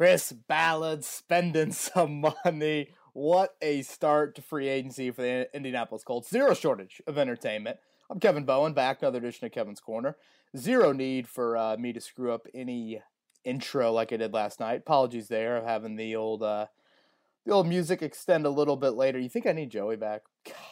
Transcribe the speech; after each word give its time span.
Chris 0.00 0.32
Ballard 0.32 1.04
spending 1.04 1.72
some 1.72 2.24
money. 2.42 2.88
What 3.12 3.54
a 3.60 3.82
start 3.82 4.34
to 4.36 4.40
free 4.40 4.66
agency 4.66 5.10
for 5.10 5.20
the 5.20 5.54
Indianapolis 5.54 6.04
Colts. 6.04 6.30
Zero 6.30 6.54
shortage 6.54 7.02
of 7.06 7.18
entertainment. 7.18 7.76
I'm 8.08 8.18
Kevin 8.18 8.44
Bowen, 8.44 8.72
back 8.72 9.02
another 9.02 9.18
edition 9.18 9.44
of 9.44 9.52
Kevin's 9.52 9.78
Corner. 9.78 10.16
Zero 10.56 10.92
need 10.92 11.28
for 11.28 11.54
uh, 11.54 11.76
me 11.76 11.92
to 11.92 12.00
screw 12.00 12.32
up 12.32 12.46
any 12.54 13.02
intro 13.44 13.92
like 13.92 14.10
I 14.10 14.16
did 14.16 14.32
last 14.32 14.58
night. 14.58 14.80
Apologies 14.80 15.28
there 15.28 15.58
of 15.58 15.64
having 15.64 15.96
the 15.96 16.16
old 16.16 16.42
uh, 16.42 16.64
the 17.44 17.52
old 17.52 17.66
music 17.66 18.00
extend 18.00 18.46
a 18.46 18.50
little 18.50 18.76
bit 18.76 18.94
later. 18.94 19.18
You 19.18 19.28
think 19.28 19.46
I 19.46 19.52
need 19.52 19.68
Joey 19.68 19.96
back? 19.96 20.22
God. 20.46 20.54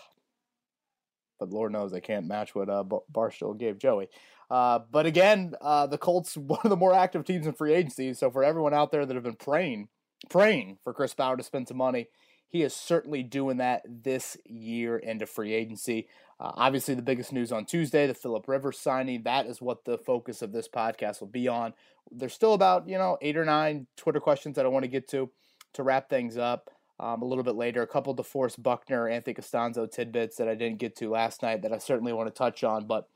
But 1.39 1.51
Lord 1.51 1.71
knows 1.71 1.93
I 1.93 2.01
can't 2.01 2.27
match 2.27 2.57
what 2.57 2.69
uh, 2.69 2.83
Barstool 3.13 3.57
gave 3.57 3.79
Joey. 3.79 4.09
Uh, 4.51 4.81
but 4.91 5.07
again, 5.07 5.55
uh, 5.61 5.87
the 5.87 5.99
Colts 5.99 6.37
one 6.37 6.61
of 6.65 6.71
the 6.71 6.77
more 6.77 6.95
active 6.95 7.25
teams 7.25 7.47
in 7.47 7.53
free 7.53 7.75
agency. 7.75 8.15
So 8.15 8.31
for 8.31 8.45
everyone 8.45 8.75
out 8.75 8.91
there 8.91 9.05
that 9.05 9.15
have 9.15 9.25
been 9.25 9.35
praying, 9.35 9.89
praying 10.29 10.79
for 10.83 10.93
Chris 10.93 11.15
Ballard 11.15 11.39
to 11.39 11.45
spend 11.45 11.69
some 11.69 11.77
money, 11.77 12.09
he 12.49 12.63
is 12.63 12.75
certainly 12.75 13.23
doing 13.23 13.59
that 13.59 13.83
this 13.87 14.37
year 14.47 14.97
into 14.97 15.27
free 15.27 15.53
agency. 15.53 16.09
Uh, 16.41 16.53
obviously, 16.55 16.95
the 16.95 17.03
biggest 17.03 17.33
news 17.33 17.53
on 17.53 17.67
Tuesday, 17.67 18.07
the 18.07 18.15
Philip 18.15 18.49
Rivers 18.49 18.79
signing. 18.79 19.23
That 19.25 19.47
is 19.47 19.61
what 19.61 19.85
the 19.85 19.99
focus 19.99 20.41
of 20.41 20.53
this 20.53 20.69
podcast 20.69 21.21
will 21.21 21.29
be 21.29 21.49
on. 21.49 21.75
There's 22.11 22.33
still 22.33 22.55
about 22.55 22.89
you 22.89 22.97
know 22.97 23.19
eight 23.21 23.37
or 23.37 23.45
nine 23.45 23.87
Twitter 23.97 24.21
questions 24.21 24.57
that 24.57 24.65
I 24.65 24.69
want 24.69 24.85
to 24.85 24.89
get 24.89 25.09
to 25.11 25.31
to 25.75 25.83
wrap 25.83 26.09
things 26.09 26.39
up. 26.39 26.71
Um, 27.01 27.23
a 27.23 27.25
little 27.25 27.45
bit 27.45 27.55
later, 27.55 27.83
a 27.83 27.87
couple 27.87 28.13
of 28.13 28.19
DeForest 28.19 28.63
Buckner, 28.63 29.09
Anthony 29.09 29.35
Castonzo 29.35 29.89
tidbits 29.91 30.37
that 30.37 30.49
I 30.49 30.55
didn't 30.55 30.79
get 30.79 30.97
to 30.97 31.11
last 31.11 31.43
night 31.43 31.63
that 31.63 31.73
I 31.73 31.79
certainly 31.79 32.13
want 32.13 32.29
to 32.29 32.35
touch 32.35 32.65
on. 32.65 32.87
But 32.87 33.09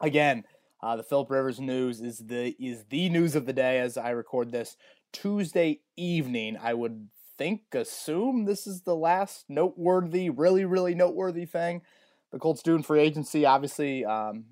again, 0.00 0.44
uh, 0.82 0.96
the 0.96 1.02
Philip 1.02 1.30
Rivers 1.30 1.60
news 1.60 2.00
is 2.00 2.18
the 2.18 2.54
is 2.58 2.84
the 2.90 3.08
news 3.08 3.34
of 3.34 3.46
the 3.46 3.52
day 3.52 3.80
as 3.80 3.96
I 3.96 4.10
record 4.10 4.52
this 4.52 4.76
Tuesday 5.12 5.80
evening. 5.96 6.56
I 6.60 6.74
would 6.74 7.08
think 7.36 7.62
assume 7.72 8.44
this 8.44 8.66
is 8.66 8.82
the 8.82 8.94
last 8.94 9.44
noteworthy, 9.48 10.30
really 10.30 10.64
really 10.64 10.94
noteworthy 10.94 11.46
thing 11.46 11.82
the 12.34 12.40
Colts 12.40 12.62
doing 12.62 12.82
free 12.82 13.00
agency. 13.00 13.46
Obviously, 13.46 14.04
um, 14.04 14.44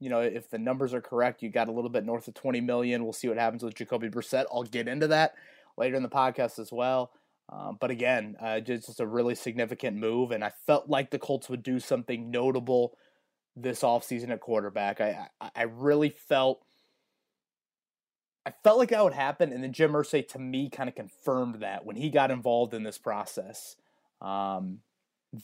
you 0.00 0.10
know 0.10 0.20
if 0.20 0.50
the 0.50 0.58
numbers 0.58 0.94
are 0.94 1.02
correct, 1.02 1.42
you 1.42 1.50
got 1.50 1.68
a 1.68 1.72
little 1.72 1.90
bit 1.90 2.04
north 2.04 2.26
of 2.26 2.34
twenty 2.34 2.60
million. 2.60 3.04
We'll 3.04 3.12
see 3.12 3.28
what 3.28 3.38
happens 3.38 3.62
with 3.62 3.74
Jacoby 3.74 4.08
Brissett. 4.08 4.46
I'll 4.52 4.64
get 4.64 4.88
into 4.88 5.06
that 5.08 5.34
later 5.76 5.96
in 5.96 6.02
the 6.02 6.08
podcast 6.08 6.58
as 6.58 6.72
well. 6.72 7.12
Um, 7.48 7.76
but 7.80 7.92
again, 7.92 8.34
uh, 8.40 8.58
just, 8.58 8.86
just 8.86 8.98
a 8.98 9.06
really 9.06 9.36
significant 9.36 9.96
move, 9.96 10.32
and 10.32 10.42
I 10.42 10.50
felt 10.66 10.88
like 10.88 11.10
the 11.10 11.18
Colts 11.18 11.48
would 11.48 11.62
do 11.62 11.78
something 11.78 12.28
notable 12.30 12.96
this 13.56 13.80
offseason 13.80 14.30
at 14.30 14.40
quarterback. 14.40 15.00
I, 15.00 15.28
I, 15.40 15.50
I 15.56 15.62
really 15.62 16.10
felt 16.10 16.62
I 18.46 18.52
felt 18.62 18.78
like 18.78 18.90
that 18.90 19.02
would 19.02 19.12
happen, 19.12 19.52
and 19.52 19.64
then 19.64 19.72
Jim 19.72 19.92
Irsay 19.92 20.26
to 20.28 20.38
me 20.38 20.70
kind 20.70 20.88
of 20.88 20.94
confirmed 20.94 21.62
that 21.62 21.84
when 21.84 21.96
he 21.96 22.10
got 22.10 22.30
involved 22.30 22.74
in 22.74 22.84
this 22.84 22.98
process. 22.98 23.74
Um, 24.22 24.78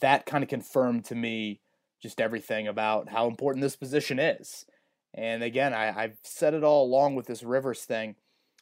that 0.01 0.25
kind 0.25 0.41
of 0.41 0.49
confirmed 0.49 1.05
to 1.05 1.15
me 1.15 1.59
just 2.01 2.21
everything 2.21 2.67
about 2.67 3.09
how 3.09 3.27
important 3.27 3.61
this 3.61 3.75
position 3.75 4.19
is. 4.19 4.65
And 5.13 5.43
again, 5.43 5.73
I, 5.73 6.03
I've 6.03 6.17
said 6.23 6.53
it 6.53 6.63
all 6.63 6.85
along 6.85 7.15
with 7.15 7.27
this 7.27 7.43
Rivers 7.43 7.81
thing. 7.81 8.15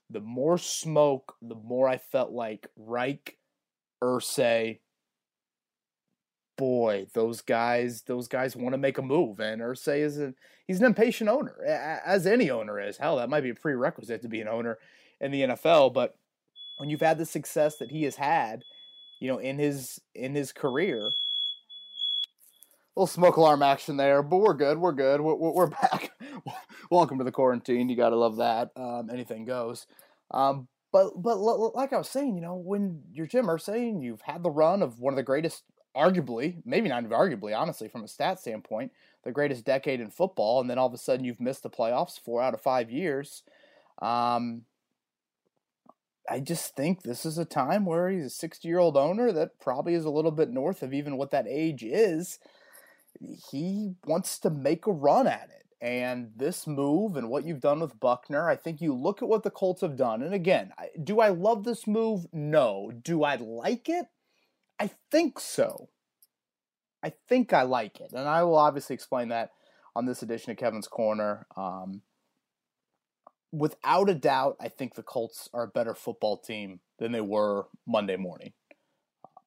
The 0.10 0.20
more 0.20 0.58
smoke, 0.58 1.36
the 1.42 1.56
more 1.56 1.88
I 1.88 1.98
felt 1.98 2.32
like 2.32 2.68
Reich, 2.76 3.38
Irsay, 4.04 4.80
boy, 6.62 7.08
those 7.16 7.42
guys, 7.42 8.04
those 8.04 8.28
guys 8.28 8.56
want 8.56 8.74
to 8.74 8.78
make 8.78 9.00
a 9.00 9.02
move. 9.02 9.40
And 9.40 9.64
Irsay 9.64 10.02
is 10.02 10.20
a, 10.20 10.36
he's 10.68 10.78
an 10.78 10.86
impatient 10.86 11.28
owner, 11.28 11.56
as 11.66 12.28
any 12.28 12.52
owner 12.52 12.80
is. 12.80 12.98
Hell, 12.98 13.16
that 13.16 13.32
might 13.32 13.42
be 13.42 13.50
a 13.50 13.56
prerequisite 13.56 14.22
to 14.22 14.28
be 14.28 14.42
an 14.42 14.48
owner 14.48 14.78
in 15.20 15.32
the 15.32 15.42
NFL. 15.42 15.92
But 15.92 16.16
when 16.78 16.88
you've 16.88 17.02
had 17.02 17.18
the 17.18 17.26
success 17.26 17.78
that 17.78 17.90
he 17.90 18.04
has 18.04 18.18
had, 18.18 18.62
you 19.20 19.28
know, 19.28 19.40
in 19.40 19.58
his 19.58 20.00
in 20.14 20.36
his 20.36 20.52
career, 20.52 21.10
little 22.96 23.08
smoke 23.08 23.38
alarm 23.38 23.64
action 23.64 23.98
there, 23.98 24.22
but 24.22 24.38
we're 24.38 24.54
good. 24.54 24.78
We're 24.78 24.92
good. 24.92 25.20
We're, 25.20 25.34
we're 25.34 25.68
back. 25.82 26.12
Welcome 26.92 27.18
to 27.18 27.24
the 27.24 27.32
quarantine. 27.32 27.90
You 27.90 27.96
gotta 27.96 28.16
love 28.16 28.38
that. 28.38 28.70
Um, 28.76 29.10
anything 29.12 29.46
goes. 29.46 29.88
Um, 30.30 30.68
but 30.92 31.20
but 31.20 31.40
like 31.40 31.92
I 31.92 31.98
was 31.98 32.10
saying, 32.10 32.36
you 32.36 32.42
know, 32.42 32.56
when 32.56 33.02
you're 33.12 33.26
Jim 33.26 33.48
Irsay, 33.48 33.90
and 33.90 34.04
you've 34.04 34.22
had 34.22 34.44
the 34.44 34.52
run 34.52 34.84
of 34.84 35.00
one 35.00 35.14
of 35.14 35.18
the 35.18 35.24
greatest 35.24 35.64
arguably, 35.96 36.62
maybe 36.66 36.90
not 36.90 37.04
even 37.04 37.16
arguably, 37.16 37.58
honestly, 37.58 37.88
from 37.88 38.04
a 38.04 38.08
stat 38.08 38.40
standpoint, 38.40 38.92
the 39.24 39.32
greatest 39.32 39.66
decade 39.66 40.00
in 40.00 40.10
football, 40.10 40.62
and 40.62 40.70
then 40.70 40.78
all 40.78 40.88
of 40.88 40.94
a 40.94 40.98
sudden 40.98 41.26
you've 41.26 41.40
missed 41.40 41.64
the 41.64 41.70
playoffs 41.70 42.20
four 42.20 42.42
out 42.42 42.54
of 42.54 42.62
five 42.62 42.90
years. 42.90 43.44
Um, 44.02 44.64
I 46.30 46.40
just 46.40 46.76
think 46.76 47.04
this 47.04 47.26
is 47.26 47.38
a 47.38 47.46
time 47.46 47.86
where 47.86 48.10
he's 48.10 48.26
a 48.26 48.30
60 48.30 48.68
year 48.68 48.80
old 48.80 48.96
owner 48.96 49.32
that 49.32 49.60
probably 49.60 49.94
is 49.96 50.06
a 50.06 50.10
little 50.10 50.32
bit 50.32 50.50
north 50.50 50.82
of 50.82 50.94
even 50.94 51.18
what 51.18 51.32
that 51.32 51.48
age 51.48 51.84
is. 51.84 52.40
He 53.52 53.96
wants 54.06 54.40
to 54.40 54.50
make 54.50 54.88
a 54.88 54.92
run 54.92 55.28
at 55.28 55.50
it. 55.50 55.66
And 55.82 56.32
this 56.36 56.68
move 56.68 57.18
and 57.18 57.28
what 57.28 57.44
you've 57.44 57.60
done 57.60 57.80
with 57.80 58.00
Buckner, 58.00 58.48
I 58.48 58.56
think 58.56 58.82
you 58.82 58.94
look 58.94 59.22
at 59.22 59.28
what 59.28 59.42
the 59.42 59.50
Colts 59.50 59.82
have 59.82 59.98
done. 59.98 60.22
And 60.22 60.34
again, 60.34 60.72
do 61.04 61.20
I 61.20 61.30
love 61.30 61.64
this 61.64 61.88
move? 61.88 62.28
No. 62.32 62.92
Do 63.04 63.24
I 63.24 63.36
like 63.36 63.90
it? 63.90 64.06
I 64.82 64.90
think 65.12 65.40
so. 65.40 65.90
I 67.04 67.14
think 67.30 67.54
I 67.54 67.62
like 67.62 68.02
it, 68.02 68.14
and 68.14 68.28
I 68.28 68.42
will 68.42 68.58
obviously 68.58 68.96
explain 68.96 69.30
that 69.30 69.52
on 69.96 70.08
this 70.08 70.24
edition 70.24 70.52
of 70.52 70.58
Kevin's 70.58 70.88
Corner. 70.88 71.46
Um, 71.56 72.02
without 73.52 74.10
a 74.10 74.16
doubt, 74.16 74.58
I 74.60 74.70
think 74.70 74.96
the 74.96 75.04
Colts 75.04 75.48
are 75.54 75.66
a 75.66 75.68
better 75.68 75.94
football 75.94 76.36
team 76.36 76.80
than 76.98 77.12
they 77.12 77.22
were 77.22 77.68
Monday 77.86 78.16
morning. 78.16 78.54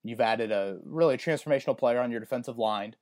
You've 0.04 0.20
added 0.20 0.52
a 0.52 0.78
really 0.84 1.16
transformational 1.16 1.76
player 1.76 1.98
on 1.98 2.12
your 2.12 2.20
defensive 2.20 2.58
line 2.58 2.94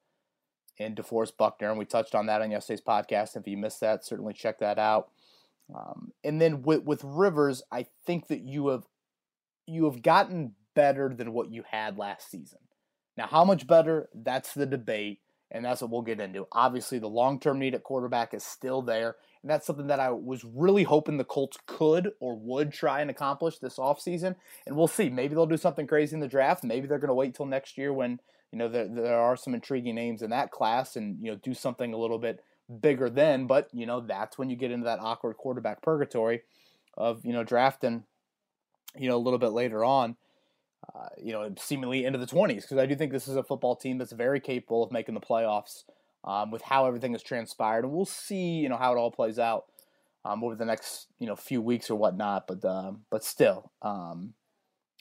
in 0.78 0.94
DeForest 0.94 1.37
Buckner, 1.37 1.69
and 1.69 1.78
we 1.78 1.84
touched 1.84 2.14
on 2.14 2.25
that 2.26 2.41
on 2.41 2.50
yesterday's 2.50 2.81
podcast. 2.81 3.37
If 3.37 3.47
you 3.47 3.59
missed 3.59 3.81
that, 3.81 4.06
certainly 4.06 4.32
check 4.32 4.59
that 4.60 4.78
out. 4.78 5.10
Um, 5.75 6.12
and 6.25 6.41
then 6.41 6.62
with, 6.62 6.84
with 6.84 7.04
Rivers, 7.04 7.62
I 7.70 7.88
think 8.06 8.28
that 8.28 8.41
you 8.41 8.69
have 8.69 8.84
you 9.66 9.84
have 9.84 10.03
gotten 10.03 10.54
better 10.74 11.12
than 11.14 11.32
what 11.32 11.50
you 11.50 11.62
had 11.70 11.98
last 11.98 12.30
season. 12.30 12.58
Now, 13.16 13.26
how 13.26 13.44
much 13.44 13.66
better? 13.66 14.08
That's 14.14 14.54
the 14.54 14.66
debate, 14.66 15.20
and 15.50 15.64
that's 15.64 15.82
what 15.82 15.90
we'll 15.90 16.02
get 16.02 16.20
into. 16.20 16.46
Obviously, 16.52 16.98
the 16.98 17.08
long 17.08 17.40
term 17.40 17.58
need 17.58 17.74
at 17.74 17.82
quarterback 17.82 18.32
is 18.32 18.42
still 18.42 18.82
there, 18.82 19.16
and 19.42 19.50
that's 19.50 19.66
something 19.66 19.88
that 19.88 20.00
I 20.00 20.10
was 20.10 20.44
really 20.44 20.84
hoping 20.84 21.18
the 21.18 21.24
Colts 21.24 21.58
could 21.66 22.12
or 22.20 22.36
would 22.36 22.72
try 22.72 23.00
and 23.00 23.10
accomplish 23.10 23.58
this 23.58 23.76
offseason. 23.76 24.36
And 24.66 24.76
we'll 24.76 24.86
see. 24.86 25.10
Maybe 25.10 25.34
they'll 25.34 25.46
do 25.46 25.56
something 25.56 25.86
crazy 25.86 26.14
in 26.14 26.20
the 26.20 26.28
draft. 26.28 26.64
Maybe 26.64 26.86
they're 26.86 26.98
going 26.98 27.08
to 27.08 27.14
wait 27.14 27.34
till 27.34 27.46
next 27.46 27.76
year 27.76 27.92
when 27.92 28.18
you 28.50 28.58
know 28.58 28.68
there, 28.68 28.88
there 28.88 29.18
are 29.18 29.36
some 29.36 29.54
intriguing 29.54 29.94
names 29.94 30.22
in 30.22 30.30
that 30.30 30.50
class 30.50 30.96
and 30.96 31.18
you 31.20 31.30
know 31.30 31.38
do 31.42 31.54
something 31.54 31.92
a 31.92 31.98
little 31.98 32.18
bit 32.18 32.40
bigger 32.80 33.10
then. 33.10 33.46
But 33.46 33.68
you 33.72 33.84
know 33.84 34.00
that's 34.00 34.38
when 34.38 34.48
you 34.48 34.56
get 34.56 34.70
into 34.70 34.84
that 34.84 35.00
awkward 35.00 35.36
quarterback 35.36 35.82
purgatory 35.82 36.42
of 36.96 37.24
you 37.24 37.32
know 37.32 37.44
drafting 37.44 38.04
you 38.96 39.08
know 39.08 39.16
a 39.16 39.18
little 39.18 39.38
bit 39.38 39.52
later 39.52 39.84
on 39.84 40.16
uh, 40.94 41.09
you 41.20 41.32
know, 41.32 41.53
seemingly 41.59 42.04
into 42.04 42.19
the 42.19 42.26
20s, 42.26 42.62
because 42.62 42.78
I 42.78 42.87
do 42.87 42.94
think 42.94 43.12
this 43.12 43.28
is 43.28 43.37
a 43.37 43.43
football 43.43 43.76
team 43.76 43.98
that's 43.98 44.12
very 44.12 44.41
capable 44.41 44.82
of 44.82 44.93
making 44.93 45.15
the 45.15 45.20
playoffs 45.20 45.84
um, 46.25 46.50
with 46.50 46.62
how 46.62 46.87
everything 46.87 47.12
has 47.12 47.22
transpired. 47.22 47.84
And 47.84 47.93
we'll 47.93 48.04
see, 48.04 48.56
you 48.56 48.69
know, 48.69 48.76
how 48.76 48.93
it 48.93 48.98
all 48.98 49.10
plays 49.10 49.38
out 49.38 49.66
um, 50.25 50.43
over 50.43 50.54
the 50.54 50.65
next, 50.65 51.06
you 51.19 51.26
know, 51.26 51.37
few 51.37 51.62
weeks 51.62 51.91
or 51.91 51.97
whatnot. 51.97 52.47
But, 52.47 52.65
uh, 52.65 52.93
but 53.10 53.25
still, 53.25 53.70
um, 53.81 54.34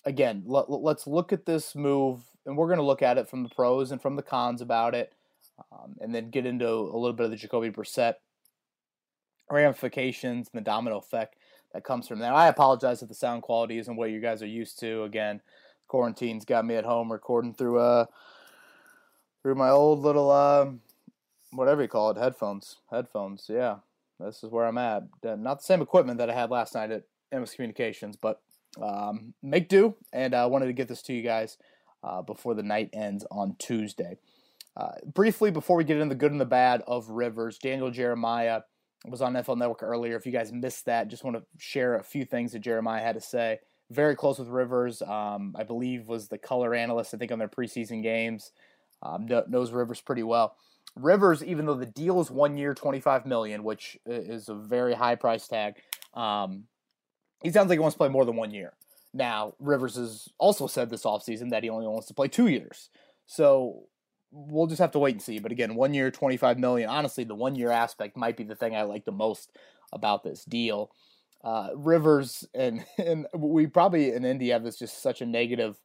again, 0.05 0.43
let, 0.45 0.65
us 0.69 1.07
look 1.07 1.33
at 1.33 1.45
this 1.45 1.75
move, 1.75 2.21
and 2.45 2.57
we're 2.57 2.67
going 2.67 2.77
to 2.77 2.85
look 2.85 3.01
at 3.01 3.17
it 3.17 3.27
from 3.27 3.43
the 3.43 3.49
pros 3.49 3.91
and 3.91 4.01
from 4.01 4.15
the 4.15 4.23
cons 4.23 4.61
about 4.61 4.95
it, 4.95 5.13
um, 5.71 5.95
and 5.99 6.13
then 6.13 6.29
get 6.29 6.45
into 6.45 6.67
a 6.67 6.97
little 6.97 7.13
bit 7.13 7.25
of 7.25 7.31
the 7.31 7.37
Jacoby 7.37 7.69
Brissett 7.69 8.15
ramifications 9.49 10.49
and 10.51 10.59
the 10.59 10.63
domino 10.63 10.97
effect 10.97 11.35
that 11.73 11.83
comes 11.83 12.07
from 12.07 12.19
that. 12.19 12.33
I 12.33 12.47
apologize 12.47 13.01
if 13.01 13.09
the 13.09 13.15
sound 13.15 13.43
quality 13.43 13.77
isn't 13.77 13.95
what 13.95 14.11
you 14.11 14.19
guys 14.19 14.41
are 14.41 14.47
used 14.47 14.79
to. 14.79 15.03
Again, 15.03 15.41
quarantine's 15.91 16.45
got 16.45 16.65
me 16.65 16.75
at 16.75 16.85
home 16.85 17.11
recording 17.11 17.53
through 17.53 17.77
uh 17.77 18.05
through 19.43 19.55
my 19.55 19.69
old 19.69 19.99
little 19.99 20.31
uh 20.31 20.65
whatever 21.51 21.81
you 21.81 21.87
call 21.89 22.09
it 22.09 22.17
headphones 22.17 22.77
headphones 22.89 23.47
yeah. 23.49 23.75
This 24.17 24.41
is 24.41 24.51
where 24.51 24.65
i'm 24.65 24.77
at. 24.77 25.03
Not 25.21 25.59
the 25.59 25.65
same 25.65 25.81
equipment 25.81 26.17
that 26.19 26.29
i 26.29 26.33
had 26.33 26.49
last 26.49 26.75
night 26.75 26.91
at 26.91 27.03
Emmis 27.33 27.53
communications 27.53 28.15
but 28.15 28.41
um, 28.81 29.33
make 29.43 29.67
do 29.67 29.95
and 30.13 30.33
i 30.33 30.43
uh, 30.43 30.47
wanted 30.47 30.67
to 30.67 30.73
get 30.73 30.87
this 30.87 31.01
to 31.01 31.13
you 31.13 31.23
guys 31.23 31.57
uh, 32.05 32.21
before 32.21 32.53
the 32.53 32.63
night 32.63 32.89
ends 32.93 33.25
on 33.29 33.57
tuesday. 33.59 34.17
Uh, 34.77 34.93
briefly 35.13 35.51
before 35.51 35.75
we 35.75 35.83
get 35.83 35.97
into 35.97 36.07
the 36.07 36.15
good 36.15 36.31
and 36.31 36.39
the 36.39 36.45
bad 36.45 36.81
of 36.87 37.09
rivers 37.09 37.57
daniel 37.57 37.91
jeremiah 37.91 38.61
was 39.05 39.21
on 39.21 39.33
nfl 39.33 39.57
network 39.57 39.83
earlier. 39.83 40.15
If 40.15 40.25
you 40.25 40.31
guys 40.31 40.53
missed 40.53 40.85
that 40.85 41.09
just 41.09 41.25
want 41.25 41.35
to 41.35 41.43
share 41.57 41.95
a 41.95 42.03
few 42.03 42.23
things 42.23 42.53
that 42.53 42.59
jeremiah 42.59 43.03
had 43.03 43.15
to 43.15 43.21
say 43.21 43.59
very 43.91 44.15
close 44.15 44.39
with 44.39 44.47
Rivers. 44.47 45.01
Um, 45.01 45.55
I 45.57 45.63
believe 45.63 46.07
was 46.07 46.27
the 46.27 46.37
color 46.37 46.73
analyst. 46.73 47.13
I 47.13 47.17
think 47.17 47.31
on 47.31 47.39
their 47.39 47.49
preseason 47.49 48.01
games, 48.01 48.51
um, 49.03 49.27
knows 49.47 49.71
Rivers 49.71 50.01
pretty 50.01 50.23
well. 50.23 50.55
Rivers, 50.95 51.43
even 51.43 51.65
though 51.65 51.75
the 51.75 51.85
deal 51.85 52.19
is 52.19 52.31
one 52.31 52.57
year, 52.57 52.73
twenty 52.73 52.99
five 52.99 53.25
million, 53.25 53.63
which 53.63 53.97
is 54.05 54.49
a 54.49 54.55
very 54.55 54.93
high 54.93 55.15
price 55.15 55.47
tag, 55.47 55.75
um, 56.13 56.65
he 57.43 57.51
sounds 57.51 57.69
like 57.69 57.77
he 57.77 57.81
wants 57.81 57.95
to 57.95 57.99
play 57.99 58.09
more 58.09 58.25
than 58.25 58.35
one 58.35 58.51
year. 58.51 58.73
Now, 59.13 59.53
Rivers 59.59 59.95
has 59.95 60.29
also 60.37 60.67
said 60.67 60.89
this 60.89 61.03
offseason 61.03 61.49
that 61.49 61.63
he 61.63 61.69
only 61.69 61.87
wants 61.87 62.07
to 62.07 62.13
play 62.13 62.27
two 62.27 62.47
years. 62.47 62.89
So 63.25 63.83
we'll 64.31 64.67
just 64.67 64.79
have 64.79 64.91
to 64.91 64.99
wait 64.99 65.15
and 65.15 65.21
see. 65.21 65.39
But 65.39 65.51
again, 65.51 65.75
one 65.75 65.93
year, 65.93 66.11
25 66.11 66.57
million. 66.57 66.89
Honestly, 66.89 67.23
the 67.23 67.35
one 67.35 67.55
year 67.55 67.71
aspect 67.71 68.15
might 68.15 68.37
be 68.37 68.43
the 68.43 68.55
thing 68.55 68.75
I 68.75 68.83
like 68.83 69.05
the 69.05 69.11
most 69.11 69.51
about 69.91 70.23
this 70.23 70.45
deal. 70.45 70.91
Uh, 71.43 71.69
Rivers 71.75 72.47
and 72.53 72.85
and 72.97 73.27
we 73.35 73.67
probably 73.67 74.11
in 74.13 74.25
Indy 74.25 74.49
have 74.49 74.63
this 74.63 74.77
just 74.77 75.01
such 75.01 75.21
a 75.21 75.25
negative 75.25 75.77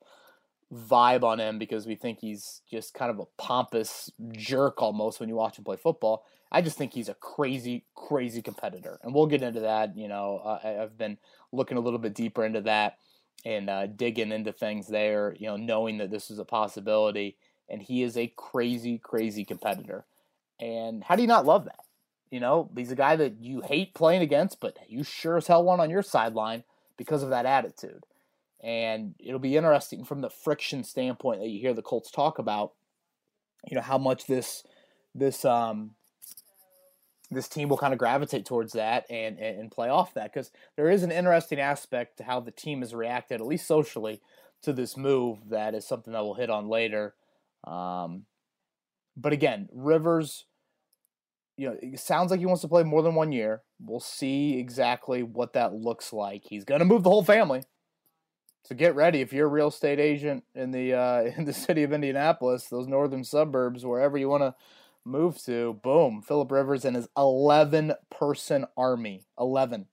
vibe 0.72 1.22
on 1.22 1.38
him 1.38 1.58
because 1.58 1.86
we 1.86 1.94
think 1.94 2.18
he's 2.20 2.62
just 2.70 2.92
kind 2.94 3.10
of 3.10 3.18
a 3.20 3.42
pompous 3.42 4.10
jerk 4.32 4.82
almost 4.82 5.20
when 5.20 5.28
you 5.28 5.36
watch 5.36 5.58
him 5.58 5.64
play 5.64 5.76
football. 5.76 6.24
I 6.50 6.62
just 6.62 6.78
think 6.78 6.92
he's 6.92 7.08
a 7.08 7.14
crazy, 7.14 7.84
crazy 7.94 8.42
competitor, 8.42 8.98
and 9.02 9.14
we'll 9.14 9.26
get 9.26 9.42
into 9.42 9.60
that. 9.60 9.96
You 9.96 10.08
know, 10.08 10.40
uh, 10.44 10.82
I've 10.82 10.96
been 10.96 11.18
looking 11.52 11.76
a 11.76 11.80
little 11.80 11.98
bit 11.98 12.14
deeper 12.14 12.44
into 12.44 12.60
that 12.62 12.98
and 13.44 13.68
uh, 13.68 13.86
digging 13.86 14.32
into 14.32 14.52
things 14.52 14.86
there. 14.86 15.34
You 15.38 15.48
know, 15.48 15.56
knowing 15.56 15.98
that 15.98 16.10
this 16.10 16.30
is 16.30 16.38
a 16.38 16.44
possibility, 16.44 17.36
and 17.68 17.82
he 17.82 18.02
is 18.02 18.16
a 18.16 18.32
crazy, 18.36 18.98
crazy 18.98 19.44
competitor. 19.44 20.04
And 20.60 21.02
how 21.02 21.16
do 21.16 21.22
you 21.22 21.28
not 21.28 21.46
love 21.46 21.64
that? 21.64 21.85
You 22.31 22.40
know, 22.40 22.70
he's 22.76 22.90
a 22.90 22.96
guy 22.96 23.17
that 23.17 23.40
you 23.40 23.61
hate 23.61 23.94
playing 23.94 24.23
against, 24.23 24.61
but 24.61 24.76
you 24.88 25.05
sure 25.05 25.37
as 25.37 25.46
hell 25.46 25.64
want 25.64 25.81
on 25.81 25.90
your 25.90 26.02
sideline 26.02 26.64
because 26.96 27.23
of 27.23 27.31
that 27.31 27.46
attitude. 27.46 28.05
And 28.62 29.14
it'll 29.19 29.38
be 29.38 29.56
interesting 29.56 30.05
from 30.05 30.23
the 30.23 30.31
friction 30.31 30.82
standpoint 30.82 31.40
that 31.40 31.49
you 31.49 31.61
hear 31.61 31.75
the 31.75 31.82
Colts 31.82 32.11
talk 32.11 32.38
about. 32.38 32.73
You 33.69 33.76
know 33.76 33.82
how 33.82 33.99
much 33.99 34.26
this 34.26 34.64
this 35.14 35.44
um 35.44 35.93
this 37.31 37.49
team 37.49 37.69
will 37.69 37.76
kind 37.76 37.93
of 37.93 37.99
gravitate 37.99 38.44
towards 38.44 38.73
that 38.73 39.05
and 39.11 39.38
and, 39.38 39.70
play 39.70 39.88
off 39.88 40.14
that 40.14 40.32
because 40.32 40.50
there 40.76 40.88
is 40.90 41.02
an 41.02 41.11
interesting 41.11 41.61
aspect 41.61 42.19
to 42.19 42.25
how 42.25 42.40
the 42.40 42.50
team 42.50 42.81
has 42.81 42.94
reacted, 42.94 43.40
at 43.40 43.46
least 43.46 43.67
socially, 43.67 44.20
to 44.62 44.73
this 44.73 44.96
move. 44.96 45.49
That 45.50 45.75
is 45.75 45.87
something 45.87 46.12
that 46.12 46.25
we'll 46.25 46.34
hit 46.34 46.50
on 46.50 46.69
later. 46.69 47.14
Um, 47.64 48.26
but 49.17 49.32
again, 49.32 49.69
Rivers 49.73 50.44
you 51.56 51.68
know, 51.68 51.76
it 51.80 51.98
sounds 51.98 52.30
like 52.30 52.40
he 52.40 52.46
wants 52.46 52.62
to 52.62 52.68
play 52.68 52.82
more 52.82 53.02
than 53.02 53.14
one 53.14 53.32
year. 53.32 53.62
We'll 53.80 54.00
see 54.00 54.58
exactly 54.58 55.22
what 55.22 55.54
that 55.54 55.74
looks 55.74 56.12
like. 56.12 56.42
He's 56.44 56.64
going 56.64 56.80
to 56.80 56.84
move 56.84 57.02
the 57.02 57.10
whole 57.10 57.24
family. 57.24 57.62
So 58.64 58.74
get 58.74 58.96
ready 58.96 59.20
if 59.20 59.32
you're 59.32 59.46
a 59.46 59.50
real 59.50 59.68
estate 59.68 60.00
agent 60.00 60.44
in 60.54 60.72
the 60.72 60.94
uh, 60.94 61.22
in 61.36 61.44
the 61.44 61.52
city 61.52 61.82
of 61.82 61.92
Indianapolis, 61.92 62.66
those 62.66 62.88
northern 62.88 63.24
suburbs, 63.24 63.86
wherever 63.86 64.18
you 64.18 64.28
want 64.28 64.42
to 64.42 64.54
move 65.04 65.42
to. 65.44 65.78
Boom, 65.82 66.20
Philip 66.20 66.50
Rivers 66.50 66.84
and 66.84 66.96
his 66.96 67.08
11 67.16 67.94
person 68.10 68.66
army. 68.76 69.24
11. 69.38 69.86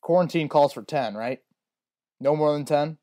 Quarantine 0.00 0.48
calls 0.48 0.72
for 0.72 0.82
10, 0.82 1.14
right? 1.14 1.40
No 2.18 2.34
more 2.34 2.52
than 2.54 2.64
10. 2.64 2.98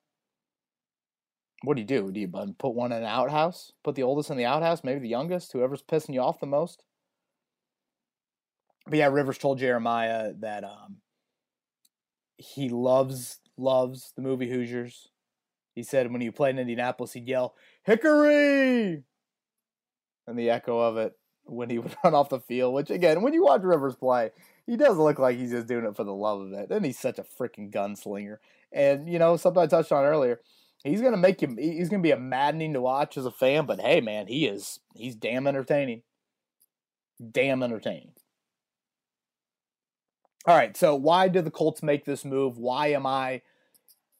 What 1.64 1.76
do 1.76 1.82
you 1.82 1.88
do? 1.88 2.12
Do 2.12 2.20
you 2.20 2.28
put 2.28 2.74
one 2.74 2.92
in 2.92 3.00
an 3.00 3.04
outhouse? 3.04 3.74
Put 3.84 3.96
the 3.96 4.04
oldest 4.04 4.30
in 4.30 4.38
the 4.38 4.46
outhouse? 4.46 4.84
Maybe 4.84 5.00
the 5.00 5.10
youngest? 5.10 5.52
Whoever's 5.52 5.84
pissing 5.84 6.14
you 6.14 6.22
off 6.22 6.40
the 6.40 6.48
most? 6.48 6.84
But 8.86 8.98
yeah, 8.98 9.08
Rivers 9.08 9.38
told 9.38 9.60
Jeremiah 9.60 10.34
that 10.40 10.64
um, 10.64 10.98
he 12.38 12.70
loves 12.70 13.40
loves 13.58 14.14
the 14.16 14.22
movie 14.22 14.50
Hoosiers. 14.50 15.10
He 15.76 15.84
said 15.84 16.12
when 16.12 16.22
he 16.22 16.32
played 16.32 16.52
in 16.52 16.60
Indianapolis, 16.60 17.14
he'd 17.14 17.28
yell 17.28 17.56
"Hickory," 17.84 19.04
and 20.26 20.40
the 20.40 20.50
echo 20.50 20.80
of 20.80 20.98
it 20.98 21.14
when 21.44 21.70
he 21.70 21.78
would 21.80 21.96
run 22.04 22.16
off 22.16 22.30
the 22.30 22.40
field. 22.40 22.74
Which 22.74 22.90
again, 22.90 23.22
when 23.22 23.34
you 23.34 23.44
watch 23.44 23.62
Rivers 23.64 23.96
play, 23.96 24.32
he 24.66 24.78
does 24.78 24.98
look 24.98 25.20
like 25.20 25.38
he's 25.38 25.52
just 25.52 25.68
doing 25.68 25.86
it 25.86 25.96
for 25.96 26.06
the 26.06 26.14
love 26.14 26.42
of 26.42 26.54
it. 26.54 26.72
And 26.72 26.86
he's 26.86 26.98
such 26.98 27.20
a 27.20 27.24
freaking 27.24 27.72
gunslinger. 27.72 28.38
And 28.72 29.10
you 29.10 29.20
know 29.20 29.36
something 29.36 29.62
I 29.62 29.68
touched 29.68 29.92
on 29.92 30.06
earlier 30.06 30.40
he's 30.84 31.02
gonna 31.02 31.18
make 31.18 31.42
you. 31.42 31.56
He's 31.58 31.90
gonna 31.90 32.04
be 32.04 32.12
a 32.12 32.20
maddening 32.20 32.74
to 32.74 32.82
watch 32.82 33.18
as 33.18 33.26
a 33.26 33.32
fan. 33.32 33.66
But 33.66 33.80
hey, 33.80 34.02
man, 34.02 34.28
he 34.28 34.46
is. 34.46 34.80
He's 34.96 35.16
damn 35.16 35.48
entertaining. 35.48 36.04
Damn 37.32 37.64
entertaining. 37.64 38.14
All 40.46 40.56
right, 40.56 40.76
so 40.76 40.96
why 40.96 41.28
did 41.28 41.46
the 41.46 41.52
Colts 41.52 41.84
make 41.84 42.06
this 42.06 42.24
move? 42.24 42.58
Why 42.58 42.88
am 42.88 43.06
I, 43.06 43.42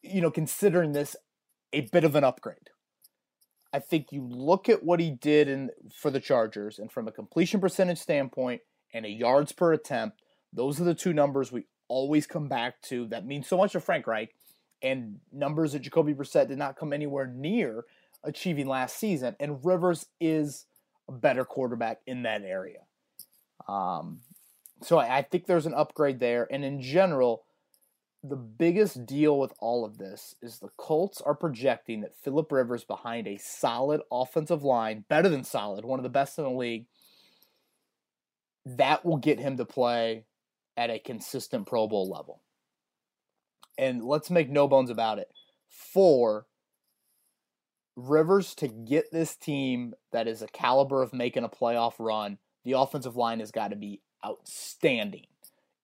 you 0.02 0.20
know, 0.20 0.30
considering 0.30 0.92
this 0.92 1.16
a 1.72 1.80
bit 1.92 2.04
of 2.04 2.14
an 2.14 2.24
upgrade? 2.24 2.70
I 3.72 3.78
think 3.78 4.08
you 4.10 4.28
look 4.28 4.68
at 4.68 4.84
what 4.84 5.00
he 5.00 5.10
did 5.10 5.48
in 5.48 5.70
for 5.96 6.10
the 6.10 6.20
Chargers, 6.20 6.78
and 6.78 6.92
from 6.92 7.08
a 7.08 7.12
completion 7.12 7.60
percentage 7.60 7.98
standpoint 7.98 8.60
and 8.92 9.06
a 9.06 9.10
yards 9.10 9.52
per 9.52 9.72
attempt, 9.72 10.20
those 10.52 10.80
are 10.80 10.84
the 10.84 10.94
two 10.94 11.12
numbers 11.12 11.50
we 11.50 11.64
always 11.88 12.26
come 12.26 12.48
back 12.48 12.82
to. 12.82 13.06
That 13.06 13.26
means 13.26 13.48
so 13.48 13.56
much 13.56 13.72
to 13.72 13.80
Frank 13.80 14.06
Reich 14.06 14.34
and 14.82 15.20
numbers 15.32 15.72
that 15.72 15.82
Jacoby 15.82 16.14
Brissett 16.14 16.48
did 16.48 16.58
not 16.58 16.76
come 16.76 16.92
anywhere 16.92 17.26
near 17.26 17.84
achieving 18.22 18.66
last 18.66 18.96
season. 18.96 19.36
And 19.40 19.64
Rivers 19.64 20.06
is 20.20 20.66
a 21.08 21.12
better 21.12 21.44
quarterback 21.44 22.00
in 22.06 22.22
that 22.22 22.42
area. 22.42 22.80
Um, 23.68 24.20
so 24.82 24.98
I, 24.98 25.18
I 25.18 25.22
think 25.22 25.46
there's 25.46 25.66
an 25.66 25.74
upgrade 25.74 26.20
there. 26.20 26.46
And 26.50 26.64
in 26.64 26.80
general, 26.80 27.44
the 28.22 28.36
biggest 28.36 29.06
deal 29.06 29.38
with 29.38 29.52
all 29.60 29.84
of 29.84 29.98
this 29.98 30.34
is 30.42 30.58
the 30.58 30.70
Colts 30.76 31.20
are 31.20 31.34
projecting 31.34 32.02
that 32.02 32.14
Philip 32.14 32.52
Rivers 32.52 32.84
behind 32.84 33.26
a 33.26 33.38
solid 33.38 34.02
offensive 34.12 34.62
line, 34.62 35.04
better 35.08 35.28
than 35.28 35.44
solid, 35.44 35.84
one 35.84 35.98
of 35.98 36.02
the 36.02 36.10
best 36.10 36.38
in 36.38 36.44
the 36.44 36.50
league, 36.50 36.86
that 38.66 39.04
will 39.04 39.16
get 39.16 39.40
him 39.40 39.56
to 39.56 39.64
play 39.64 40.24
at 40.76 40.90
a 40.90 40.98
consistent 40.98 41.66
Pro 41.66 41.86
Bowl 41.86 42.10
level 42.10 42.42
and 43.80 44.04
let's 44.04 44.30
make 44.30 44.50
no 44.50 44.68
bones 44.68 44.90
about 44.90 45.18
it, 45.18 45.28
for 45.70 46.46
Rivers 47.96 48.54
to 48.56 48.68
get 48.68 49.10
this 49.10 49.34
team 49.34 49.94
that 50.12 50.28
is 50.28 50.42
a 50.42 50.48
caliber 50.48 51.02
of 51.02 51.14
making 51.14 51.44
a 51.44 51.48
playoff 51.48 51.94
run, 51.98 52.38
the 52.62 52.72
offensive 52.72 53.16
line 53.16 53.40
has 53.40 53.50
got 53.50 53.68
to 53.68 53.76
be 53.76 54.02
outstanding. 54.24 55.26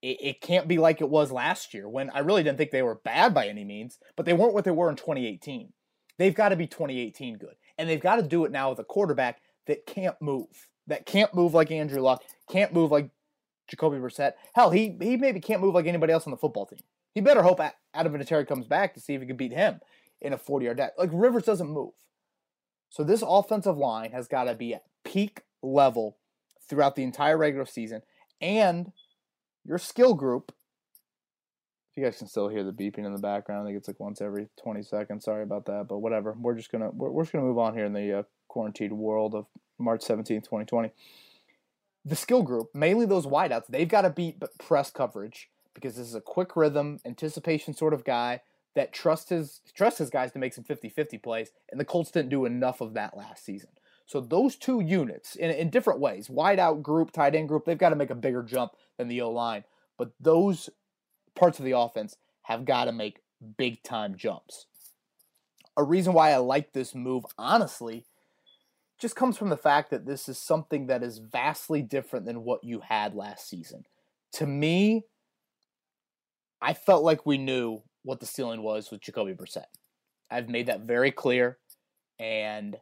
It, 0.03 0.19
it 0.21 0.41
can't 0.43 0.69
be 0.69 0.77
like 0.77 1.01
it 1.01 1.09
was 1.09 1.33
last 1.33 1.73
year 1.73 1.89
when 1.89 2.11
I 2.11 2.19
really 2.19 2.43
didn't 2.43 2.59
think 2.59 2.71
they 2.71 2.83
were 2.83 3.01
bad 3.03 3.33
by 3.33 3.49
any 3.49 3.65
means, 3.65 3.99
but 4.15 4.27
they 4.27 4.35
weren't 4.35 4.55
what 4.55 4.65
they 4.65 4.71
were 4.71 4.91
in 4.91 4.97
2018. 4.97 5.73
They've 6.19 6.35
got 6.35 6.51
to 6.51 6.57
be 6.57 6.67
2018 6.67 7.39
good. 7.39 7.55
And 7.79 7.89
they've 7.89 8.01
got 8.01 8.17
to 8.17 8.23
do 8.23 8.45
it 8.45 8.53
now 8.53 8.71
with 8.71 8.79
a 8.79 8.85
quarterback 8.85 9.41
that 9.67 9.87
can't 9.87 10.21
move, 10.21 10.69
that 10.87 11.07
can't 11.07 11.35
move 11.35 11.55
like 11.55 11.71
Andrew 11.71 12.03
Luck, 12.03 12.23
can't 12.51 12.75
move 12.75 12.91
like 12.91 13.11
Jacoby 13.69 13.97
Brissett. 13.97 14.33
Hell, 14.55 14.71
he, 14.71 14.97
he 15.01 15.17
maybe 15.17 15.41
can't 15.41 15.63
move 15.63 15.75
like 15.75 15.87
anybody 15.87 16.13
else 16.13 16.27
on 16.27 16.31
the 16.31 16.37
football 16.37 16.67
team. 16.67 16.81
He 17.17 17.23
better 17.23 17.43
hope 17.43 17.63
Adam 17.95 18.13
Vinatieri 18.13 18.47
comes 18.47 18.67
back 18.67 18.93
to 18.93 19.01
see 19.01 19.15
if 19.15 19.23
he 19.23 19.27
can 19.27 19.39
beat 19.39 19.55
him 19.55 19.81
in 20.21 20.35
a 20.35 20.37
40 20.37 20.67
yard 20.67 20.77
dash. 20.77 20.91
Like 20.99 21.09
Rivers 21.15 21.45
doesn't 21.45 21.71
move. 21.71 21.95
So 22.91 23.05
this 23.05 23.25
offensive 23.27 23.79
line 23.79 24.13
has 24.13 24.29
got 24.29 24.45
to 24.45 24.55
be 24.55 24.75
at 24.75 24.85
peak 25.03 25.41
level 25.63 26.19
throughout 26.69 26.95
the 26.95 27.05
entire 27.05 27.39
regular 27.39 27.65
season. 27.65 28.03
And 28.43 28.93
your 29.65 29.79
skill 29.79 30.13
group, 30.13 30.53
if 31.91 31.97
you 31.97 32.05
guys 32.05 32.19
can 32.19 32.27
still 32.27 32.49
hear 32.49 32.63
the 32.63 32.71
beeping 32.71 33.07
in 33.07 33.15
the 33.15 33.19
background, 33.19 33.63
I 33.63 33.71
think 33.71 33.79
it's 33.79 33.89
like 33.89 33.99
once 33.99 34.21
every 34.21 34.49
20 34.63 34.83
seconds. 34.83 35.25
Sorry 35.25 35.43
about 35.43 35.65
that, 35.65 35.87
but 35.89 36.01
whatever. 36.01 36.37
We're 36.39 36.55
just 36.55 36.71
gonna 36.71 36.91
we're, 36.91 37.09
we're 37.09 37.23
just 37.23 37.33
gonna 37.33 37.47
move 37.47 37.57
on 37.57 37.73
here 37.73 37.87
in 37.87 37.95
the 37.95 38.19
uh, 38.19 38.23
quarantined 38.49 38.93
world 38.93 39.35
of 39.35 39.47
March 39.79 40.03
17th, 40.03 40.27
2020. 40.45 40.91
The 42.05 42.15
skill 42.15 42.43
group, 42.43 42.75
mainly 42.75 43.07
those 43.07 43.25
wideouts, 43.25 43.69
they've 43.71 43.89
got 43.89 44.03
to 44.03 44.11
beat 44.11 44.43
press 44.59 44.91
coverage 44.91 45.49
because 45.77 45.95
this 45.95 46.09
is 46.09 46.15
a 46.15 46.21
quick 46.21 46.57
rhythm, 46.57 46.99
anticipation 47.05 47.75
sort 47.75 47.95
of 47.95 48.03
guy 48.03 48.41
that 48.75 48.93
trusts 48.93 49.29
his 49.31 49.61
trusts 49.75 49.99
his 49.99 50.11
guys 50.11 50.33
to 50.33 50.39
make 50.39 50.55
some 50.55 50.65
50-50 50.65 51.23
plays, 51.23 51.51
and 51.71 51.79
the 51.79 51.85
Colts 51.85 52.11
didn't 52.11 52.31
do 52.31 52.45
enough 52.47 52.81
of 52.81 52.95
that 52.95 53.17
last 53.17 53.45
season. 53.45 53.71
So 54.07 54.21
those 54.21 54.57
two 54.57 54.81
units, 54.81 55.37
in, 55.37 55.51
in 55.51 55.71
different 55.71 56.01
ways, 56.01 56.31
wide 56.31 56.59
out 56.59 56.83
group, 56.83 57.13
tight 57.13 57.35
end 57.35 57.49
group, 57.49 57.65
they've 57.65 57.77
got 57.77 57.91
to 57.91 57.97
make 57.97 58.11
a 58.11 58.15
bigger 58.15 58.43
jump 58.43 58.73
than 58.97 59.09
the 59.09 59.21
O 59.21 59.31
line. 59.31 59.65
But 59.99 60.13
those 60.21 60.71
parts 61.35 61.59
of 61.59 61.65
the 61.65 61.77
offense 61.77 62.17
have 62.43 62.65
got 62.65 62.85
to 62.87 62.93
make 62.93 63.21
big 63.59 63.83
time 63.83 64.17
jumps. 64.17 64.67
A 65.77 65.85
reason 65.85 66.13
why 66.13 66.31
I 66.31 66.39
like 66.39 66.73
this 66.73 66.95
move, 66.95 67.25
honestly, 67.37 68.07
just 68.99 69.17
comes 69.17 69.37
from 69.37 69.51
the 69.51 69.57
fact 69.57 69.91
that 69.91 70.07
this 70.07 70.29
is 70.29 70.39
something 70.39 70.87
that 70.87 71.03
is 71.03 71.19
vastly 71.19 71.83
different 71.83 72.25
than 72.25 72.45
what 72.45 72.65
you 72.65 72.81
had 72.81 73.15
last 73.15 73.49
season. 73.49 73.85
To 74.35 74.47
me, 74.47 75.05
I 76.61 76.75
felt 76.75 77.05
like 77.05 77.27
we 77.27 77.39
knew 77.39 77.83
what 78.03 78.21
the 78.21 78.27
ceiling 78.27 78.63
was 78.63 78.91
with 78.91 79.01
Jacoby 79.01 79.35
Brissett. 79.35 79.67
I've 80.31 80.49
made 80.49 80.67
that 80.67 80.83
very 80.83 81.11
clear. 81.11 81.59
And 82.19 82.77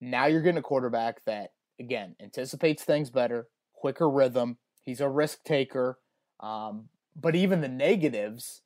now 0.00 0.26
you're 0.26 0.40
getting 0.40 0.58
a 0.58 0.62
quarterback 0.62 1.24
that, 1.26 1.50
again, 1.78 2.16
anticipates 2.20 2.84
things 2.84 3.10
better, 3.10 3.48
quicker 3.74 4.08
rhythm. 4.08 4.58
He's 4.82 5.00
a 5.00 5.08
risk 5.08 5.44
taker. 5.44 5.98
Um, 6.40 6.88
but 7.14 7.36
even 7.36 7.60
the 7.60 7.68
negatives 7.68 8.62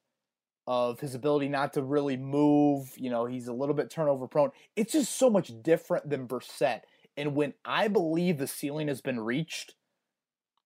of 0.67 1.01
his 1.01 1.15
ability 1.15 1.49
not 1.49 1.73
to 1.75 1.83
really 1.83 2.17
move, 2.17 2.93
you 2.97 3.11
know, 3.11 3.27
he's 3.27 3.49
a 3.49 3.53
little 3.53 3.75
bit 3.75 3.91
turnover 3.91 4.27
prone. 4.27 4.51
It's 4.77 4.93
just 4.93 5.17
so 5.17 5.29
much 5.29 5.53
different 5.63 6.09
than 6.09 6.29
Brissett. 6.29 6.83
And 7.17 7.35
when 7.35 7.55
I 7.65 7.89
believe 7.89 8.39
the 8.39 8.47
ceiling 8.47 8.89
has 8.89 9.01
been 9.01 9.21
reached, 9.21 9.75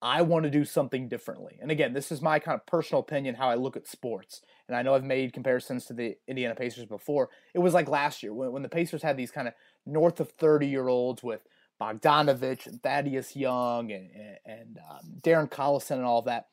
I 0.01 0.23
want 0.23 0.45
to 0.45 0.51
do 0.51 0.65
something 0.65 1.09
differently. 1.09 1.59
And 1.61 1.71
again, 1.71 1.93
this 1.93 2.13
is 2.13 2.23
my 2.23 2.39
kind 2.39 2.55
of 2.55 2.65
personal 2.67 3.01
opinion 3.01 3.35
how 3.35 3.49
I 3.49 3.57
look 3.57 3.77
at 3.77 3.89
sports. 3.89 4.43
And 4.69 4.77
I 4.77 4.83
know 4.83 4.95
I've 4.95 5.05
made 5.05 5.33
comparisons 5.33 5.87
to 5.87 5.93
the 5.93 6.17
Indiana 6.29 6.55
Pacers 6.55 6.85
before. 6.85 7.31
It 7.53 7.59
was 7.59 7.75
like 7.75 7.89
last 7.89 8.23
year 8.23 8.33
when, 8.33 8.53
when 8.53 8.63
the 8.63 8.69
Pacers 8.69 9.03
had 9.03 9.17
these 9.17 9.33
kind 9.33 9.49
of 9.49 9.55
north 9.85 10.21
of 10.21 10.31
30 10.31 10.69
year 10.69 10.89
olds 10.89 11.23
with 11.23 11.41
Bogdanovic 11.81 12.67
and 12.67 12.83
Thaddeus 12.83 13.35
Young 13.35 13.91
and, 13.91 14.11
and 14.45 14.79
um, 14.91 15.21
Darren 15.21 15.51
Collison 15.51 15.93
and 15.93 16.05
all 16.05 16.23
that. 16.23 16.47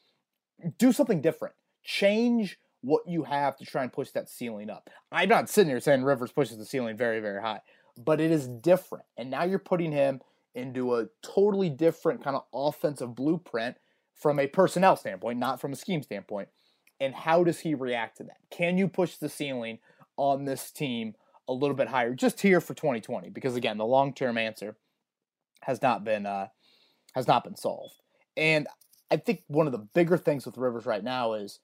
Do 0.77 0.91
something 0.91 1.21
different. 1.21 1.55
Change 1.83 2.57
what 2.81 3.03
you 3.07 3.23
have 3.23 3.57
to 3.57 3.65
try 3.65 3.83
and 3.83 3.91
push 3.91 4.11
that 4.11 4.29
ceiling 4.29 4.69
up. 4.69 4.89
I'm 5.11 5.29
not 5.29 5.49
sitting 5.49 5.69
here 5.69 5.79
saying 5.79 6.03
Rivers 6.03 6.31
pushes 6.31 6.57
the 6.57 6.65
ceiling 6.65 6.95
very, 6.95 7.19
very 7.19 7.41
high, 7.41 7.61
but 7.97 8.21
it 8.21 8.31
is 8.31 8.47
different. 8.47 9.05
And 9.17 9.29
now 9.29 9.43
you're 9.43 9.59
putting 9.59 9.91
him 9.91 10.21
into 10.55 10.95
a 10.95 11.07
totally 11.21 11.69
different 11.69 12.24
kind 12.24 12.35
of 12.35 12.43
offensive 12.53 13.13
blueprint 13.15 13.75
from 14.15 14.39
a 14.39 14.47
personnel 14.47 14.95
standpoint, 14.95 15.38
not 15.38 15.59
from 15.59 15.74
a 15.74 15.75
scheme 15.75 16.01
standpoint. 16.01 16.47
And 17.00 17.13
how 17.13 17.43
does 17.43 17.59
he 17.59 17.75
react 17.75 18.17
to 18.17 18.24
that? 18.24 18.38
Can 18.50 18.77
you 18.77 18.88
push 18.88 19.17
the 19.17 19.29
ceiling 19.29 19.79
on 20.15 20.45
this 20.45 20.71
team 20.71 21.15
a 21.47 21.53
little 21.53 21.75
bit 21.75 21.89
higher 21.89 22.15
just 22.15 22.41
here 22.41 22.62
for 22.62 22.74
2020? 22.74 23.29
Because 23.29 23.55
again, 23.55 23.77
the 23.77 23.85
long 23.85 24.13
term 24.13 24.38
answer 24.38 24.77
has 25.62 25.81
not 25.81 26.05
been 26.05 26.25
uh, 26.25 26.47
has 27.13 27.27
not 27.27 27.43
been 27.43 27.57
solved. 27.57 27.95
And 28.38 28.67
I 29.12 29.17
think 29.17 29.43
one 29.47 29.67
of 29.67 29.74
the 29.74 29.79
bigger 29.79 30.17
things 30.17 30.45
with 30.45 30.57
Rivers 30.57 30.85
right 30.85 31.03
now 31.03 31.33
is 31.33 31.59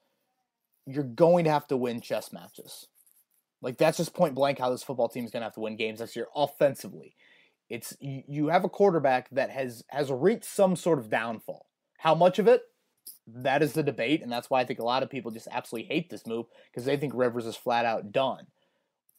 you're 0.85 1.03
going 1.03 1.45
to 1.45 1.51
have 1.51 1.67
to 1.67 1.77
win 1.77 2.01
chess 2.01 2.33
matches. 2.33 2.87
Like 3.61 3.77
that's 3.77 3.97
just 3.97 4.13
point 4.13 4.35
blank 4.35 4.59
how 4.59 4.69
this 4.69 4.83
football 4.83 5.07
team 5.07 5.23
is 5.23 5.31
going 5.31 5.41
to 5.41 5.45
have 5.45 5.53
to 5.53 5.59
win 5.59 5.77
games 5.77 5.99
this 5.99 6.15
year 6.15 6.27
offensively. 6.35 7.15
It's 7.71 7.95
you 8.01 8.47
have 8.47 8.65
a 8.65 8.69
quarterback 8.69 9.29
that 9.29 9.49
has 9.49 9.83
has 9.87 10.11
reached 10.11 10.43
some 10.43 10.75
sort 10.75 10.99
of 10.99 11.09
downfall. 11.09 11.67
How 11.99 12.13
much 12.13 12.37
of 12.37 12.47
it? 12.47 12.63
That 13.25 13.63
is 13.63 13.73
the 13.73 13.81
debate, 13.81 14.21
and 14.21 14.31
that's 14.31 14.49
why 14.49 14.59
I 14.59 14.65
think 14.65 14.79
a 14.79 14.85
lot 14.85 15.03
of 15.03 15.09
people 15.09 15.31
just 15.31 15.47
absolutely 15.49 15.87
hate 15.87 16.09
this 16.09 16.27
move 16.27 16.47
because 16.69 16.83
they 16.85 16.97
think 16.97 17.13
Rivers 17.15 17.45
is 17.45 17.55
flat 17.55 17.85
out 17.85 18.11
done. 18.11 18.47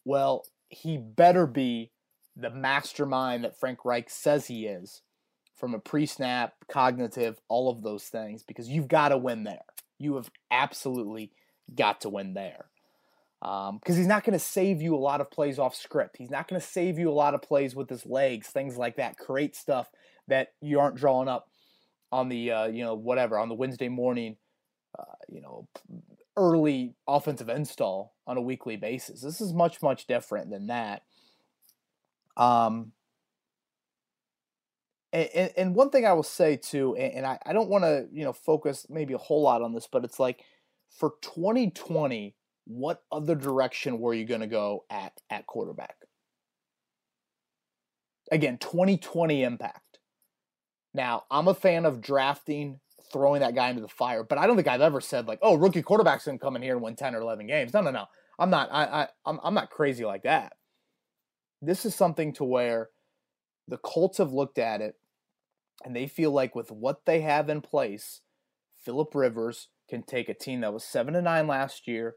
Well, 0.04 0.44
he 0.68 0.99
better 0.99 1.47
be 1.47 1.92
the 2.37 2.50
mastermind 2.50 3.44
that 3.44 3.59
Frank 3.59 3.85
Reich 3.87 4.11
says 4.11 4.47
he 4.47 4.66
is 4.66 5.00
from 5.56 5.75
a 5.75 5.78
pre-snap, 5.78 6.54
cognitive, 6.68 7.40
all 7.49 7.71
of 7.71 7.82
those 7.82 8.04
things 8.04 8.42
because 8.42 8.68
you've 8.68 8.88
got 8.88 9.09
to 9.09 9.16
win 9.16 9.44
there. 9.44 9.64
You 9.99 10.16
have 10.16 10.30
absolutely 10.50 11.32
got 11.75 12.02
to 12.02 12.09
win 12.11 12.35
there. 12.35 12.66
Because 13.43 13.71
um, 13.71 13.97
he's 13.97 14.07
not 14.07 14.23
going 14.23 14.39
to 14.39 14.45
save 14.45 14.81
you 14.81 14.95
a 14.95 14.99
lot 14.99 15.21
of 15.21 15.29
plays 15.29 15.59
off 15.59 15.75
script. 15.75 16.17
He's 16.17 16.31
not 16.31 16.47
going 16.47 16.61
to 16.61 16.67
save 16.67 16.97
you 16.97 17.11
a 17.11 17.13
lot 17.13 17.35
of 17.35 17.43
plays 17.43 17.75
with 17.75 17.91
his 17.91 18.07
legs, 18.07 18.47
things 18.47 18.77
like 18.77 18.97
that. 18.97 19.19
Create 19.19 19.57
stuff 19.57 19.91
that 20.29 20.53
you 20.61 20.79
aren't 20.79 20.95
drawing 20.95 21.29
up 21.29 21.49
on 22.13 22.29
the, 22.29 22.53
uh, 22.53 22.67
you 22.67 22.85
know, 22.85 22.95
whatever, 22.95 23.37
on 23.37 23.49
the 23.49 23.57
Wednesday 23.57 23.89
morning, 23.89 24.37
uh, 24.97 25.17
you 25.29 25.41
know, 25.41 25.67
early 26.37 26.95
offensive 27.09 27.49
install 27.49 28.15
on 28.29 28.37
a 28.37 28.41
weekly 28.41 28.77
basis. 28.77 29.23
This 29.23 29.41
is 29.41 29.53
much, 29.53 29.83
much 29.83 30.07
different 30.07 30.49
than 30.49 30.69
that. 30.69 31.03
Um, 32.37 32.93
and, 35.13 35.51
and 35.57 35.75
one 35.75 35.91
thing 35.91 36.07
I 36.07 36.13
will 36.13 36.23
say 36.23 36.57
too, 36.57 36.95
and 36.95 37.27
I, 37.27 37.41
I 37.45 37.53
don't 37.53 37.69
want 37.69 37.83
to, 37.83 38.07
you 38.13 38.25
know, 38.25 38.33
focus 38.33 38.87
maybe 38.89 39.15
a 39.15 39.19
whole 39.19 39.43
lot 39.43 39.63
on 39.63 39.75
this, 39.75 39.89
but 39.91 40.05
it's 40.05 40.21
like 40.21 40.45
for 40.97 41.15
2020, 41.23 42.37
what 42.66 43.02
other 43.11 43.35
direction 43.35 43.99
were 43.99 44.14
you 44.14 44.25
going 44.25 44.40
to 44.40 44.47
go 44.47 44.85
at 44.90 45.12
at 45.31 45.47
quarterback? 45.47 45.97
Again, 48.31 48.59
2020 48.59 49.42
impact. 49.42 49.99
Now, 50.95 51.25
I'm 51.31 51.49
a 51.49 51.54
fan 51.54 51.85
of 51.85 52.00
drafting, 52.00 52.81
throwing 53.12 53.40
that 53.40 53.54
guy 53.54 53.71
into 53.71 53.83
the 53.83 53.88
fire, 53.88 54.23
but 54.23 54.38
I 54.38 54.47
don't 54.47 54.57
think 54.57 54.69
I've 54.69 54.81
ever 54.81 55.00
said 55.00 55.26
like, 55.26 55.38
"Oh, 55.42 55.57
rookie 55.57 55.83
quarterback's 55.83 56.26
going 56.26 56.38
to 56.38 56.45
come 56.45 56.57
in 56.57 56.62
here 56.62 56.75
and 56.75 56.83
win 56.83 56.97
10 56.97 57.14
or 57.14 57.21
11 57.21 57.47
games." 57.47 57.73
No, 57.75 57.81
no, 57.81 57.90
no. 57.90 58.07
I'm 58.38 58.50
not. 58.50 58.69
I, 58.73 58.85
I 58.85 59.09
I'm, 59.26 59.40
I'm 59.42 59.54
not 59.54 59.71
crazy 59.71 60.04
like 60.04 60.23
that. 60.23 60.54
This 61.61 61.85
is 61.85 61.95
something 61.95 62.33
to 62.35 62.45
where 62.45 62.90
the 63.69 63.78
Colts 63.78 64.19
have 64.19 64.33
looked 64.33 64.59
at 64.59 64.81
it 64.81 64.97
and 65.85 65.95
they 65.95 66.07
feel 66.07 66.31
like 66.33 66.54
with 66.54 66.71
what 66.71 67.04
they 67.07 67.21
have 67.21 67.49
in 67.49 67.61
place, 67.61 68.21
Philip 68.85 69.14
Rivers 69.14 69.69
can 69.88 70.02
take 70.02 70.28
a 70.28 70.35
team 70.35 70.61
that 70.61 70.73
was 70.73 70.85
seven 70.85 71.14
to 71.14 71.23
nine 71.23 71.47
last 71.47 71.87
year 71.87 72.16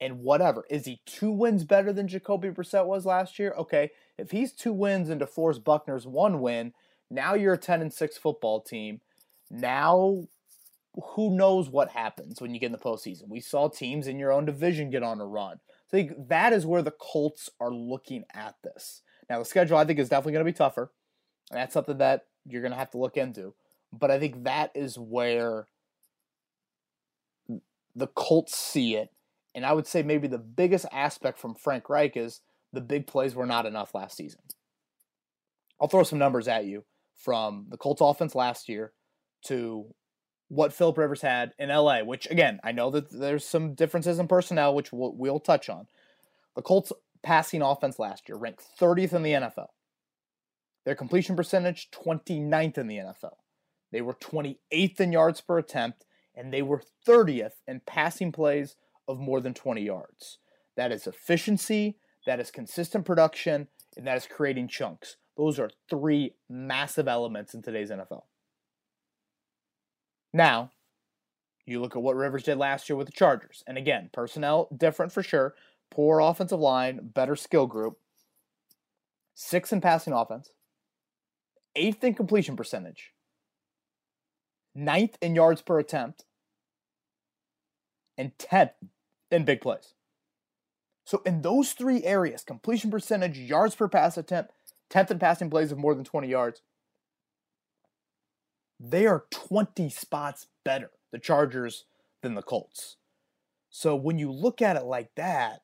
and 0.00 0.20
whatever. 0.20 0.64
Is 0.70 0.86
he 0.86 1.00
two 1.06 1.30
wins 1.30 1.64
better 1.64 1.92
than 1.92 2.08
Jacoby 2.08 2.48
Brissett 2.48 2.86
was 2.86 3.04
last 3.04 3.38
year? 3.38 3.54
Okay, 3.58 3.90
if 4.16 4.30
he's 4.30 4.52
two 4.52 4.72
wins 4.72 5.10
and 5.10 5.20
DeForest 5.20 5.62
Buckner's 5.64 6.06
one 6.06 6.40
win, 6.40 6.72
now 7.10 7.34
you're 7.34 7.54
a 7.54 7.58
ten 7.58 7.80
and 7.80 7.92
six 7.92 8.16
football 8.16 8.60
team. 8.60 9.00
Now, 9.50 10.24
who 10.94 11.30
knows 11.36 11.68
what 11.68 11.90
happens 11.90 12.40
when 12.40 12.54
you 12.54 12.60
get 12.60 12.66
in 12.66 12.72
the 12.72 12.78
postseason? 12.78 13.28
We 13.28 13.40
saw 13.40 13.68
teams 13.68 14.06
in 14.06 14.18
your 14.18 14.32
own 14.32 14.44
division 14.44 14.90
get 14.90 15.02
on 15.02 15.20
a 15.20 15.26
run. 15.26 15.60
So 15.88 15.98
I 15.98 16.02
think 16.02 16.28
that 16.28 16.52
is 16.52 16.66
where 16.66 16.82
the 16.82 16.92
Colts 16.92 17.50
are 17.60 17.72
looking 17.72 18.24
at 18.32 18.56
this. 18.62 19.02
Now 19.28 19.38
the 19.38 19.44
schedule 19.44 19.76
I 19.76 19.84
think 19.84 19.98
is 19.98 20.08
definitely 20.08 20.32
going 20.32 20.46
to 20.46 20.52
be 20.52 20.56
tougher. 20.56 20.90
And 21.50 21.58
that's 21.58 21.74
something 21.74 21.98
that 21.98 22.26
you're 22.46 22.62
going 22.62 22.72
to 22.72 22.78
have 22.78 22.90
to 22.92 22.98
look 22.98 23.16
into. 23.16 23.54
But 23.92 24.10
I 24.10 24.20
think 24.20 24.44
that 24.44 24.70
is 24.74 24.96
where 24.98 25.66
the 27.96 28.06
Colts 28.06 28.56
see 28.56 28.94
it. 28.94 29.10
And 29.54 29.66
I 29.66 29.72
would 29.72 29.86
say 29.86 30.02
maybe 30.02 30.28
the 30.28 30.38
biggest 30.38 30.86
aspect 30.92 31.38
from 31.38 31.54
Frank 31.54 31.88
Reich 31.88 32.16
is 32.16 32.40
the 32.72 32.80
big 32.80 33.06
plays 33.06 33.34
were 33.34 33.46
not 33.46 33.66
enough 33.66 33.94
last 33.94 34.16
season. 34.16 34.40
I'll 35.80 35.88
throw 35.88 36.04
some 36.04 36.18
numbers 36.18 36.46
at 36.46 36.66
you 36.66 36.84
from 37.16 37.66
the 37.70 37.76
Colts 37.76 38.00
offense 38.00 38.34
last 38.34 38.68
year 38.68 38.92
to 39.46 39.86
what 40.48 40.72
Philip 40.72 40.98
Rivers 40.98 41.22
had 41.22 41.52
in 41.58 41.68
LA, 41.68 42.00
which 42.02 42.28
again, 42.30 42.60
I 42.62 42.72
know 42.72 42.90
that 42.90 43.10
there's 43.10 43.44
some 43.44 43.74
differences 43.74 44.18
in 44.18 44.28
personnel, 44.28 44.74
which 44.74 44.92
we'll, 44.92 45.14
we'll 45.14 45.40
touch 45.40 45.68
on. 45.68 45.86
The 46.56 46.62
Colts 46.62 46.92
passing 47.22 47.62
offense 47.62 47.98
last 47.98 48.28
year 48.28 48.36
ranked 48.36 48.64
30th 48.78 49.12
in 49.12 49.22
the 49.22 49.32
NFL. 49.32 49.68
Their 50.84 50.94
completion 50.94 51.36
percentage, 51.36 51.90
29th 51.90 52.78
in 52.78 52.86
the 52.86 52.96
NFL. 52.96 53.36
They 53.92 54.00
were 54.00 54.14
28th 54.14 55.00
in 55.00 55.12
yards 55.12 55.40
per 55.40 55.58
attempt, 55.58 56.04
and 56.34 56.52
they 56.52 56.62
were 56.62 56.82
30th 57.06 57.54
in 57.66 57.80
passing 57.86 58.32
plays 58.32 58.76
of 59.10 59.18
more 59.18 59.40
than 59.40 59.54
20 59.54 59.82
yards. 59.82 60.38
That 60.76 60.92
is 60.92 61.06
efficiency, 61.06 61.98
that 62.26 62.40
is 62.40 62.50
consistent 62.50 63.04
production, 63.04 63.68
and 63.96 64.06
that 64.06 64.16
is 64.16 64.26
creating 64.26 64.68
chunks. 64.68 65.16
Those 65.36 65.58
are 65.58 65.70
three 65.88 66.34
massive 66.48 67.08
elements 67.08 67.54
in 67.54 67.62
today's 67.62 67.90
NFL. 67.90 68.22
Now, 70.32 70.70
you 71.66 71.80
look 71.80 71.96
at 71.96 72.02
what 72.02 72.16
Rivers 72.16 72.44
did 72.44 72.58
last 72.58 72.88
year 72.88 72.96
with 72.96 73.06
the 73.06 73.12
Chargers. 73.12 73.62
And 73.66 73.76
again, 73.76 74.10
personnel 74.12 74.68
different 74.76 75.12
for 75.12 75.22
sure. 75.22 75.54
Poor 75.90 76.20
offensive 76.20 76.60
line, 76.60 77.10
better 77.14 77.36
skill 77.36 77.66
group. 77.66 77.98
Six 79.34 79.72
in 79.72 79.80
passing 79.80 80.12
offense, 80.12 80.50
eighth 81.74 82.04
in 82.04 82.14
completion 82.14 82.56
percentage, 82.56 83.12
ninth 84.74 85.16
in 85.22 85.34
yards 85.34 85.62
per 85.62 85.78
attempt, 85.78 86.24
and 88.18 88.36
10th 88.36 88.72
in 89.30 89.44
big 89.44 89.60
plays. 89.60 89.94
So, 91.04 91.22
in 91.24 91.42
those 91.42 91.72
three 91.72 92.04
areas 92.04 92.44
completion 92.44 92.90
percentage, 92.90 93.38
yards 93.38 93.74
per 93.74 93.88
pass 93.88 94.16
attempt, 94.16 94.52
10th 94.90 95.10
in 95.10 95.18
passing 95.18 95.50
plays 95.50 95.72
of 95.72 95.78
more 95.78 95.94
than 95.94 96.04
20 96.04 96.28
yards 96.28 96.62
they 98.80 99.06
are 99.06 99.26
20 99.30 99.90
spots 99.90 100.46
better, 100.64 100.90
the 101.12 101.18
Chargers, 101.18 101.84
than 102.22 102.34
the 102.34 102.42
Colts. 102.42 102.96
So, 103.68 103.94
when 103.94 104.18
you 104.18 104.32
look 104.32 104.62
at 104.62 104.76
it 104.76 104.84
like 104.84 105.10
that, 105.16 105.60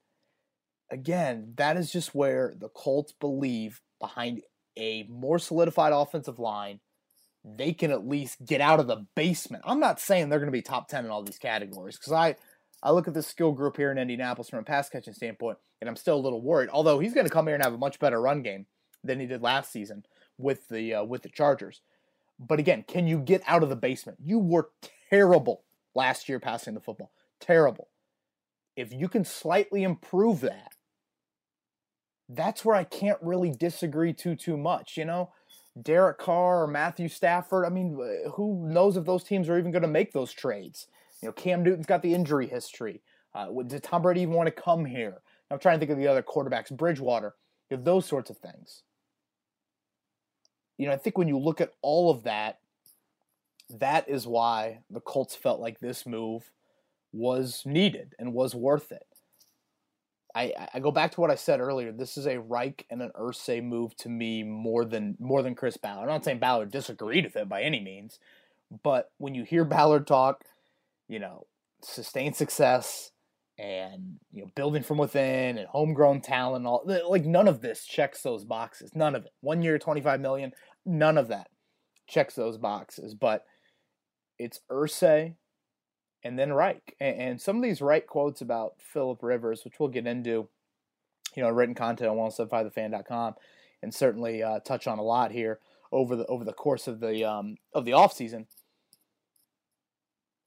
again, 0.90 1.54
that 1.56 1.76
is 1.76 1.90
just 1.90 2.14
where 2.14 2.54
the 2.56 2.68
Colts 2.68 3.12
believe 3.12 3.80
behind 3.98 4.42
a 4.76 5.04
more 5.04 5.38
solidified 5.38 5.92
offensive 5.92 6.38
line, 6.38 6.80
they 7.42 7.72
can 7.72 7.90
at 7.90 8.06
least 8.06 8.44
get 8.44 8.60
out 8.60 8.80
of 8.80 8.86
the 8.86 9.06
basement. 9.16 9.64
I'm 9.66 9.80
not 9.80 9.98
saying 9.98 10.28
they're 10.28 10.38
going 10.38 10.48
to 10.48 10.52
be 10.52 10.62
top 10.62 10.88
10 10.88 11.06
in 11.06 11.10
all 11.10 11.22
these 11.22 11.38
categories 11.38 11.96
because 11.96 12.12
I, 12.12 12.36
I 12.86 12.90
look 12.92 13.08
at 13.08 13.14
this 13.14 13.26
skill 13.26 13.50
group 13.50 13.76
here 13.76 13.90
in 13.90 13.98
Indianapolis 13.98 14.48
from 14.48 14.60
a 14.60 14.62
pass 14.62 14.88
catching 14.88 15.12
standpoint, 15.12 15.58
and 15.80 15.90
I'm 15.90 15.96
still 15.96 16.14
a 16.14 16.22
little 16.22 16.40
worried. 16.40 16.70
Although 16.72 17.00
he's 17.00 17.14
going 17.14 17.26
to 17.26 17.32
come 17.32 17.48
here 17.48 17.56
and 17.56 17.64
have 17.64 17.74
a 17.74 17.78
much 17.78 17.98
better 17.98 18.20
run 18.20 18.42
game 18.42 18.66
than 19.02 19.18
he 19.18 19.26
did 19.26 19.42
last 19.42 19.72
season 19.72 20.04
with 20.38 20.68
the 20.68 20.94
uh, 20.94 21.02
with 21.04 21.22
the 21.22 21.28
Chargers. 21.28 21.82
But 22.38 22.60
again, 22.60 22.84
can 22.86 23.08
you 23.08 23.18
get 23.18 23.42
out 23.44 23.64
of 23.64 23.70
the 23.70 23.76
basement? 23.76 24.18
You 24.22 24.38
were 24.38 24.70
terrible 25.10 25.64
last 25.96 26.28
year 26.28 26.38
passing 26.38 26.74
the 26.74 26.80
football. 26.80 27.10
Terrible. 27.40 27.88
If 28.76 28.92
you 28.92 29.08
can 29.08 29.24
slightly 29.24 29.82
improve 29.82 30.42
that, 30.42 30.74
that's 32.28 32.64
where 32.64 32.76
I 32.76 32.84
can't 32.84 33.18
really 33.20 33.50
disagree 33.50 34.12
too 34.12 34.36
too 34.36 34.56
much. 34.56 34.96
You 34.96 35.06
know, 35.06 35.32
Derek 35.82 36.18
Carr 36.18 36.62
or 36.62 36.68
Matthew 36.68 37.08
Stafford. 37.08 37.64
I 37.64 37.68
mean, 37.68 37.98
who 38.34 38.68
knows 38.68 38.96
if 38.96 39.06
those 39.06 39.24
teams 39.24 39.48
are 39.48 39.58
even 39.58 39.72
going 39.72 39.82
to 39.82 39.88
make 39.88 40.12
those 40.12 40.32
trades? 40.32 40.86
You 41.22 41.28
know, 41.28 41.32
Cam 41.32 41.62
Newton's 41.62 41.86
got 41.86 42.02
the 42.02 42.14
injury 42.14 42.46
history. 42.46 43.02
Uh, 43.34 43.48
did 43.66 43.82
Tom 43.82 44.02
Brady 44.02 44.22
even 44.22 44.34
want 44.34 44.46
to 44.46 44.62
come 44.62 44.84
here? 44.84 45.22
I'm 45.50 45.58
trying 45.58 45.76
to 45.76 45.80
think 45.80 45.92
of 45.92 45.98
the 45.98 46.08
other 46.08 46.22
quarterbacks, 46.22 46.76
Bridgewater, 46.76 47.34
you 47.70 47.76
know, 47.76 47.82
those 47.82 48.06
sorts 48.06 48.30
of 48.30 48.38
things. 48.38 48.82
You 50.78 50.86
know, 50.86 50.92
I 50.92 50.96
think 50.96 51.16
when 51.16 51.28
you 51.28 51.38
look 51.38 51.60
at 51.60 51.72
all 51.82 52.10
of 52.10 52.24
that, 52.24 52.58
that 53.70 54.08
is 54.08 54.26
why 54.26 54.80
the 54.90 55.00
Colts 55.00 55.34
felt 55.34 55.60
like 55.60 55.80
this 55.80 56.06
move 56.06 56.50
was 57.12 57.62
needed 57.64 58.14
and 58.18 58.32
was 58.32 58.54
worth 58.54 58.92
it. 58.92 59.06
I, 60.34 60.52
I 60.74 60.80
go 60.80 60.90
back 60.90 61.12
to 61.12 61.20
what 61.22 61.30
I 61.30 61.34
said 61.34 61.60
earlier. 61.60 61.92
This 61.92 62.18
is 62.18 62.26
a 62.26 62.38
Reich 62.38 62.84
and 62.90 63.00
an 63.00 63.10
Irsay 63.18 63.64
move 63.64 63.96
to 63.96 64.10
me 64.10 64.42
more 64.42 64.84
than 64.84 65.16
more 65.18 65.42
than 65.42 65.54
Chris 65.54 65.78
Ballard. 65.78 66.02
I'm 66.02 66.08
not 66.08 66.24
saying 66.24 66.40
Ballard 66.40 66.70
disagreed 66.70 67.24
with 67.24 67.36
it 67.36 67.48
by 67.48 67.62
any 67.62 67.80
means, 67.80 68.18
but 68.82 69.10
when 69.16 69.34
you 69.34 69.44
hear 69.44 69.64
Ballard 69.64 70.06
talk, 70.06 70.44
you 71.08 71.18
know, 71.18 71.46
sustained 71.82 72.36
success 72.36 73.10
and 73.58 74.18
you 74.32 74.42
know 74.42 74.50
building 74.54 74.82
from 74.82 74.98
within 74.98 75.58
and 75.58 75.66
homegrown 75.68 76.20
talent, 76.20 76.66
all 76.66 76.84
like 77.08 77.24
none 77.24 77.48
of 77.48 77.60
this 77.60 77.84
checks 77.84 78.22
those 78.22 78.44
boxes. 78.44 78.92
None 78.94 79.14
of 79.14 79.24
it. 79.24 79.32
One 79.40 79.62
year, 79.62 79.78
25 79.78 80.20
million. 80.20 80.52
None 80.84 81.18
of 81.18 81.28
that 81.28 81.48
checks 82.06 82.34
those 82.34 82.58
boxes. 82.58 83.14
But 83.14 83.44
it's 84.38 84.60
Irsay 84.70 85.34
and 86.22 86.38
then 86.38 86.52
Reich. 86.52 86.96
And, 87.00 87.20
and 87.20 87.40
some 87.40 87.56
of 87.56 87.62
these 87.62 87.80
Reich 87.80 88.06
quotes 88.06 88.40
about 88.40 88.74
Philip 88.78 89.22
Rivers, 89.22 89.64
which 89.64 89.74
we'll 89.78 89.88
get 89.88 90.06
into, 90.06 90.48
you 91.34 91.42
know, 91.42 91.50
written 91.50 91.74
content 91.74 92.10
on 92.10 92.16
1075thefan.com 92.16 93.34
and 93.82 93.94
certainly 93.94 94.42
uh, 94.42 94.60
touch 94.60 94.86
on 94.86 94.98
a 94.98 95.02
lot 95.02 95.32
here 95.32 95.60
over 95.92 96.16
the 96.16 96.26
over 96.26 96.44
the 96.44 96.52
course 96.52 96.88
of 96.88 97.00
the 97.00 97.24
um, 97.24 97.56
of 97.72 97.84
the 97.84 97.92
offseason. 97.92 98.46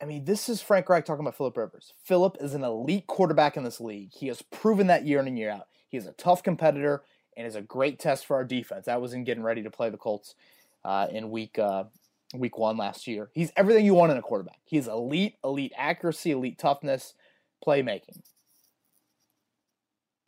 I 0.02 0.06
mean, 0.06 0.24
this 0.26 0.48
is 0.48 0.62
Frank 0.62 0.88
Reich 0.88 1.06
talking 1.06 1.22
about 1.22 1.36
Philip 1.36 1.58
Rivers. 1.58 1.94
Philip 2.04 2.38
is 2.40 2.54
an 2.54 2.64
elite 2.64 3.08
quarterback 3.08 3.58
in 3.58 3.64
this 3.64 3.82
league. 3.82 4.12
He 4.14 4.28
has 4.28 4.42
proven 4.42 4.88
that 4.88 5.06
year 5.06 5.20
in 5.20 5.28
and 5.28 5.38
year 5.38 5.50
out. 5.50 5.68
He 5.90 5.98
is 5.98 6.08
a 6.08 6.14
tough 6.14 6.42
competitor 6.42 7.04
and 7.36 7.46
is 7.46 7.56
a 7.56 7.62
great 7.62 8.00
test 8.00 8.26
for 8.26 8.36
our 8.36 8.46
defense. 8.46 8.86
That 8.86 9.02
was 9.02 9.14
in 9.14 9.26
getting 9.26 9.44
ready 9.44 9.64
to 9.64 9.70
play 9.70 9.90
the 9.90 9.98
Colts 9.98 10.36
uh, 10.86 11.08
in 11.12 11.32
week 11.32 11.60
uh, 11.60 11.86
week 12.34 12.58
one 12.58 12.78
last 12.78 13.08
year. 13.08 13.30
He's 13.34 13.52
everything 13.58 13.86
you 13.86 13.94
want 13.94 14.12
in 14.12 14.18
a 14.18 14.22
quarterback. 14.22 14.60
He's 14.66 14.88
elite, 14.88 15.36
elite 15.44 15.74
accuracy, 15.76 16.32
elite 16.32 16.60
toughness, 16.60 17.14
playmaking. 17.66 18.22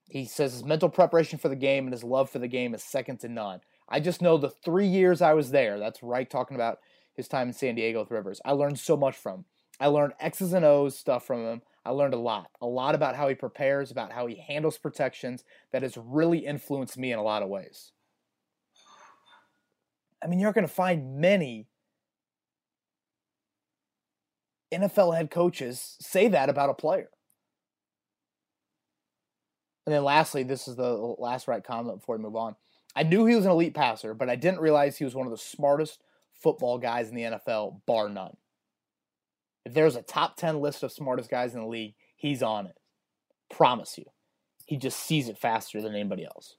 He 0.10 0.26
says 0.26 0.52
his 0.52 0.66
mental 0.66 0.90
preparation 0.90 1.40
for 1.40 1.48
the 1.48 1.56
game 1.56 1.86
and 1.86 1.94
his 1.94 2.04
love 2.04 2.30
for 2.30 2.40
the 2.40 2.48
game 2.48 2.74
is 2.74 2.84
second 2.84 3.22
to 3.22 3.30
none. 3.30 3.62
I 3.88 4.02
just 4.02 4.22
know 4.22 4.38
the 4.38 4.50
three 4.50 4.88
years 4.88 5.22
I 5.22 5.34
was 5.34 5.52
there, 5.52 5.80
that's 5.80 6.04
right 6.04 6.30
talking 6.30 6.56
about 6.56 6.80
his 7.14 7.30
time 7.30 7.48
in 7.48 7.54
San 7.54 7.76
Diego 7.76 8.02
with 8.02 8.12
Rivers. 8.12 8.42
I 8.44 8.52
learned 8.52 8.80
so 8.80 8.98
much 8.98 9.16
from 9.16 9.40
him. 9.40 9.46
I 9.82 9.88
learned 9.88 10.14
X's 10.20 10.54
and 10.54 10.64
O's 10.64 10.96
stuff 10.96 11.26
from 11.26 11.44
him. 11.44 11.62
I 11.84 11.90
learned 11.90 12.14
a 12.14 12.20
lot. 12.20 12.52
A 12.62 12.68
lot 12.68 12.94
about 12.94 13.16
how 13.16 13.28
he 13.28 13.34
prepares, 13.34 13.90
about 13.90 14.12
how 14.12 14.28
he 14.28 14.36
handles 14.36 14.78
protections 14.78 15.44
that 15.72 15.82
has 15.82 15.98
really 15.98 16.46
influenced 16.46 17.00
me 17.00 17.12
in 17.12 17.18
a 17.18 17.24
lot 17.24 17.42
of 17.42 17.50
ways. 17.50 17.92
I 20.24 20.28
mean, 20.28 20.40
you're 20.40 20.54
going 20.54 20.68
to 20.68 20.74
find 20.74 21.20
many 21.20 21.68
NFL 24.72 25.18
head 25.18 25.32
coaches 25.32 25.98
say 26.00 26.28
that 26.28 26.48
about 26.48 26.70
a 26.70 26.76
player. 26.76 27.10
And 29.88 29.96
then 29.96 30.04
lastly, 30.04 30.44
this 30.44 30.68
is 30.68 30.76
the 30.76 31.16
last 31.18 31.48
Reich 31.48 31.64
comment 31.64 32.02
before 32.02 32.18
we 32.18 32.24
move 32.24 32.36
on. 32.36 32.56
I 32.96 33.02
knew 33.02 33.26
he 33.26 33.36
was 33.36 33.46
an 33.46 33.52
elite 33.52 33.74
passer, 33.74 34.14
but 34.14 34.30
I 34.30 34.36
didn't 34.36 34.60
realize 34.60 34.98
he 34.98 35.06
was 35.06 35.16
one 35.16 35.26
of 35.26 35.32
the 35.32 35.40
smartest 35.40 36.04
football 36.34 36.78
guys 36.78 37.10
in 37.10 37.16
the 37.16 37.24
NFL, 37.24 37.82
bar 37.88 38.08
none. 38.08 38.38
If 39.66 39.74
there's 39.74 39.96
a 39.96 40.02
top 40.02 40.38
10 40.38 40.60
list 40.60 40.84
of 40.84 40.92
smartest 40.92 41.30
guys 41.30 41.54
in 41.54 41.62
the 41.62 41.68
league, 41.68 41.94
he's 42.16 42.42
on 42.42 42.66
it. 42.66 42.78
Promise 43.50 43.98
you. 43.98 44.06
He 44.66 44.78
just 44.78 45.00
sees 45.00 45.28
it 45.28 45.38
faster 45.38 45.82
than 45.82 45.94
anybody 45.94 46.26
else. 46.26 46.56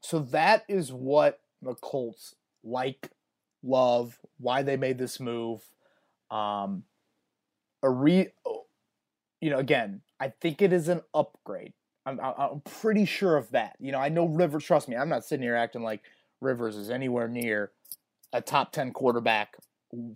So 0.00 0.20
that 0.20 0.64
is 0.68 0.92
what 0.92 1.40
the 1.62 1.74
Colts 1.74 2.34
like 2.62 3.10
love, 3.62 4.18
why 4.38 4.62
they 4.62 4.76
made 4.76 4.98
this 4.98 5.18
move. 5.18 5.62
Um, 6.30 6.84
a 7.82 7.90
re, 7.90 8.28
you 9.40 9.50
know, 9.50 9.58
again, 9.58 10.02
I 10.20 10.28
think 10.28 10.62
it 10.62 10.72
is 10.72 10.88
an 10.88 11.02
upgrade. 11.12 11.72
I'm, 12.04 12.20
I'm 12.20 12.60
pretty 12.60 13.04
sure 13.04 13.36
of 13.36 13.50
that. 13.50 13.74
You 13.80 13.90
know, 13.90 13.98
I 13.98 14.08
know 14.08 14.26
Rivers. 14.26 14.64
Trust 14.64 14.88
me, 14.88 14.96
I'm 14.96 15.08
not 15.08 15.24
sitting 15.24 15.42
here 15.42 15.56
acting 15.56 15.82
like 15.82 16.02
Rivers 16.40 16.76
is 16.76 16.88
anywhere 16.88 17.26
near 17.26 17.72
a 18.32 18.40
top 18.40 18.72
ten 18.72 18.92
quarterback 18.92 19.56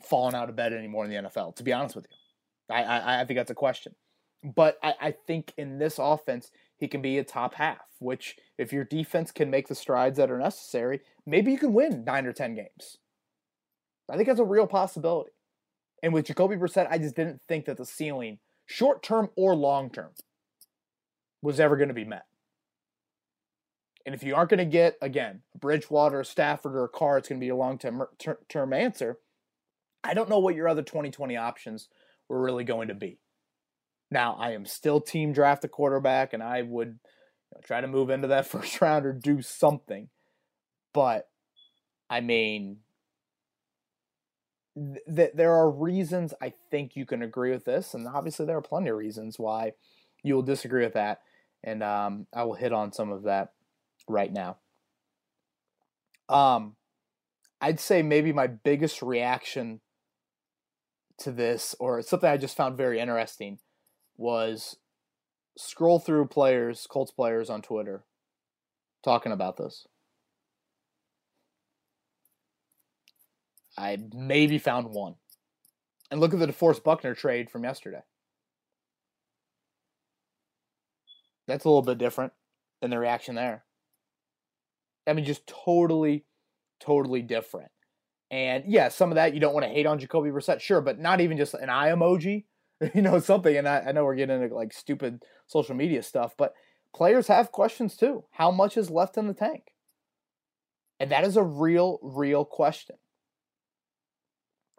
falling 0.05 0.35
out 0.35 0.49
of 0.49 0.57
bed 0.57 0.73
anymore 0.73 1.05
in 1.05 1.11
the 1.11 1.29
NFL. 1.29 1.57
To 1.57 1.63
be 1.63 1.73
honest 1.73 1.97
with 1.97 2.07
you, 2.11 2.75
I 2.75 2.83
I, 2.83 3.21
I 3.21 3.25
think 3.25 3.39
that's 3.39 3.51
a 3.51 3.55
question. 3.55 3.95
But 4.43 4.79
I, 4.83 4.95
I 5.01 5.15
think 5.27 5.53
in 5.59 5.79
this 5.79 5.99
offense, 5.99 6.51
he 6.77 6.89
can 6.89 7.03
be 7.03 7.19
a 7.19 7.25
top 7.25 7.55
half. 7.55 7.79
Which, 7.99 8.37
if 8.57 8.73
your 8.73 8.85
defense 8.85 9.31
can 9.31 9.51
make 9.51 9.69
the 9.69 9.75
strides 9.75 10.17
that 10.17 10.31
are 10.31 10.39
necessary, 10.39 11.01
maybe 11.27 11.53
you 11.53 11.59
can 11.59 11.75
win 11.75 12.05
nine 12.05 12.27
or 12.27 12.33
ten 12.33 12.55
games. 12.55 12.99
I 14.11 14.17
think 14.17 14.27
that's 14.27 14.41
a 14.41 14.45
real 14.45 14.67
possibility. 14.67 15.31
And 16.03 16.13
with 16.13 16.27
Jacoby 16.27 16.57
Brissett, 16.57 16.89
I 16.91 16.99
just 16.99 17.15
didn't 17.15 17.43
think 17.47 17.67
that 17.67 17.77
the 17.77 17.85
ceiling, 17.85 18.39
short 18.67 19.03
term 19.03 19.29
or 19.37 19.55
long 19.55 19.91
term, 19.91 20.11
was 21.43 21.61
ever 21.61 21.77
going 21.77 21.89
to 21.89 21.95
be 21.95 22.05
met. 22.05 22.25
And 24.11 24.15
if 24.17 24.25
you 24.25 24.35
aren't 24.35 24.51
going 24.51 24.59
to 24.59 24.65
get, 24.65 24.97
again, 25.01 25.43
Bridgewater, 25.57 26.25
Stafford, 26.25 26.75
or 26.75 26.89
Carr, 26.89 27.19
it's 27.19 27.29
going 27.29 27.41
to 27.41 27.45
be 27.45 27.51
a 27.51 27.55
long 27.55 27.79
term 27.79 28.73
answer. 28.73 29.19
I 30.03 30.15
don't 30.15 30.29
know 30.29 30.41
what 30.41 30.57
your 30.57 30.67
other 30.67 30.83
2020 30.83 31.37
options 31.37 31.89
were 32.29 32.43
really 32.43 32.65
going 32.65 32.89
to 32.89 32.95
be. 32.95 33.21
Now, 34.11 34.35
I 34.35 34.51
am 34.51 34.67
still 34.67 35.01
team 35.01 35.33
draft 35.33 35.63
a 35.63 35.69
quarterback, 35.69 36.33
and 36.33 36.43
I 36.43 36.63
would 36.63 36.89
you 36.89 37.55
know, 37.55 37.61
try 37.63 37.81
to 37.81 37.87
move 37.87 38.11
into 38.11 38.27
that 38.27 38.47
first 38.49 38.81
round 38.81 39.07
or 39.07 39.13
do 39.13 39.43
something. 39.43 40.09
But, 40.93 41.29
I 42.11 42.21
mean, 42.21 42.79
that 45.07 45.37
there 45.37 45.55
are 45.55 45.71
reasons 45.71 46.35
I 46.43 46.55
think 46.73 46.97
you 46.97 47.07
can 47.07 47.23
agree 47.23 47.53
with 47.53 47.65
this, 47.65 47.95
and 47.95 48.09
obviously 48.09 48.45
there 48.45 48.57
are 48.57 48.61
plenty 48.61 48.91
of 48.91 48.97
reasons 48.97 49.39
why 49.39 49.75
you 50.25 50.35
will 50.35 50.43
disagree 50.43 50.83
with 50.83 50.95
that, 50.95 51.21
and 51.63 51.85
um, 51.85 52.27
I 52.35 52.43
will 52.43 52.55
hit 52.55 52.73
on 52.73 52.93
some 52.93 53.13
of 53.13 53.23
that 53.23 53.53
right 54.11 54.33
now. 54.33 54.59
Um, 56.29 56.77
I'd 57.61 57.81
say 57.81 58.03
maybe 58.03 58.33
my 58.33 58.47
biggest 58.47 59.03
reaction 59.03 59.81
to 61.19 61.33
this, 61.33 61.75
or 61.79 62.01
something 62.03 62.31
I 62.31 62.37
just 62.37 62.57
found 62.57 62.77
very 62.77 62.99
interesting, 62.99 63.59
was 64.17 64.77
scroll 65.59 65.99
through 65.99 66.27
players, 66.27 66.87
Colts 66.89 67.11
players 67.11 67.51
on 67.51 67.63
Twitter, 67.63 68.05
talking 69.03 69.33
about 69.33 69.57
this. 69.57 69.87
I 73.77 73.99
maybe 74.15 74.59
found 74.59 74.91
one. 74.91 75.17
And 76.11 76.21
look 76.21 76.35
at 76.35 76.41
the 76.41 76.47
DeForest 76.47 76.83
Buckner 76.83 77.15
trade 77.15 77.51
from 77.51 77.65
yesterday. 77.65 78.03
That's 81.47 81.65
a 81.65 81.69
little 81.69 81.83
bit 81.83 81.99
different 81.99 82.33
than 82.81 82.91
the 82.91 82.99
reaction 82.99 83.35
there. 83.35 83.65
I 85.07 85.13
mean, 85.13 85.25
just 85.25 85.47
totally, 85.47 86.25
totally 86.81 87.23
different. 87.23 87.71
And 88.31 88.65
yeah, 88.67 88.89
some 88.89 89.11
of 89.11 89.17
that 89.17 89.35
you 89.35 89.41
don't 89.41 89.55
want 89.55 89.65
to 89.65 89.73
hate 89.73 89.87
on 89.87 89.99
Jacoby 89.99 90.31
Brissett, 90.31 90.61
sure, 90.61 90.81
but 90.81 91.01
not 91.01 91.21
even 91.21 91.37
just 91.37 91.55
an 91.55 91.69
eye 91.69 91.89
emoji, 91.91 92.45
you 92.95 93.03
know, 93.03 93.19
something. 93.19 93.57
And 93.57 93.69
I, 93.69 93.81
I 93.89 93.93
know 93.93 94.05
we're 94.05 94.15
getting 94.15 94.41
into 94.41 94.55
like 94.55 94.73
stupid 94.73 95.23
social 95.47 95.75
media 95.75 96.03
stuff, 96.03 96.35
but 96.39 96.55
players 96.95 97.27
have 97.27 97.53
questions 97.53 97.97
too. 97.97 98.25
How 98.31 98.51
much 98.51 98.77
is 98.77 98.91
left 98.91 99.17
in 99.17 99.27
the 99.27 99.35
tank? 99.35 99.73
And 101.01 101.11
that 101.11 101.25
is 101.25 101.37
a 101.37 101.43
real, 101.43 101.99
real 102.03 102.45
question. 102.45 102.97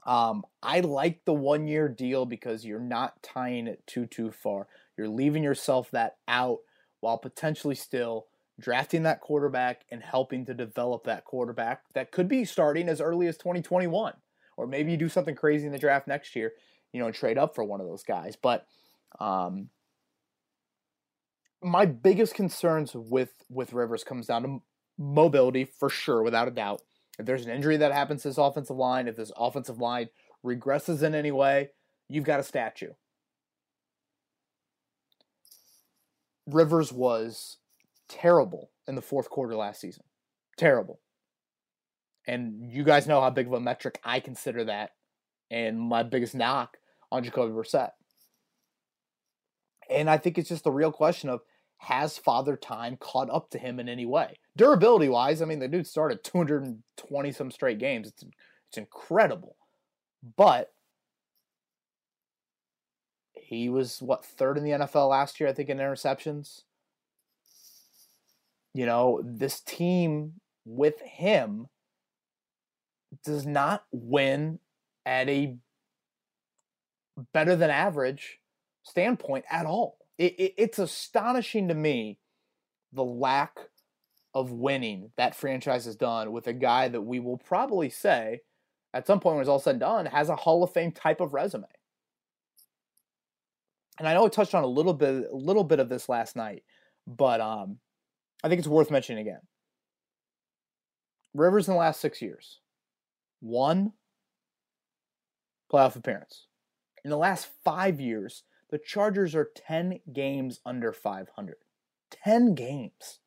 Um, 0.06 0.44
I 0.64 0.80
like 0.80 1.22
the 1.26 1.34
one 1.34 1.68
year 1.68 1.88
deal 1.88 2.26
because 2.26 2.66
you're 2.66 2.80
not 2.80 3.22
tying 3.22 3.68
it 3.68 3.86
too 3.86 4.08
too 4.08 4.32
far. 4.32 4.68
You're 4.98 5.10
leaving 5.10 5.44
yourself 5.44 5.92
that 5.92 6.16
out 6.28 6.60
while 7.02 7.18
potentially 7.18 7.76
still 7.76 8.28
drafting 8.62 9.04
that 9.04 9.21
quarterback 9.21 9.82
and 9.91 10.02
helping 10.02 10.45
to 10.45 10.54
develop 10.54 11.04
that 11.04 11.26
quarterback 11.26 11.82
that 11.93 12.12
could 12.12 12.28
be 12.28 12.45
starting 12.45 12.88
as 12.88 13.02
early 13.02 13.28
as 13.28 13.38
2021 13.38 14.13
or 14.58 14.67
maybe 14.67 14.91
you 14.91 14.97
do 14.97 15.10
something 15.10 15.36
crazy 15.36 15.65
in 15.65 15.71
the 15.71 15.80
draft 15.80 16.08
next 16.08 16.36
year 16.36 16.54
you 16.91 17.00
know 17.00 17.08
and 17.08 17.15
trade 17.15 17.38
up 17.38 17.56
for 17.56 17.63
one 17.63 17.82
of 17.82 17.88
those 17.88 18.04
guys. 18.04 18.36
But 18.41 18.65
um, 19.19 19.69
my 21.62 21.86
biggest 21.86 22.36
concerns 22.36 22.93
with 22.93 23.32
with 23.50 23.74
rivers 23.74 24.04
comes 24.04 24.28
down 24.28 24.43
to 24.43 24.62
mobility 24.97 25.65
for 25.65 25.89
sure 25.89 26.24
without 26.24 26.47
a 26.47 26.52
doubt. 26.52 26.82
If 27.19 27.26
there's 27.26 27.45
an 27.45 27.52
injury 27.52 27.78
that 27.78 27.91
happens 27.91 28.24
to 28.24 28.30
this 28.30 28.38
offensive 28.38 28.78
line, 28.78 29.08
if 29.08 29.15
this 29.15 29.32
offensive 29.38 29.80
line 29.80 30.10
regresses 30.45 31.04
in 31.04 31.13
any 31.13 31.32
way, 31.32 31.69
you've 32.08 32.24
got 32.24 32.39
a 32.39 32.43
statue. 32.43 32.93
Rivers 36.47 36.91
was 36.91 37.58
terrible 38.12 38.71
in 38.88 38.95
the 38.95 39.02
fourth 39.02 39.30
quarter 39.30 39.56
last 39.56 39.82
season. 39.82 40.04
Terrible. 40.58 41.00
And 42.28 42.71
you 42.71 42.84
guys 42.84 43.08
know 43.08 43.21
how 43.21 43.30
big 43.30 43.47
of 43.47 43.54
a 43.54 43.60
metric 43.60 44.00
I 44.04 44.19
consider 44.19 44.65
that 44.65 44.91
and 45.50 45.80
my 45.80 46.04
biggest 46.04 46.36
knock 46.36 46.78
on 47.12 47.24
Jacoby 47.24 47.54
Brissett. 47.54 47.91
And 49.89 50.10
I 50.10 50.17
think 50.17 50.38
it's 50.38 50.50
just 50.50 50.63
the 50.63 50.71
real 50.71 50.91
question 50.91 51.30
of 51.30 51.41
has 51.78 52.17
Father 52.17 52.56
Time 52.56 52.95
caught 52.97 53.30
up 53.32 53.50
to 53.50 53.58
him 53.58 53.80
in 53.80 53.89
any 53.89 54.06
way? 54.06 54.38
Durability 54.56 55.10
wise, 55.10 55.41
I 55.41 55.45
mean, 55.45 55.60
the 55.60 55.67
dude 55.67 55.88
started 55.88 56.24
220 56.24 57.32
some 57.32 57.50
straight 57.50 57.80
games. 57.80 58.08
It's, 58.08 58.24
it's 58.69 58.78
incredible. 58.78 59.56
But 60.38 60.71
he 63.34 63.69
was, 63.69 64.00
what, 64.00 64.24
third 64.24 64.58
in 64.58 64.63
the 64.63 64.71
NFL 64.71 65.10
last 65.10 65.39
year, 65.39 65.50
I 65.50 65.54
think, 65.54 65.69
in 65.69 65.80
interceptions? 65.80 66.62
You 68.74 68.86
know, 68.86 69.22
this 69.24 69.60
team 69.60 70.34
with 70.66 71.00
him 71.02 71.68
does 73.26 73.46
not 73.46 73.84
win 73.92 74.60
at 75.06 75.28
a 75.28 75.58
better 77.34 77.56
than 77.56 77.70
average 77.70 78.40
standpoint 78.84 79.46
at 79.52 79.66
all. 79.66 79.98
It, 80.18 80.40
it, 80.40 80.54
it's 80.58 80.80
astonishing 80.80 81.68
to 81.68 81.74
me 81.74 82.20
the 82.94 83.04
lack 83.04 83.58
of 84.34 84.52
winning 84.52 85.12
that 85.18 85.36
franchise 85.36 85.86
has 85.86 85.96
done 85.96 86.32
with 86.32 86.48
a 86.48 86.54
guy 86.54 86.88
that 86.88 87.02
we 87.02 87.20
will 87.20 87.38
probably 87.38 87.90
say 87.90 88.42
at 88.94 89.08
some 89.08 89.20
point 89.20 89.36
when 89.36 89.42
it's 89.42 89.50
all 89.50 89.60
said 89.60 89.72
and 89.72 89.80
done 89.82 90.06
has 90.06 90.30
a 90.30 90.36
Hall 90.36 90.64
of 90.64 90.72
Fame 90.72 90.92
type 90.92 91.20
of 91.22 91.34
resume. 91.34 91.66
And 94.00 94.08
I 94.08 94.14
know 94.14 94.26
I 94.26 94.30
touched 94.30 94.56
on 94.56 94.64
a 94.64 94.68
little 94.68 94.94
bit 94.94 95.28
a 95.32 95.36
little 95.36 95.64
bit 95.64 95.80
of 95.80 95.90
this 95.90 96.10
last 96.10 96.36
night, 96.36 96.64
but 97.06 97.42
um, 97.42 97.78
I 98.43 98.49
think 98.49 98.60
it's 98.60 98.67
worth 98.67 98.91
mentioning 98.91 99.21
again. 99.21 99.41
Rivers 101.34 101.67
in 101.67 101.73
the 101.73 101.80
last 101.80 102.01
six 102.01 102.21
years, 102.21 102.60
one 103.39 103.93
playoff 105.71 105.95
appearance. 105.95 106.47
In 107.04 107.10
the 107.10 107.17
last 107.17 107.47
five 107.63 107.99
years, 107.99 108.43
the 108.69 108.77
Chargers 108.77 109.34
are 109.36 109.49
10 109.56 109.99
games 110.12 110.60
under 110.65 110.91
500. 110.91 111.56
10 112.12 112.56
games. 112.56 113.19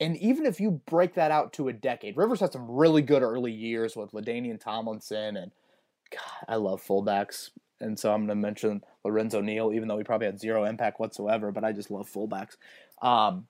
And 0.00 0.16
even 0.16 0.44
if 0.44 0.60
you 0.60 0.82
break 0.86 1.14
that 1.14 1.30
out 1.30 1.52
to 1.54 1.68
a 1.68 1.72
decade, 1.72 2.16
Rivers 2.16 2.40
had 2.40 2.52
some 2.52 2.70
really 2.70 3.02
good 3.02 3.22
early 3.22 3.52
years 3.52 3.94
with 3.96 4.12
LaDainian 4.12 4.60
Tomlinson 4.60 5.36
and 5.36 5.52
God, 6.10 6.46
I 6.48 6.56
love 6.56 6.82
fullbacks. 6.82 7.50
And 7.80 7.98
so 7.98 8.12
I'm 8.12 8.26
going 8.26 8.28
to 8.28 8.34
mention 8.34 8.82
Lorenzo 9.04 9.40
Neal, 9.40 9.72
even 9.72 9.88
though 9.88 9.98
he 9.98 10.04
probably 10.04 10.26
had 10.26 10.40
zero 10.40 10.64
impact 10.64 11.00
whatsoever, 11.00 11.52
but 11.52 11.64
I 11.64 11.72
just 11.72 11.90
love 11.90 12.10
fullbacks. 12.10 12.56
Um, 13.02 13.46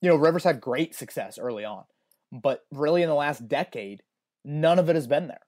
you 0.00 0.08
know, 0.08 0.16
Rivers 0.16 0.44
had 0.44 0.60
great 0.60 0.94
success 0.94 1.38
early 1.38 1.64
on, 1.64 1.84
but 2.32 2.64
really 2.70 3.02
in 3.02 3.08
the 3.08 3.14
last 3.14 3.48
decade, 3.48 4.02
none 4.44 4.78
of 4.78 4.88
it 4.88 4.94
has 4.94 5.06
been 5.06 5.28
there. 5.28 5.40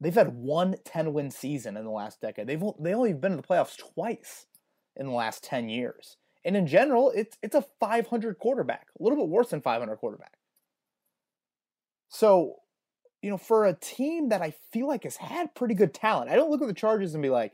They've 0.00 0.12
had 0.12 0.34
one 0.34 0.76
10 0.84 1.12
win 1.12 1.30
season 1.30 1.76
in 1.76 1.84
the 1.84 1.90
last 1.90 2.20
decade. 2.20 2.48
They've 2.48 2.62
they 2.80 2.92
only 2.92 3.12
been 3.12 3.32
in 3.32 3.36
the 3.36 3.44
playoffs 3.44 3.78
twice 3.78 4.46
in 4.96 5.06
the 5.06 5.12
last 5.12 5.44
10 5.44 5.68
years. 5.68 6.16
And 6.44 6.56
in 6.56 6.66
general, 6.66 7.12
it's 7.14 7.38
it's 7.40 7.54
a 7.54 7.64
500 7.78 8.38
quarterback, 8.38 8.88
a 8.98 9.02
little 9.02 9.18
bit 9.18 9.28
worse 9.28 9.50
than 9.50 9.60
500 9.60 9.96
quarterback. 9.96 10.34
So, 12.08 12.56
you 13.22 13.30
know, 13.30 13.38
for 13.38 13.64
a 13.64 13.74
team 13.74 14.30
that 14.30 14.42
I 14.42 14.54
feel 14.72 14.88
like 14.88 15.04
has 15.04 15.16
had 15.16 15.54
pretty 15.54 15.74
good 15.74 15.94
talent, 15.94 16.30
I 16.30 16.34
don't 16.34 16.50
look 16.50 16.62
at 16.62 16.68
the 16.68 16.74
Chargers 16.74 17.14
and 17.14 17.22
be 17.22 17.30
like, 17.30 17.52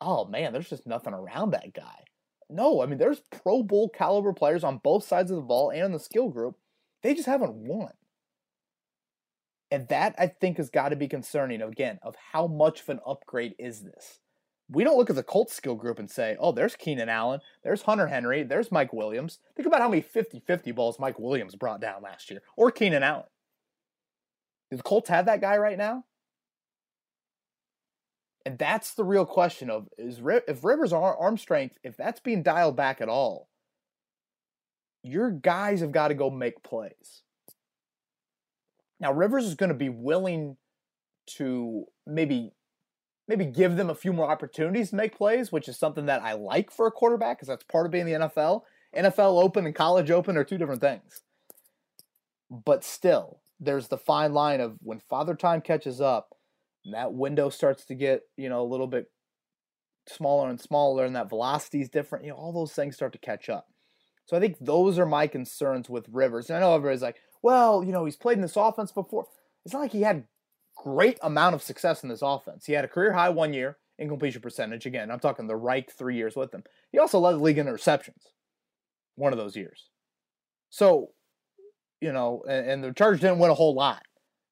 "Oh 0.00 0.26
man, 0.26 0.52
there's 0.52 0.68
just 0.68 0.86
nothing 0.86 1.14
around 1.14 1.50
that 1.52 1.72
guy." 1.72 2.04
No, 2.48 2.80
I 2.80 2.86
mean, 2.86 2.98
there's 2.98 3.22
Pro 3.42 3.62
Bowl 3.62 3.88
caliber 3.88 4.32
players 4.32 4.62
on 4.62 4.78
both 4.78 5.04
sides 5.04 5.30
of 5.30 5.36
the 5.36 5.42
ball 5.42 5.70
and 5.70 5.86
in 5.86 5.92
the 5.92 5.98
skill 5.98 6.28
group. 6.28 6.56
They 7.02 7.14
just 7.14 7.26
haven't 7.26 7.54
won. 7.54 7.92
And 9.70 9.88
that 9.88 10.14
I 10.18 10.28
think 10.28 10.58
has 10.58 10.70
got 10.70 10.90
to 10.90 10.96
be 10.96 11.08
concerning 11.08 11.60
again 11.60 11.98
of 12.02 12.14
how 12.32 12.46
much 12.46 12.82
of 12.82 12.88
an 12.88 13.00
upgrade 13.04 13.54
is 13.58 13.82
this. 13.82 14.20
We 14.68 14.84
don't 14.84 14.96
look 14.96 15.10
at 15.10 15.16
the 15.16 15.22
Colts 15.22 15.54
skill 15.54 15.74
group 15.74 15.98
and 15.98 16.10
say, 16.10 16.36
oh, 16.38 16.52
there's 16.52 16.76
Keenan 16.76 17.08
Allen, 17.08 17.40
there's 17.62 17.82
Hunter 17.82 18.08
Henry, 18.08 18.42
there's 18.42 18.72
Mike 18.72 18.92
Williams. 18.92 19.38
Think 19.54 19.66
about 19.66 19.80
how 19.80 19.88
many 19.88 20.02
50 20.02 20.40
50 20.40 20.72
balls 20.72 20.98
Mike 20.98 21.18
Williams 21.18 21.54
brought 21.54 21.80
down 21.80 22.02
last 22.02 22.30
year, 22.30 22.42
or 22.56 22.70
Keenan 22.70 23.02
Allen. 23.02 23.26
Do 24.70 24.76
the 24.76 24.82
Colts 24.82 25.08
have 25.08 25.26
that 25.26 25.40
guy 25.40 25.56
right 25.56 25.78
now? 25.78 26.04
And 28.46 28.56
that's 28.56 28.94
the 28.94 29.02
real 29.02 29.26
question 29.26 29.70
of 29.70 29.88
is 29.98 30.20
if 30.24 30.62
Rivers' 30.62 30.92
arm 30.92 31.36
strength, 31.36 31.78
if 31.82 31.96
that's 31.96 32.20
being 32.20 32.44
dialed 32.44 32.76
back 32.76 33.00
at 33.00 33.08
all, 33.08 33.48
your 35.02 35.32
guys 35.32 35.80
have 35.80 35.90
got 35.90 36.08
to 36.08 36.14
go 36.14 36.30
make 36.30 36.62
plays. 36.62 37.22
Now 39.00 39.12
Rivers 39.12 39.46
is 39.46 39.56
going 39.56 39.70
to 39.70 39.74
be 39.74 39.88
willing 39.88 40.56
to 41.38 41.86
maybe 42.06 42.52
maybe 43.26 43.46
give 43.46 43.74
them 43.74 43.90
a 43.90 43.96
few 43.96 44.12
more 44.12 44.30
opportunities 44.30 44.90
to 44.90 44.96
make 44.96 45.18
plays, 45.18 45.50
which 45.50 45.66
is 45.66 45.76
something 45.76 46.06
that 46.06 46.22
I 46.22 46.34
like 46.34 46.70
for 46.70 46.86
a 46.86 46.92
quarterback 46.92 47.38
because 47.38 47.48
that's 47.48 47.64
part 47.64 47.86
of 47.86 47.90
being 47.90 48.06
the 48.06 48.12
NFL. 48.12 48.62
NFL 48.96 49.42
Open 49.42 49.66
and 49.66 49.74
College 49.74 50.12
Open 50.12 50.36
are 50.36 50.44
two 50.44 50.56
different 50.56 50.80
things. 50.80 51.22
But 52.48 52.84
still, 52.84 53.40
there's 53.58 53.88
the 53.88 53.98
fine 53.98 54.32
line 54.32 54.60
of 54.60 54.76
when 54.84 55.00
Father 55.00 55.34
Time 55.34 55.60
catches 55.60 56.00
up, 56.00 56.35
and 56.86 56.94
that 56.94 57.12
window 57.12 57.50
starts 57.50 57.84
to 57.86 57.94
get, 57.94 58.22
you 58.36 58.48
know, 58.48 58.62
a 58.62 58.70
little 58.70 58.86
bit 58.86 59.10
smaller 60.08 60.48
and 60.48 60.60
smaller, 60.60 61.04
and 61.04 61.16
that 61.16 61.28
velocity 61.28 61.80
is 61.80 61.90
different, 61.90 62.24
you 62.24 62.30
know, 62.30 62.36
all 62.36 62.52
those 62.52 62.72
things 62.72 62.94
start 62.94 63.12
to 63.12 63.18
catch 63.18 63.48
up. 63.48 63.66
So 64.24 64.36
I 64.36 64.40
think 64.40 64.56
those 64.60 64.98
are 64.98 65.06
my 65.06 65.26
concerns 65.26 65.90
with 65.90 66.08
Rivers. 66.10 66.48
And 66.48 66.56
I 66.56 66.60
know 66.60 66.74
everybody's 66.74 67.02
like, 67.02 67.16
well, 67.42 67.84
you 67.84 67.92
know, 67.92 68.04
he's 68.04 68.16
played 68.16 68.38
in 68.38 68.42
this 68.42 68.56
offense 68.56 68.92
before. 68.92 69.26
It's 69.64 69.74
not 69.74 69.80
like 69.80 69.92
he 69.92 70.02
had 70.02 70.24
great 70.76 71.18
amount 71.22 71.54
of 71.54 71.62
success 71.62 72.02
in 72.02 72.08
this 72.08 72.22
offense. 72.22 72.66
He 72.66 72.72
had 72.72 72.84
a 72.84 72.88
career 72.88 73.12
high 73.12 73.30
one 73.30 73.52
year 73.52 73.78
in 73.98 74.08
completion 74.08 74.40
percentage. 74.40 74.86
Again, 74.86 75.10
I'm 75.10 75.20
talking 75.20 75.46
the 75.46 75.56
Reich 75.56 75.90
three 75.92 76.16
years 76.16 76.36
with 76.36 76.52
him. 76.52 76.62
He 76.92 76.98
also 76.98 77.18
led 77.18 77.32
the 77.32 77.38
league 77.38 77.58
in 77.58 77.66
interceptions 77.66 78.22
one 79.14 79.32
of 79.32 79.38
those 79.38 79.56
years. 79.56 79.88
So, 80.70 81.10
you 82.00 82.12
know, 82.12 82.42
and, 82.48 82.68
and 82.68 82.84
the 82.84 82.92
Chargers 82.92 83.20
didn't 83.20 83.38
win 83.38 83.50
a 83.50 83.54
whole 83.54 83.74
lot 83.74 84.02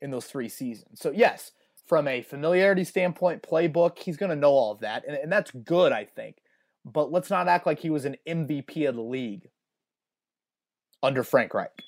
in 0.01 0.11
those 0.11 0.27
three 0.27 0.49
seasons. 0.49 1.01
So, 1.01 1.11
yes, 1.11 1.53
from 1.87 2.09
a 2.09 2.23
familiarity 2.23 2.85
standpoint, 2.85 3.43
playbook, 3.43 3.99
he's 3.99 4.17
going 4.17 4.31
to 4.31 4.37
know 4.37 4.51
all 4.51 4.73
of 4.73 4.81
that. 4.81 5.05
And, 5.07 5.17
and 5.17 5.31
that's 5.31 5.51
good, 5.51 5.93
I 5.93 6.05
think. 6.05 6.37
But 6.85 7.13
let's 7.13 7.31
not 7.31 7.49
act 7.49 7.67
like 7.67 7.81
he 7.81 7.91
was 7.91 8.05
an 8.05 8.17
MVP 8.29 8.89
of 8.89 8.95
the 8.95 9.03
league 9.03 9.49
under 11.03 11.23
Frank 11.23 11.55
Reich. 11.55 11.83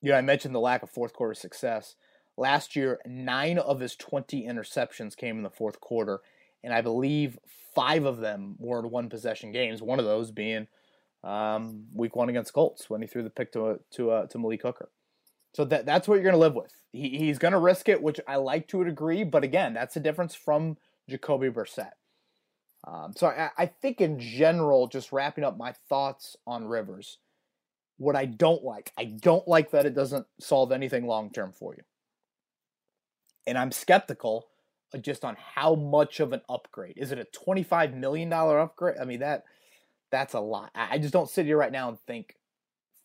you 0.00 0.10
know, 0.10 0.18
I 0.18 0.22
mentioned 0.22 0.54
the 0.54 0.60
lack 0.60 0.82
of 0.82 0.90
fourth 0.90 1.12
quarter 1.12 1.34
success. 1.34 1.96
Last 2.36 2.76
year, 2.76 3.00
nine 3.04 3.58
of 3.58 3.80
his 3.80 3.96
20 3.96 4.46
interceptions 4.46 5.16
came 5.16 5.38
in 5.38 5.42
the 5.42 5.50
fourth 5.50 5.80
quarter, 5.80 6.20
and 6.62 6.72
I 6.72 6.82
believe 6.82 7.38
five 7.74 8.04
of 8.04 8.18
them 8.18 8.56
were 8.58 8.78
in 8.78 8.90
one 8.90 9.08
possession 9.08 9.50
games. 9.50 9.82
One 9.82 9.98
of 9.98 10.04
those 10.04 10.30
being 10.30 10.68
um, 11.24 11.86
week 11.92 12.14
one 12.14 12.28
against 12.28 12.52
Colts 12.52 12.88
when 12.88 13.00
he 13.00 13.08
threw 13.08 13.24
the 13.24 13.30
pick 13.30 13.52
to 13.52 13.80
to 13.92 14.10
uh, 14.10 14.26
to 14.26 14.38
Malik 14.38 14.62
Hooker. 14.62 14.88
So 15.54 15.64
that 15.64 15.86
that's 15.86 16.06
what 16.06 16.14
you're 16.16 16.24
going 16.24 16.34
to 16.34 16.38
live 16.38 16.54
with. 16.54 16.72
He, 16.92 17.18
he's 17.18 17.38
going 17.38 17.52
to 17.52 17.58
risk 17.58 17.88
it, 17.88 18.02
which 18.02 18.20
I 18.28 18.36
like 18.36 18.68
to 18.68 18.82
a 18.82 18.84
degree, 18.84 19.24
but 19.24 19.44
again, 19.44 19.74
that's 19.74 19.94
the 19.94 20.00
difference 20.00 20.34
from 20.34 20.76
Jacoby 21.08 21.48
Brissett. 21.48 21.92
Um, 22.86 23.12
so 23.16 23.26
I, 23.26 23.50
I 23.56 23.66
think 23.66 24.00
in 24.00 24.20
general, 24.20 24.86
just 24.86 25.12
wrapping 25.12 25.44
up 25.44 25.58
my 25.58 25.74
thoughts 25.88 26.36
on 26.46 26.66
Rivers 26.66 27.18
what 27.98 28.16
I 28.16 28.24
don't 28.24 28.64
like. 28.64 28.92
I 28.96 29.04
don't 29.04 29.46
like 29.46 29.72
that 29.72 29.84
it 29.84 29.94
doesn't 29.94 30.26
solve 30.40 30.72
anything 30.72 31.06
long 31.06 31.30
term 31.30 31.52
for 31.52 31.74
you. 31.74 31.82
And 33.46 33.58
I'm 33.58 33.72
skeptical 33.72 34.46
just 35.00 35.24
on 35.24 35.36
how 35.54 35.74
much 35.74 36.20
of 36.20 36.32
an 36.32 36.40
upgrade. 36.48 36.94
Is 36.96 37.12
it 37.12 37.18
a 37.18 37.26
$25 37.46 37.94
million 37.94 38.32
upgrade? 38.32 38.96
I 39.00 39.04
mean, 39.04 39.20
that 39.20 39.44
that's 40.10 40.34
a 40.34 40.40
lot. 40.40 40.70
I 40.74 40.98
just 40.98 41.12
don't 41.12 41.28
sit 41.28 41.44
here 41.44 41.58
right 41.58 41.72
now 41.72 41.90
and 41.90 42.00
think 42.06 42.36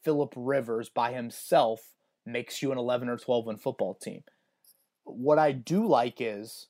Philip 0.04 0.34
Rivers 0.38 0.88
by 0.88 1.12
himself 1.12 1.82
makes 2.26 2.62
you 2.62 2.72
an 2.72 2.78
11 2.78 3.10
or 3.10 3.18
12 3.18 3.46
win 3.46 3.58
football 3.58 3.96
team. 3.96 4.24
What 5.04 5.40
I 5.40 5.52
do 5.52 5.86
like 5.86 6.18
is 6.20 6.68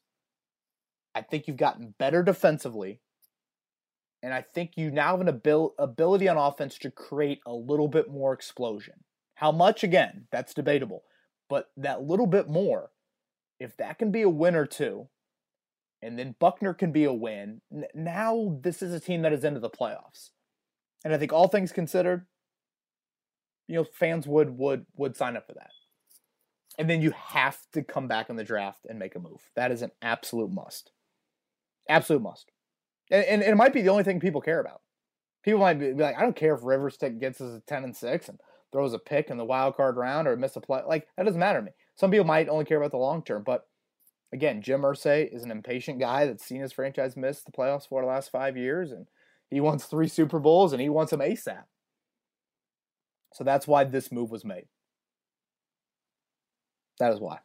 I 1.15 1.21
think 1.21 1.47
you've 1.47 1.57
gotten 1.57 1.93
better 1.97 2.23
defensively 2.23 2.99
and 4.23 4.33
I 4.33 4.41
think 4.41 4.77
you 4.77 4.89
now 4.89 5.11
have 5.11 5.21
an 5.21 5.27
abil- 5.27 5.75
ability 5.77 6.29
on 6.29 6.37
offense 6.37 6.77
to 6.79 6.89
create 6.89 7.41
a 7.45 7.53
little 7.53 7.89
bit 7.89 8.09
more 8.09 8.31
explosion. 8.31 9.03
How 9.35 9.51
much, 9.51 9.83
again, 9.83 10.27
that's 10.31 10.53
debatable. 10.53 11.03
But 11.49 11.69
that 11.75 12.03
little 12.03 12.25
bit 12.25 12.47
more, 12.47 12.91
if 13.59 13.75
that 13.77 13.99
can 13.99 14.11
be 14.11 14.21
a 14.21 14.29
win 14.29 14.55
or 14.55 14.65
two, 14.65 15.09
and 16.01 16.17
then 16.17 16.35
Buckner 16.39 16.73
can 16.73 16.93
be 16.93 17.03
a 17.03 17.13
win, 17.13 17.61
n- 17.71 17.83
now 17.93 18.57
this 18.61 18.81
is 18.81 18.93
a 18.93 18.99
team 18.99 19.23
that 19.23 19.33
is 19.33 19.43
into 19.43 19.59
the 19.59 19.69
playoffs. 19.69 20.29
And 21.03 21.13
I 21.13 21.17
think 21.17 21.33
all 21.33 21.49
things 21.49 21.73
considered, 21.73 22.25
you 23.67 23.75
know, 23.75 23.83
fans 23.83 24.27
would 24.27 24.57
would 24.57 24.85
would 24.95 25.15
sign 25.15 25.37
up 25.37 25.47
for 25.47 25.53
that. 25.53 25.71
And 26.77 26.89
then 26.89 27.01
you 27.01 27.11
have 27.11 27.57
to 27.73 27.83
come 27.83 28.07
back 28.07 28.29
in 28.29 28.35
the 28.35 28.43
draft 28.43 28.85
and 28.89 28.97
make 28.97 29.15
a 29.15 29.19
move. 29.19 29.41
That 29.55 29.71
is 29.71 29.81
an 29.81 29.91
absolute 30.01 30.51
must. 30.51 30.91
Absolute 31.87 32.23
must 32.23 32.51
and, 33.11 33.25
and, 33.25 33.43
it 33.43 33.55
might 33.55 33.73
be 33.73 33.81
the 33.81 33.89
only 33.89 34.03
thing 34.03 34.19
people 34.19 34.41
care 34.41 34.59
about. 34.59 34.81
People 35.43 35.59
might 35.59 35.77
be 35.77 35.93
like, 35.93 36.17
I 36.17 36.21
don't 36.21 36.35
care 36.35 36.55
if 36.55 36.63
Rivers 36.63 36.97
gets 36.97 37.41
us 37.41 37.57
a 37.57 37.61
ten 37.67 37.83
and 37.83 37.95
six 37.95 38.29
and 38.29 38.39
throws 38.71 38.93
a 38.93 38.99
pick 38.99 39.29
in 39.29 39.37
the 39.37 39.45
wild 39.45 39.75
card 39.75 39.97
round 39.97 40.27
or 40.27 40.37
miss 40.37 40.55
a 40.55 40.61
play. 40.61 40.81
Like 40.87 41.07
that 41.17 41.25
doesn't 41.25 41.39
matter 41.39 41.59
to 41.59 41.65
me. 41.65 41.71
Some 41.95 42.11
people 42.11 42.25
might 42.25 42.49
only 42.49 42.65
care 42.65 42.77
about 42.77 42.91
the 42.91 42.97
long 42.97 43.23
term, 43.23 43.43
but 43.43 43.67
Again, 44.33 44.63
Jim 44.63 44.81
Irsay 44.81 45.31
is 45.31 45.43
an 45.43 45.51
impatient 45.51 45.99
guy 45.99 46.25
that's 46.25 46.43
seen 46.43 46.59
his 46.59 46.73
franchise 46.73 47.15
miss 47.15 47.43
the 47.43 47.51
playoffs 47.51 47.87
for 47.87 48.01
the 48.01 48.07
last 48.07 48.31
five 48.31 48.57
years, 48.57 48.91
and 48.91 49.05
he 49.51 49.61
wants 49.61 49.85
three 49.85 50.07
Super 50.07 50.39
Bowls 50.39 50.73
and 50.73 50.81
he 50.81 50.89
wants 50.89 51.11
them 51.11 51.19
ASAP. 51.19 51.65
So 53.33 53.43
that's 53.43 53.67
why 53.67 53.83
this 53.83 54.11
move 54.11 54.31
was 54.31 54.45
made. 54.45 54.65
That 56.99 57.13
is 57.13 57.19
why. 57.19 57.39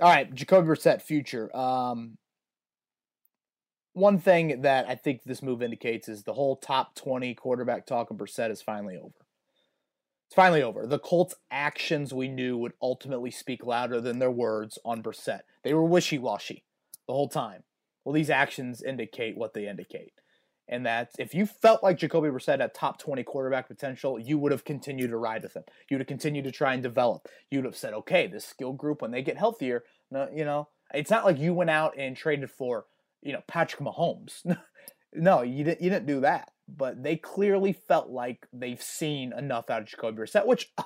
All 0.00 0.08
right, 0.08 0.32
Jacoby 0.32 0.68
Brissett 0.68 1.02
future. 1.02 1.54
Um, 1.56 2.18
one 3.94 4.18
thing 4.18 4.62
that 4.62 4.88
I 4.88 4.94
think 4.94 5.24
this 5.24 5.42
move 5.42 5.62
indicates 5.62 6.08
is 6.08 6.22
the 6.22 6.34
whole 6.34 6.56
top 6.56 6.94
20 6.94 7.34
quarterback 7.34 7.84
talk 7.86 8.10
of 8.10 8.16
Brissett 8.16 8.50
is 8.50 8.62
finally 8.62 8.96
over. 8.96 9.26
It's 10.28 10.34
finally 10.34 10.62
over. 10.62 10.86
The 10.86 10.98
Colts' 10.98 11.34
actions 11.50 12.12
we 12.12 12.28
knew 12.28 12.56
would 12.58 12.74
ultimately 12.82 13.30
speak 13.30 13.64
louder 13.64 14.00
than 14.00 14.18
their 14.18 14.30
words 14.30 14.78
on 14.84 15.02
Brissett. 15.02 15.40
They 15.64 15.74
were 15.74 15.84
wishy 15.84 16.18
washy 16.18 16.64
the 17.06 17.14
whole 17.14 17.28
time. 17.28 17.64
Well, 18.04 18.12
these 18.12 18.30
actions 18.30 18.82
indicate 18.82 19.36
what 19.36 19.54
they 19.54 19.66
indicate. 19.66 20.12
And 20.68 20.84
that 20.84 21.10
if 21.18 21.34
you 21.34 21.46
felt 21.46 21.82
like 21.82 21.98
Jacoby 21.98 22.28
Brissett 22.28 22.60
had 22.60 22.74
top 22.74 22.98
20 22.98 23.22
quarterback 23.22 23.68
potential, 23.68 24.18
you 24.18 24.38
would 24.38 24.52
have 24.52 24.64
continued 24.64 25.10
to 25.10 25.16
ride 25.16 25.42
with 25.42 25.56
him. 25.56 25.64
You 25.88 25.96
would 25.96 26.02
have 26.02 26.08
continued 26.08 26.44
to 26.44 26.50
try 26.50 26.74
and 26.74 26.82
develop. 26.82 27.26
You 27.50 27.58
would 27.58 27.64
have 27.64 27.76
said, 27.76 27.94
okay, 27.94 28.26
this 28.26 28.44
skill 28.44 28.74
group, 28.74 29.00
when 29.00 29.10
they 29.10 29.22
get 29.22 29.38
healthier, 29.38 29.84
you 30.12 30.44
know, 30.44 30.68
it's 30.92 31.10
not 31.10 31.24
like 31.24 31.38
you 31.38 31.54
went 31.54 31.70
out 31.70 31.94
and 31.96 32.16
traded 32.16 32.50
for, 32.50 32.84
you 33.22 33.32
know, 33.32 33.42
Patrick 33.46 33.80
Mahomes. 33.80 34.42
no, 35.14 35.42
you 35.42 35.64
didn't, 35.64 35.80
you 35.80 35.90
didn't 35.90 36.06
do 36.06 36.20
that. 36.20 36.50
But 36.68 37.02
they 37.02 37.16
clearly 37.16 37.72
felt 37.72 38.10
like 38.10 38.46
they've 38.52 38.82
seen 38.82 39.32
enough 39.32 39.70
out 39.70 39.82
of 39.82 39.88
Jacoby 39.88 40.18
Brissett, 40.18 40.46
which 40.46 40.70
uh, 40.76 40.82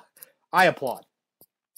I 0.53 0.65
applaud. 0.65 1.05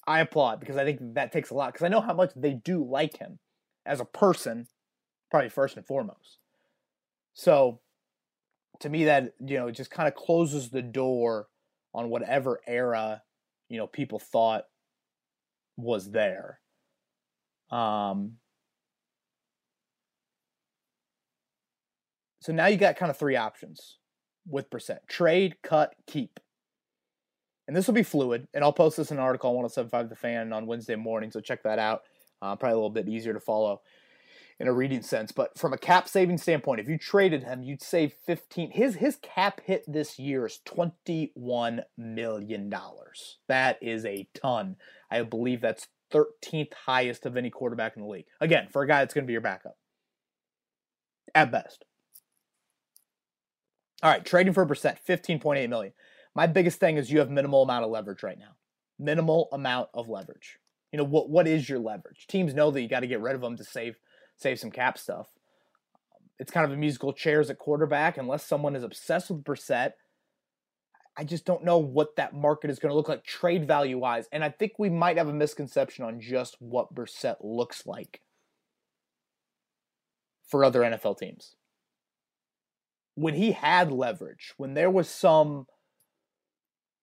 I 0.08 0.20
applaud 0.20 0.60
because 0.60 0.78
I 0.78 0.86
think 0.86 1.00
that 1.16 1.32
takes 1.32 1.50
a 1.50 1.56
lot 1.56 1.74
because 1.74 1.86
I 1.86 1.90
know 1.90 2.02
how 2.02 2.14
much 2.14 2.32
they 2.36 2.54
do 2.54 2.84
like 2.84 3.18
him 3.18 3.40
as 3.84 4.00
a 4.00 4.06
person, 4.06 4.68
probably 5.32 5.50
first 5.50 5.76
and 5.76 5.86
foremost. 5.86 6.38
So 7.34 7.80
to 8.80 8.90
me 8.90 9.06
that 9.06 9.34
you 9.46 9.58
know 9.58 9.72
just 9.72 9.92
kind 9.92 10.08
of 10.08 10.16
closes 10.16 10.70
the 10.70 10.82
door 10.82 11.48
on 11.94 12.10
whatever 12.10 12.60
era 12.68 13.22
you 13.70 13.78
know 13.78 13.88
people 13.88 14.20
thought 14.20 14.66
was 15.78 16.12
there 16.12 16.60
um 17.72 18.34
so 22.40 22.54
now 22.54 22.68
you 22.68 22.78
got 22.78 22.98
kind 22.98 23.10
of 23.10 23.18
three 23.18 23.36
options 23.36 23.98
with 24.48 24.70
Brissett 24.70 25.08
Trade, 25.08 25.58
cut, 25.64 25.96
keep. 26.08 26.40
And 27.68 27.76
this 27.76 27.88
will 27.88 27.96
be 27.96 28.04
fluid. 28.04 28.48
And 28.54 28.64
I'll 28.64 28.74
post 28.74 28.98
this 28.98 29.12
in 29.12 29.18
an 29.18 29.24
article 29.24 29.50
on 29.50 29.56
1075 29.56 30.10
The 30.10 30.16
Fan 30.16 30.54
on 30.54 30.68
Wednesday 30.68 30.96
morning. 30.96 31.32
So 31.32 31.40
check 31.40 31.64
that 31.64 31.80
out. 31.80 32.02
Uh, 32.42 32.56
probably 32.56 32.74
a 32.74 32.76
little 32.76 32.90
bit 32.92 33.10
easier 33.10 33.34
to 33.34 33.40
follow 33.40 33.82
in 34.60 34.68
a 34.68 34.74
reading 34.74 35.02
sense. 35.02 35.32
But 35.32 35.58
from 35.58 35.74
a 35.74 35.78
cap 35.78 36.08
saving 36.08 36.38
standpoint, 36.38 36.80
if 36.80 36.88
you 36.88 36.98
traded 36.98 37.44
him, 37.44 37.64
you'd 37.64 37.82
save 37.82 38.14
15. 38.26 38.72
His 38.72 38.96
his 38.96 39.18
cap 39.18 39.62
hit 39.66 39.84
this 39.88 40.18
year 40.18 40.46
is 40.46 40.62
21 40.66 41.82
million 41.98 42.70
dollars. 42.70 43.38
That 43.48 43.78
is 43.82 44.06
a 44.06 44.28
ton. 44.34 44.78
I 45.12 45.22
believe 45.24 45.62
that's 45.62 45.88
13th 46.14 46.74
highest 46.86 47.26
of 47.26 47.36
any 47.36 47.50
quarterback 47.50 47.96
in 47.96 48.04
the 48.04 48.08
league. 48.08 48.26
Again, 48.40 48.68
for 48.72 48.84
a 48.84 48.88
guy 48.88 49.00
that's 49.00 49.14
going 49.14 49.24
to 49.24 49.28
be 49.28 49.34
your 49.34 49.42
backup. 49.42 49.78
At 51.34 51.52
best. 51.52 51.84
All 54.04 54.12
right, 54.12 54.24
trading 54.24 54.54
for 54.54 54.64
a 54.64 54.68
Brissett, 54.68 54.98
15.8 55.08 55.68
million. 55.70 55.94
My 56.36 56.48
biggest 56.48 56.80
thing 56.80 56.98
is 56.98 57.12
you 57.12 57.20
have 57.20 57.30
minimal 57.30 57.64
amount 57.64 57.86
of 57.86 57.92
leverage 57.92 58.24
right 58.24 58.38
now. 58.38 58.56
Minimal 59.00 59.48
amount 59.52 59.90
of 59.94 60.10
leverage. 60.10 60.60
You 60.92 60.98
know 60.98 61.06
what 61.06 61.30
what 61.30 61.48
is 61.48 61.68
your 61.68 61.80
leverage? 61.80 62.28
Teams 62.28 62.54
know 62.54 62.72
that 62.72 62.82
you 62.82 62.88
got 62.88 63.02
to 63.02 63.08
get 63.08 63.20
rid 63.20 63.36
of 63.36 63.42
them 63.42 63.58
to 63.58 63.64
save 63.64 63.98
save 64.38 64.60
some 64.60 64.72
cap 64.72 64.98
stuff. 64.98 65.28
It's 66.40 66.52
kind 66.52 66.66
of 66.66 66.72
a 66.72 66.78
musical 66.78 67.14
chairs 67.14 67.50
at 67.50 67.60
quarterback 67.60 68.18
unless 68.18 68.46
someone 68.46 68.76
is 68.76 68.84
obsessed 68.84 69.30
with 69.30 69.44
Brissett. 69.44 69.94
I 71.18 71.24
just 71.24 71.46
don't 71.46 71.64
know 71.64 71.78
what 71.78 72.18
that 72.18 72.34
market 72.34 72.70
is 72.70 72.80
going 72.80 72.90
to 72.90 72.96
look 72.96 73.08
like 73.08 73.24
trade 73.24 73.66
value 73.66 73.98
wise. 73.98 74.28
And 74.34 74.44
I 74.44 74.50
think 74.50 74.74
we 74.78 74.90
might 74.90 75.18
have 75.18 75.30
a 75.30 75.34
misconception 75.34 76.04
on 76.04 76.20
just 76.20 76.58
what 76.60 76.94
Brissett 76.94 77.38
looks 77.42 77.86
like 77.86 78.22
for 80.46 80.66
other 80.66 80.82
NFL 80.82 81.18
teams. 81.18 81.56
When 83.16 83.34
he 83.34 83.54
had 83.54 83.94
leverage, 83.94 84.54
when 84.58 84.74
there 84.74 84.92
was 84.92 85.08
some 85.08 85.68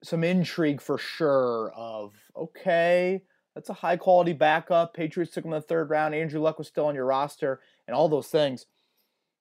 some 0.05 0.25
intrigue 0.25 0.81
for 0.81 0.99
sure 0.99 1.73
of 1.75 2.13
okay, 2.37 3.23
that's 3.55 3.69
a 3.69 3.75
high 3.75 3.97
quality 3.97 4.33
backup. 4.33 4.95
Patriots 4.95 5.33
took 5.33 5.45
him 5.45 5.53
in 5.53 5.59
the 5.59 5.67
third 5.67 5.91
round. 5.91 6.15
Andrew 6.15 6.41
Luck 6.41 6.59
was 6.59 6.69
still 6.69 6.87
on 6.87 6.95
your 6.95 7.05
roster, 7.05 7.61
and 7.87 7.95
all 7.95 8.09
those 8.09 8.29
things. 8.29 8.67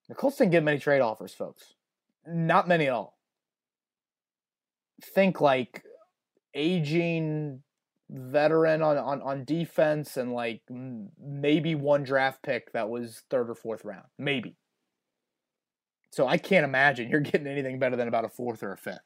The 0.10 0.16
Colts 0.16 0.38
didn't 0.38 0.52
get 0.52 0.64
many 0.64 0.80
trade 0.80 1.00
offers, 1.00 1.34
folks. 1.34 1.76
Not 2.28 2.68
many 2.68 2.88
at 2.88 2.94
all. 2.94 3.18
Think 5.02 5.40
like 5.40 5.84
aging 6.54 7.64
veteran 8.10 8.82
on, 8.82 8.98
on, 8.98 9.22
on 9.22 9.46
defense 9.46 10.18
and 10.18 10.34
like 10.34 10.62
maybe 10.70 11.76
one 11.76 12.04
draft 12.04 12.44
pick 12.44 12.72
that 12.74 12.90
was 12.90 13.24
third 13.30 13.50
or 13.50 13.56
fourth 13.56 13.86
round. 13.86 14.06
Maybe. 14.20 14.58
So 16.12 16.28
I 16.28 16.38
can't 16.38 16.66
imagine 16.66 17.10
you're 17.10 17.20
getting 17.22 17.48
anything 17.48 17.80
better 17.80 17.96
than 17.96 18.08
about 18.08 18.26
a 18.26 18.30
fourth 18.30 18.64
or 18.64 18.74
a 18.74 18.78
fifth 18.78 19.00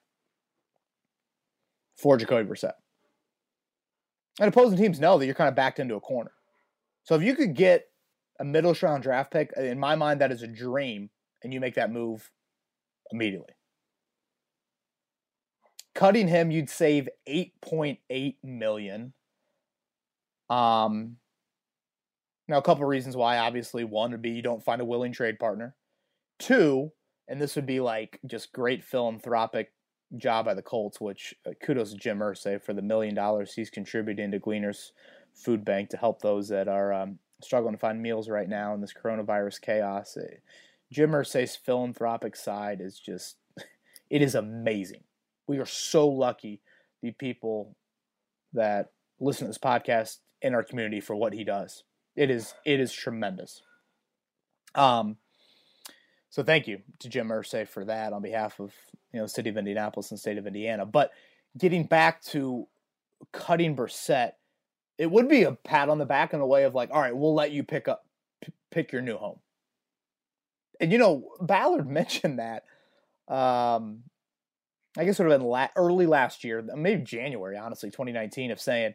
for 1.98 2.18
Jacoby 2.18 2.50
Brissett. 2.50 2.74
And 4.40 4.50
opposing 4.50 4.78
teams 4.78 5.00
know 5.00 5.18
that 5.18 5.26
you're 5.26 5.36
kind 5.36 5.48
of 5.48 5.56
backed 5.56 5.80
into 5.80 5.96
a 5.96 6.02
corner. 6.02 6.32
So 7.04 7.16
if 7.16 7.22
you 7.22 7.36
could 7.36 7.56
get 7.56 7.86
a 8.40 8.44
middle 8.44 8.76
round 8.82 9.04
draft 9.04 9.32
pick, 9.32 9.52
in 9.56 9.80
my 9.80 9.96
mind, 9.96 10.22
that 10.22 10.32
is 10.32 10.44
a 10.44 10.48
dream, 10.48 11.10
and 11.44 11.54
you 11.54 11.60
make 11.60 11.76
that 11.76 11.92
move 11.92 12.30
immediately. 13.12 13.54
Cutting 15.94 16.28
him, 16.28 16.52
you'd 16.52 16.70
save 16.70 17.08
8.8 17.28 18.36
million. 18.44 19.14
Um, 20.50 21.18
now 22.48 22.58
a 22.58 22.62
couple 22.62 22.86
reasons 22.86 23.16
why. 23.16 23.38
Obviously, 23.38 23.86
one 23.86 24.12
would 24.12 24.22
be 24.22 24.32
you 24.32 24.42
don't 24.42 24.64
find 24.64 24.82
a 24.82 24.86
willing 24.86 25.14
trade 25.14 25.40
partner. 25.40 25.76
Two, 26.38 26.92
and 27.30 27.42
this 27.42 27.56
would 27.56 27.66
be 27.66 27.80
like 27.80 28.20
just 28.26 28.52
great 28.52 28.84
philanthropic 28.84 29.72
job 30.18 30.46
by 30.46 30.54
the 30.54 30.62
Colts, 30.62 31.00
which 31.00 31.34
uh, 31.46 31.52
kudos 31.62 31.92
to 31.92 31.98
Jim 31.98 32.20
Irsay 32.20 32.62
for 32.62 32.74
the 32.74 32.82
million 32.82 33.16
dollars 33.16 33.54
he's 33.54 33.70
contributing 33.70 34.32
to 34.32 34.40
Gleaners 34.40 34.92
Food 35.34 35.66
Bank 35.66 35.90
to 35.90 35.98
help 35.98 36.22
those 36.22 36.48
that 36.50 36.68
are 36.68 36.94
um, 36.94 37.20
struggling 37.42 37.74
to 37.74 37.80
find 37.80 38.02
meals 38.02 38.30
right 38.30 38.50
now 38.50 38.74
in 38.74 38.82
this 38.82 38.94
coronavirus 38.94 39.62
chaos. 39.62 40.18
Uh, 40.18 40.36
Jim 40.92 41.12
Irsay's 41.12 41.56
philanthropic 41.56 42.36
side 42.36 42.82
is 42.82 43.00
just, 43.00 43.38
it 44.10 44.22
is 44.22 44.36
amazing. 44.36 45.04
We 45.48 45.60
are 45.60 45.66
so 45.66 46.08
lucky, 46.08 46.62
the 47.02 47.12
people 47.12 47.76
that 48.54 48.92
listen 49.20 49.46
to 49.46 49.50
this 49.50 49.58
podcast 49.58 50.18
in 50.42 50.54
our 50.54 50.64
community 50.64 51.02
for 51.02 51.16
what 51.16 51.34
he 51.34 51.44
does. 51.44 51.84
It 52.16 52.30
is, 52.30 52.54
it 52.66 52.80
is 52.80 52.94
tremendous. 52.94 53.62
Um, 54.74 55.18
so 56.36 56.44
thank 56.44 56.68
you 56.68 56.82
to 57.00 57.08
Jim 57.08 57.30
Irsay 57.30 57.66
for 57.66 57.86
that 57.86 58.12
on 58.12 58.22
behalf 58.22 58.60
of 58.60 58.74
you 59.14 59.22
know 59.22 59.26
city 59.26 59.50
of 59.50 59.56
Indianapolis 59.56 60.12
and 60.12 60.20
state 60.20 60.38
of 60.38 60.46
Indiana. 60.46 60.86
But 60.86 61.12
getting 61.58 61.86
back 61.86 62.22
to 62.24 62.68
cutting 63.32 63.74
Brissett, 63.74 64.34
it 64.98 65.10
would 65.10 65.30
be 65.30 65.44
a 65.44 65.54
pat 65.54 65.88
on 65.88 65.98
the 65.98 66.06
back 66.06 66.34
in 66.34 66.42
the 66.42 66.46
way 66.46 66.66
of 66.66 66.76
like, 66.76 66.90
all 66.92 67.00
right, 67.00 67.16
we'll 67.16 67.34
let 67.34 67.52
you 67.52 67.64
pick 67.64 67.88
up 67.88 68.06
p- 68.42 68.52
pick 68.70 68.92
your 68.92 69.02
new 69.02 69.16
home. 69.16 69.40
And 70.82 70.92
you 70.92 70.98
know, 70.98 71.24
Ballard 71.40 71.88
mentioned 71.90 72.40
that. 72.40 72.66
Um, 73.34 74.04
I 74.98 75.06
guess 75.06 75.18
it 75.18 75.24
would 75.24 75.32
have 75.32 75.40
been 75.40 75.48
la- 75.48 75.70
early 75.78 76.06
last 76.06 76.44
year, 76.44 76.62
maybe 76.76 77.02
January, 77.02 77.56
honestly, 77.56 77.92
2019, 77.92 78.52
of 78.52 78.60
saying 78.60 78.94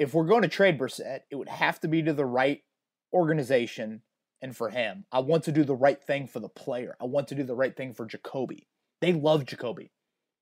if 0.00 0.14
we're 0.14 0.26
going 0.26 0.42
to 0.42 0.48
trade 0.48 0.80
Brissett, 0.80 1.20
it 1.30 1.36
would 1.36 1.48
have 1.48 1.78
to 1.78 1.86
be 1.86 2.02
to 2.02 2.12
the 2.12 2.26
right 2.26 2.64
organization 3.12 4.02
and 4.42 4.56
for 4.56 4.70
him. 4.70 5.04
I 5.12 5.20
want 5.20 5.44
to 5.44 5.52
do 5.52 5.64
the 5.64 5.74
right 5.74 6.02
thing 6.02 6.26
for 6.26 6.40
the 6.40 6.48
player. 6.48 6.96
I 7.00 7.04
want 7.04 7.28
to 7.28 7.34
do 7.34 7.42
the 7.42 7.54
right 7.54 7.76
thing 7.76 7.94
for 7.94 8.06
Jacoby. 8.06 8.68
They 9.00 9.12
love 9.12 9.46
Jacoby. 9.46 9.92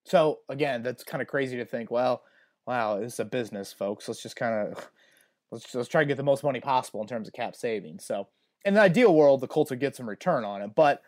So 0.04 0.40
again, 0.48 0.82
that's 0.82 1.04
kind 1.04 1.20
of 1.20 1.28
crazy 1.28 1.56
to 1.56 1.64
think, 1.64 1.90
well, 1.90 2.22
wow, 2.66 3.00
this 3.00 3.14
is 3.14 3.20
a 3.20 3.24
business, 3.24 3.72
folks. 3.72 4.08
Let's 4.08 4.22
just 4.22 4.36
kind 4.36 4.68
of 4.68 4.90
let's 5.50 5.74
let's 5.74 5.88
try 5.88 6.02
to 6.02 6.06
get 6.06 6.16
the 6.16 6.22
most 6.22 6.44
money 6.44 6.60
possible 6.60 7.00
in 7.00 7.08
terms 7.08 7.28
of 7.28 7.34
cap 7.34 7.56
savings. 7.56 8.04
So 8.04 8.28
in 8.64 8.74
the 8.74 8.80
ideal 8.80 9.14
world, 9.14 9.40
the 9.40 9.48
Colts 9.48 9.70
would 9.70 9.80
get 9.80 9.96
some 9.96 10.08
return 10.08 10.44
on 10.44 10.62
it. 10.62 10.74
But, 10.74 11.02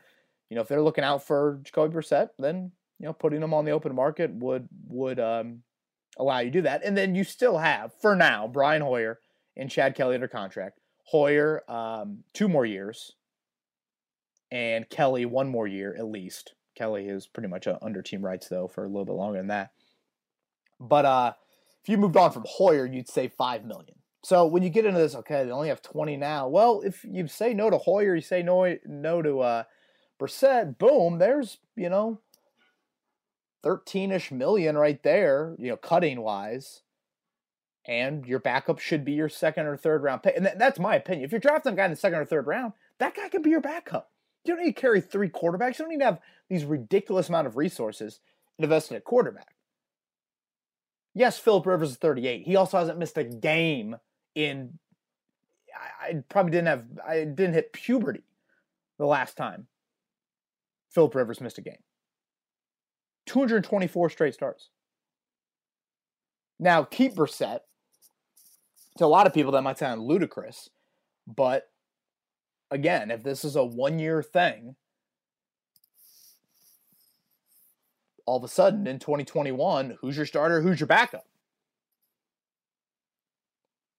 you 0.49 0.55
know, 0.55 0.63
if 0.63 0.69
they're 0.69 0.83
looking 0.83 1.05
out 1.05 1.23
for 1.27 1.61
Jacoby 1.63 1.95
Brissett, 1.95 2.31
then, 2.39 2.73
you 2.99 3.07
know, 3.07 3.13
putting 3.13 3.41
them 3.41 3.55
on 3.55 3.65
the 3.65 3.73
open 3.73 3.95
market 3.95 4.33
would 4.35 4.69
would 4.89 5.21
um, 5.21 5.63
allow 6.19 6.39
you 6.39 6.47
to 6.47 6.59
do 6.59 6.63
that. 6.63 6.85
And 6.85 6.97
then 6.97 7.15
you 7.15 7.25
still 7.25 7.59
have, 7.59 7.93
for 8.01 8.17
now, 8.17 8.49
Brian 8.49 8.83
Hoyer 8.83 9.21
and 9.57 9.71
Chad 9.71 9.95
Kelly 9.95 10.15
under 10.15 10.29
contract. 10.29 10.80
Hoyer, 11.11 11.63
um, 11.69 12.19
two 12.35 12.49
more 12.49 12.65
years, 12.65 13.17
and 14.51 14.89
Kelly, 14.89 15.25
one 15.25 15.49
more 15.49 15.67
year 15.67 15.95
at 15.99 16.07
least. 16.07 16.55
Kelly 16.77 17.09
is 17.09 17.27
pretty 17.27 17.49
much 17.49 17.67
under 17.83 18.01
team 18.01 18.25
rights 18.25 18.49
though 18.49 18.69
for 18.69 18.85
a 18.85 18.87
little 18.87 19.05
bit 19.05 19.15
longer 19.15 19.39
than 19.39 19.49
that. 19.49 19.71
But 20.79 21.05
uh, 21.05 21.33
if 21.83 21.89
you 21.89 21.99
moved 21.99 22.17
on 22.17 22.31
from 22.31 22.45
Hoyer, 22.47 22.87
you'd 22.87 23.09
say 23.09 23.27
five 23.27 23.65
million 23.65 23.97
So 24.23 24.47
when 24.47 24.63
you 24.63 24.71
get 24.71 24.87
into 24.87 25.01
this, 25.01 25.17
okay, 25.17 25.45
they 25.45 25.51
only 25.51 25.69
have 25.69 25.83
20 25.83 26.17
now. 26.17 26.49
Well, 26.49 26.81
if 26.85 27.05
you 27.05 27.27
say 27.27 27.55
no 27.55 27.71
to 27.71 27.79
Hoyer, 27.79 28.15
you 28.15 28.23
say 28.23 28.43
no 28.43 28.77
no 28.87 29.21
to 29.21 29.41
uh 29.41 29.63
Brissett, 30.21 30.79
boom, 30.79 31.19
there's, 31.19 31.59
you 31.77 31.89
know, 31.89 32.21
13ish 33.65 34.31
million 34.31 34.77
right 34.77 35.03
there, 35.03 35.57
you 35.59 35.71
know, 35.71 35.77
cutting 35.77 36.21
wise. 36.21 36.83
And 37.87 38.27
your 38.27 38.39
backup 38.39 38.79
should 38.79 39.05
be 39.05 39.13
your 39.13 39.29
second 39.29 39.67
or 39.67 39.77
third 39.77 40.03
round 40.03 40.23
pick. 40.23 40.37
And 40.37 40.45
th- 40.45 40.59
that's 40.59 40.79
my 40.79 40.97
opinion. 40.97 41.25
If 41.25 41.33
you're 41.33 41.41
drafting 41.41 41.73
a 41.73 41.77
guy 41.77 41.87
in 41.87 41.91
the 41.91 41.97
second 41.97 42.19
or 42.19 42.25
third 42.25 42.47
round, 42.47 42.75
that 42.99 43.15
guy 43.15 43.29
can 43.29 43.43
be 43.43 43.51
your 43.51 43.61
backup. 43.61 44.11
You 44.45 44.55
don't 44.55 44.65
need 44.65 44.75
to 44.75 44.81
carry 44.81 45.01
three 45.01 45.29
quarterbacks. 45.29 45.79
You 45.79 45.85
don't 45.85 45.91
need 45.91 45.99
to 46.01 46.05
have 46.05 46.21
these 46.49 46.65
ridiculous 46.65 47.29
amount 47.29 47.47
of 47.47 47.57
resources 47.57 48.21
invested 48.59 48.95
in 48.95 48.99
a 48.99 49.03
quarterback. 49.03 49.55
Yes, 51.15 51.39
Philip 51.39 51.67
Rivers 51.67 51.91
is 51.91 51.97
38. 51.97 52.47
He 52.47 52.57
also 52.57 52.79
hasn't 52.79 52.99
missed 52.99 53.19
a 53.19 53.25
game 53.25 53.97
in 54.35 54.79
I, 55.75 56.09
I 56.09 56.15
probably 56.29 56.53
didn't 56.53 56.69
have 56.69 56.85
I 57.07 57.25
didn't 57.25 57.55
hit 57.55 57.73
puberty 57.73 58.25
the 58.99 59.07
last 59.07 59.37
time 59.37 59.67
Philip 60.91 61.15
Rivers 61.15 61.41
missed 61.41 61.59
a 61.59 61.63
game. 61.63 61.83
224 63.27 64.11
straight 64.11 64.35
starts. 64.35 64.71
Now 66.59 66.85
keep 66.85 67.15
Brissett. 67.15 67.61
To 69.01 69.07
a 69.07 69.09
lot 69.09 69.27
of 69.27 69.33
people 69.33 69.53
that 69.53 69.63
might 69.63 69.79
sound 69.79 70.03
ludicrous, 70.03 70.69
but 71.27 71.71
again, 72.71 73.11
if 73.11 73.23
this 73.23 73.47
is 73.47 73.57
a 73.57 73.65
one 73.65 73.99
year 73.99 74.23
thing, 74.23 74.77
all 78.27 78.37
of 78.37 78.45
a 78.45 78.49
sudden 78.49 78.87
in 78.87 78.99
2021, 78.99 79.97
who's 80.03 80.19
your 80.19 80.27
starter? 80.27 80.61
Who's 80.61 80.81
your 80.81 80.87
backup? 80.87 81.25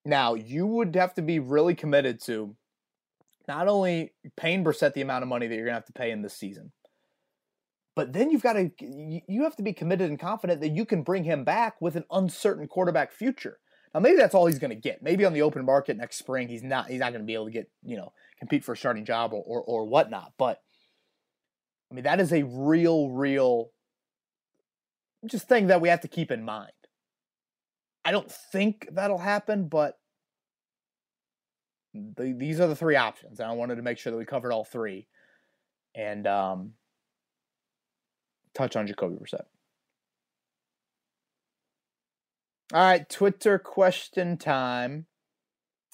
Now, 0.05 0.35
you 0.35 0.67
would 0.67 0.95
have 0.95 1.15
to 1.15 1.23
be 1.23 1.39
really 1.39 1.73
committed 1.73 2.21
to 2.25 2.55
not 3.47 3.67
only 3.67 4.13
paying 4.37 4.63
Brissett 4.63 4.93
the 4.93 5.01
amount 5.01 5.23
of 5.23 5.29
money 5.29 5.47
that 5.47 5.55
you're 5.55 5.65
going 5.65 5.73
to 5.73 5.77
have 5.77 5.85
to 5.85 5.93
pay 5.93 6.11
in 6.11 6.21
this 6.21 6.37
season, 6.37 6.73
but 7.95 8.13
then 8.13 8.29
you've 8.29 8.43
got 8.43 8.53
to 8.53 8.69
you 8.79 9.41
have 9.45 9.55
to 9.55 9.63
be 9.63 9.73
committed 9.73 10.11
and 10.11 10.19
confident 10.19 10.61
that 10.61 10.75
you 10.75 10.85
can 10.85 11.01
bring 11.01 11.23
him 11.23 11.43
back 11.43 11.81
with 11.81 11.95
an 11.95 12.05
uncertain 12.11 12.67
quarterback 12.67 13.11
future. 13.11 13.57
Now 13.93 13.99
maybe 13.99 14.17
that's 14.17 14.33
all 14.33 14.45
he's 14.45 14.59
going 14.59 14.69
to 14.69 14.75
get. 14.75 15.01
Maybe 15.01 15.25
on 15.25 15.33
the 15.33 15.41
open 15.41 15.65
market 15.65 15.97
next 15.97 16.17
spring 16.17 16.47
he's 16.47 16.63
not 16.63 16.87
he's 16.87 16.99
not 16.99 17.11
going 17.11 17.21
to 17.21 17.27
be 17.27 17.33
able 17.33 17.45
to 17.45 17.51
get 17.51 17.69
you 17.83 17.97
know 17.97 18.13
compete 18.39 18.63
for 18.63 18.73
a 18.73 18.77
starting 18.77 19.05
job 19.05 19.33
or, 19.33 19.43
or 19.45 19.61
or 19.61 19.85
whatnot. 19.85 20.33
But 20.37 20.61
I 21.91 21.95
mean 21.95 22.03
that 22.03 22.19
is 22.19 22.31
a 22.31 22.43
real 22.43 23.09
real 23.09 23.71
just 25.25 25.47
thing 25.47 25.67
that 25.67 25.81
we 25.81 25.89
have 25.89 26.01
to 26.01 26.07
keep 26.07 26.31
in 26.31 26.43
mind. 26.43 26.71
I 28.03 28.11
don't 28.11 28.31
think 28.31 28.87
that'll 28.91 29.19
happen, 29.19 29.67
but 29.67 29.99
the, 31.93 32.33
these 32.35 32.59
are 32.59 32.67
the 32.67 32.75
three 32.75 32.95
options, 32.95 33.39
and 33.39 33.49
I 33.49 33.53
wanted 33.53 33.75
to 33.75 33.81
make 33.81 33.97
sure 33.97 34.11
that 34.11 34.17
we 34.17 34.25
covered 34.25 34.51
all 34.51 34.63
three, 34.63 35.07
and 35.93 36.25
um, 36.25 36.73
touch 38.55 38.75
on 38.75 38.87
Jacoby 38.87 39.17
Brissett. 39.17 39.45
All 42.73 42.79
right, 42.79 43.09
Twitter 43.09 43.59
question 43.59 44.37
time. 44.37 45.05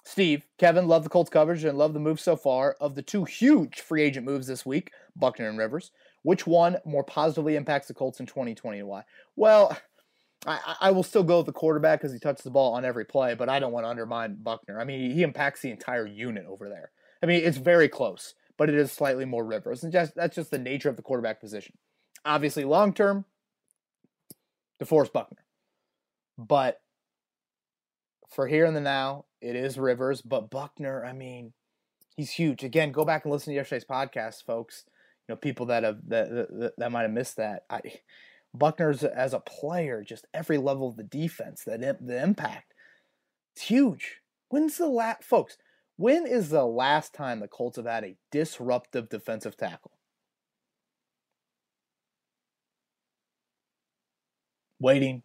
Steve, 0.06 0.44
Kevin, 0.60 0.88
love 0.88 1.04
the 1.04 1.10
Colts 1.10 1.30
coverage 1.30 1.64
and 1.64 1.76
love 1.76 1.94
the 1.94 2.00
move 2.00 2.20
so 2.20 2.36
far. 2.36 2.76
Of 2.80 2.94
the 2.94 3.02
two 3.02 3.26
huge 3.26 3.82
free 3.82 4.04
agent 4.04 4.28
moves 4.28 4.46
this 4.46 4.64
week, 4.64 4.92
Buckner 5.16 5.50
and 5.50 5.58
Rivers, 5.58 5.92
which 6.22 6.46
one 6.46 6.78
more 6.86 7.04
positively 7.04 7.56
impacts 7.56 7.88
the 7.88 7.96
Colts 7.96 8.20
in 8.20 8.28
2020 8.28 8.80
and 8.80 8.88
why? 8.88 9.04
Well, 9.36 9.76
I, 10.46 10.76
I 10.82 10.92
will 10.92 11.02
still 11.02 11.24
go 11.24 11.38
with 11.38 11.48
the 11.48 11.52
quarterback 11.52 12.00
because 12.00 12.14
he 12.14 12.20
touches 12.20 12.44
the 12.44 12.52
ball 12.52 12.74
on 12.74 12.86
every 12.86 13.06
play, 13.06 13.34
but 13.34 13.50
I 13.50 13.60
don't 13.60 13.72
want 13.72 13.86
to 13.86 13.90
undermine 13.90 14.38
Buckner. 14.44 14.80
I 14.80 14.84
mean, 14.84 15.12
he 15.12 15.24
impacts 15.24 15.62
the 15.62 15.72
entire 15.72 16.06
unit 16.06 16.46
over 16.48 16.70
there. 16.70 16.92
I 17.24 17.26
mean, 17.26 17.44
it's 17.44 17.58
very 17.58 17.90
close, 17.90 18.36
but 18.56 18.70
it 18.70 18.76
is 18.76 18.92
slightly 18.92 19.26
more 19.26 19.44
Rivers, 19.44 19.84
and 19.84 19.92
just 19.92 20.14
that's 20.16 20.36
just 20.36 20.52
the 20.52 20.60
nature 20.60 20.90
of 20.90 20.96
the 20.96 21.02
quarterback 21.02 21.42
position. 21.42 21.76
Obviously, 22.24 22.66
long 22.66 22.94
term, 22.94 23.26
DeForest 24.80 25.12
Buckner, 25.12 25.44
but 26.38 26.82
for 28.30 28.48
here 28.48 28.66
and 28.66 28.76
the 28.76 28.82
now, 28.82 29.26
it 29.42 29.56
is 29.56 29.78
Rivers. 29.78 30.22
But 30.22 30.50
Buckner, 30.50 31.04
I 31.06 31.14
mean, 31.14 31.54
he's 32.16 32.32
huge. 32.32 32.64
Again, 32.64 32.92
go 32.92 33.06
back 33.06 33.26
and 33.26 33.32
listen 33.32 33.52
to 33.52 33.56
yesterday's 33.56 33.86
podcast, 33.86 34.46
folks. 34.46 34.86
You 35.28 35.34
know, 35.34 35.38
people 35.38 35.68
that 35.68 35.84
have 35.84 35.98
that 36.08 36.30
that, 36.30 36.74
that 36.78 36.92
might 36.92 37.04
have 37.04 37.12
missed 37.12 37.38
that. 37.38 37.64
I 37.70 37.82
Buckner's 38.54 39.04
as 39.04 39.34
a 39.34 39.40
player, 39.40 40.04
just 40.04 40.26
every 40.34 40.58
level 40.58 40.88
of 40.88 40.98
the 40.98 41.04
defense, 41.04 41.64
that 41.66 41.82
the 42.06 42.24
impact, 42.24 42.74
it's 43.56 43.66
huge. 43.66 44.22
When's 44.50 44.78
the 44.78 44.88
last, 44.88 45.24
folks? 45.24 45.58
When 45.98 46.26
is 46.28 46.50
the 46.50 46.66
last 46.66 47.14
time 47.14 47.40
the 47.40 47.48
Colts 47.48 47.78
have 47.78 47.86
had 47.86 48.04
a 48.04 48.16
disruptive 48.32 49.10
defensive 49.10 49.58
tackle? 49.58 49.92
Waiting. 54.80 55.24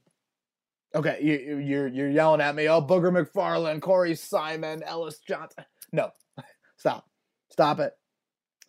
Okay, 0.95 1.19
you, 1.23 1.57
you're 1.59 1.89
you're 1.89 2.11
yelling 2.11 2.41
at 2.41 2.55
me. 2.55 2.69
Oh, 2.69 2.83
Booger 2.83 3.11
McFarland, 3.11 3.81
Corey 3.81 4.15
Simon, 4.15 4.83
Ellis 4.83 5.19
Johnson. 5.27 5.65
No, 5.93 6.11
stop, 6.77 7.09
stop 7.51 7.81
it, 7.81 7.95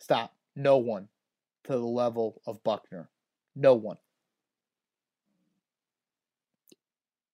stop. 0.00 0.34
No 0.56 0.78
one 0.78 1.08
to 1.64 1.72
the 1.72 1.78
level 1.78 2.40
of 2.46 2.62
Buckner. 2.64 3.10
No 3.54 3.74
one. 3.74 3.96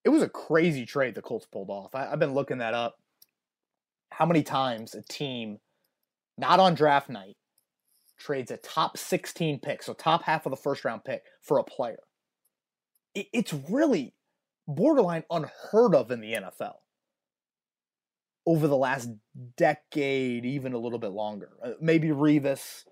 it 0.05 0.09
was 0.09 0.22
a 0.22 0.29
crazy 0.29 0.87
trade 0.87 1.14
the 1.14 1.22
Colts 1.22 1.46
pulled 1.46 1.70
off. 1.70 1.94
I, 1.94 2.07
have 2.07 2.18
been 2.18 2.35
looking 2.35 2.59
that 2.59 2.74
up. 2.74 2.96
How 4.11 4.26
many 4.26 4.42
times 4.42 4.94
a 4.94 5.03
team, 5.03 5.59
not 6.37 6.59
on 6.59 6.74
draft 6.74 7.09
night, 7.09 7.37
trades 8.18 8.50
a 8.50 8.57
top 8.57 8.98
16 8.98 9.61
pick, 9.61 9.83
so 9.83 9.92
top 9.92 10.24
half 10.24 10.46
of 10.46 10.50
the 10.50 10.57
first 10.57 10.85
round 10.85 11.05
pick 11.05 11.22
for 11.42 11.59
a 11.59 11.64
player? 11.64 12.00
It, 13.14 13.26
it's 13.33 13.53
really 13.53 14.14
borderline 14.74 15.24
unheard 15.30 15.94
of 15.94 16.11
in 16.11 16.20
the 16.20 16.33
NFL 16.33 16.74
over 18.46 18.66
the 18.66 18.76
last 18.76 19.11
decade, 19.56 20.44
even 20.44 20.72
a 20.72 20.78
little 20.78 20.98
bit 20.98 21.11
longer. 21.11 21.50
Uh, 21.62 21.72
maybe 21.80 22.09
Revis, 22.09 22.85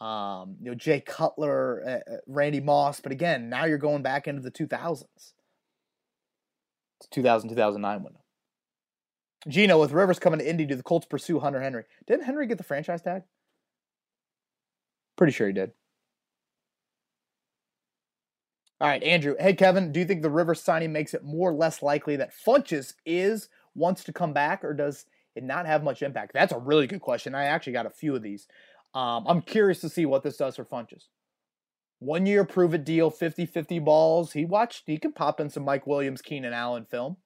um, 0.00 0.56
you 0.60 0.70
know, 0.70 0.74
Jay 0.74 1.00
Cutler, 1.00 1.82
uh, 1.86 2.12
uh 2.12 2.16
Randy 2.26 2.60
Moss, 2.60 3.00
but 3.00 3.12
again, 3.12 3.48
now 3.48 3.64
you're 3.64 3.78
going 3.78 4.02
back 4.02 4.26
into 4.26 4.42
the 4.42 4.50
2000s. 4.50 5.04
2000 7.10 7.48
2009 7.50 8.02
window. 8.02 8.20
Gino, 9.46 9.78
with 9.78 9.92
Rivers 9.92 10.18
coming 10.18 10.38
to 10.38 10.48
Indy, 10.48 10.64
do 10.64 10.74
the 10.74 10.82
Colts 10.82 11.06
pursue 11.06 11.38
Hunter 11.38 11.60
Henry? 11.60 11.84
Didn't 12.06 12.24
Henry 12.24 12.46
get 12.46 12.56
the 12.56 12.64
franchise 12.64 13.02
tag? 13.02 13.22
Pretty 15.16 15.32
sure 15.32 15.46
he 15.46 15.52
did. 15.52 15.72
All 18.80 18.88
right, 18.88 19.02
Andrew. 19.02 19.36
Hey, 19.38 19.54
Kevin, 19.54 19.92
do 19.92 20.00
you 20.00 20.06
think 20.06 20.22
the 20.22 20.30
Rivers 20.30 20.60
signing 20.60 20.92
makes 20.92 21.14
it 21.14 21.24
more 21.24 21.50
or 21.50 21.54
less 21.54 21.82
likely 21.82 22.16
that 22.16 22.32
Funchess 22.34 22.94
is 23.06 23.48
wants 23.74 24.04
to 24.04 24.12
come 24.12 24.32
back, 24.32 24.64
or 24.64 24.74
does 24.74 25.06
it 25.34 25.44
not 25.44 25.66
have 25.66 25.82
much 25.82 26.02
impact? 26.02 26.32
That's 26.34 26.52
a 26.52 26.58
really 26.58 26.86
good 26.86 27.00
question. 27.00 27.34
I 27.34 27.44
actually 27.44 27.72
got 27.72 27.86
a 27.86 27.90
few 27.90 28.14
of 28.14 28.22
these. 28.22 28.46
Um, 28.94 29.24
I'm 29.26 29.42
curious 29.42 29.80
to 29.80 29.88
see 29.88 30.06
what 30.06 30.22
this 30.22 30.36
does 30.36 30.56
for 30.56 30.64
Funchess 30.64 31.08
one 32.04 32.26
year 32.26 32.44
prove 32.44 32.74
it 32.74 32.84
deal, 32.84 33.10
50 33.10 33.46
50 33.46 33.78
balls. 33.78 34.32
He 34.32 34.44
watched, 34.44 34.84
he 34.86 34.98
can 34.98 35.12
pop 35.12 35.40
in 35.40 35.48
some 35.50 35.64
Mike 35.64 35.86
Williams, 35.86 36.22
Keenan 36.22 36.52
Allen 36.52 36.84
film. 36.84 37.16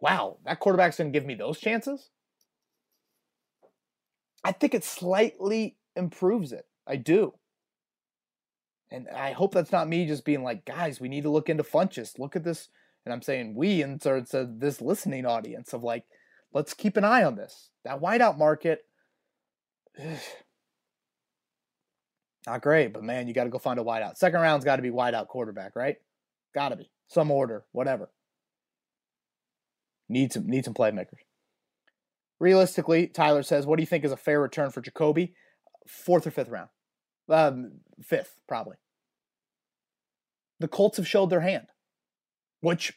Wow, 0.00 0.38
that 0.44 0.60
quarterback's 0.60 0.98
going 0.98 1.12
to 1.12 1.18
give 1.18 1.26
me 1.26 1.34
those 1.34 1.58
chances? 1.58 2.10
I 4.44 4.52
think 4.52 4.74
it 4.74 4.84
slightly 4.84 5.76
improves 5.96 6.52
it. 6.52 6.66
I 6.86 6.96
do. 6.96 7.34
And 8.90 9.08
I 9.08 9.32
hope 9.32 9.54
that's 9.54 9.72
not 9.72 9.88
me 9.88 10.06
just 10.06 10.24
being 10.24 10.42
like, 10.42 10.64
guys, 10.64 11.00
we 11.00 11.08
need 11.08 11.22
to 11.22 11.30
look 11.30 11.48
into 11.48 11.62
Funchess. 11.62 12.18
Look 12.18 12.34
at 12.34 12.44
this. 12.44 12.68
And 13.04 13.12
I'm 13.12 13.22
saying 13.22 13.54
we, 13.54 13.82
and 13.82 14.02
so 14.02 14.16
it's 14.16 14.34
this 14.34 14.80
listening 14.80 15.24
audience 15.24 15.72
of 15.72 15.82
like, 15.82 16.04
let's 16.52 16.74
keep 16.74 16.96
an 16.96 17.04
eye 17.04 17.24
on 17.24 17.36
this. 17.36 17.70
That 17.84 18.00
wideout 18.00 18.36
market, 18.36 18.84
Not 22.46 22.62
great, 22.62 22.92
but 22.92 23.04
man, 23.04 23.28
you 23.28 23.34
got 23.34 23.44
to 23.44 23.50
go 23.50 23.58
find 23.58 23.78
a 23.78 23.84
wideout. 23.84 24.16
Second 24.16 24.40
round's 24.40 24.64
got 24.64 24.76
to 24.76 24.82
be 24.82 24.90
wideout 24.90 25.28
quarterback, 25.28 25.76
right? 25.76 25.96
Got 26.54 26.70
to 26.70 26.76
be 26.76 26.90
some 27.08 27.30
order, 27.30 27.64
whatever. 27.72 28.10
Need 30.08 30.32
some 30.32 30.46
need 30.46 30.64
some 30.64 30.74
playmakers. 30.74 31.18
Realistically, 32.40 33.06
Tyler 33.06 33.42
says, 33.42 33.66
"What 33.66 33.76
do 33.76 33.82
you 33.82 33.86
think 33.86 34.04
is 34.04 34.12
a 34.12 34.16
fair 34.16 34.40
return 34.40 34.70
for 34.70 34.80
Jacoby? 34.80 35.34
Fourth 35.86 36.26
or 36.26 36.30
fifth 36.30 36.48
round? 36.48 36.70
Um, 37.30 37.80
fifth, 38.02 38.36
probably." 38.46 38.76
The 40.58 40.68
Colts 40.68 40.98
have 40.98 41.08
showed 41.08 41.30
their 41.30 41.40
hand, 41.40 41.68
which 42.60 42.92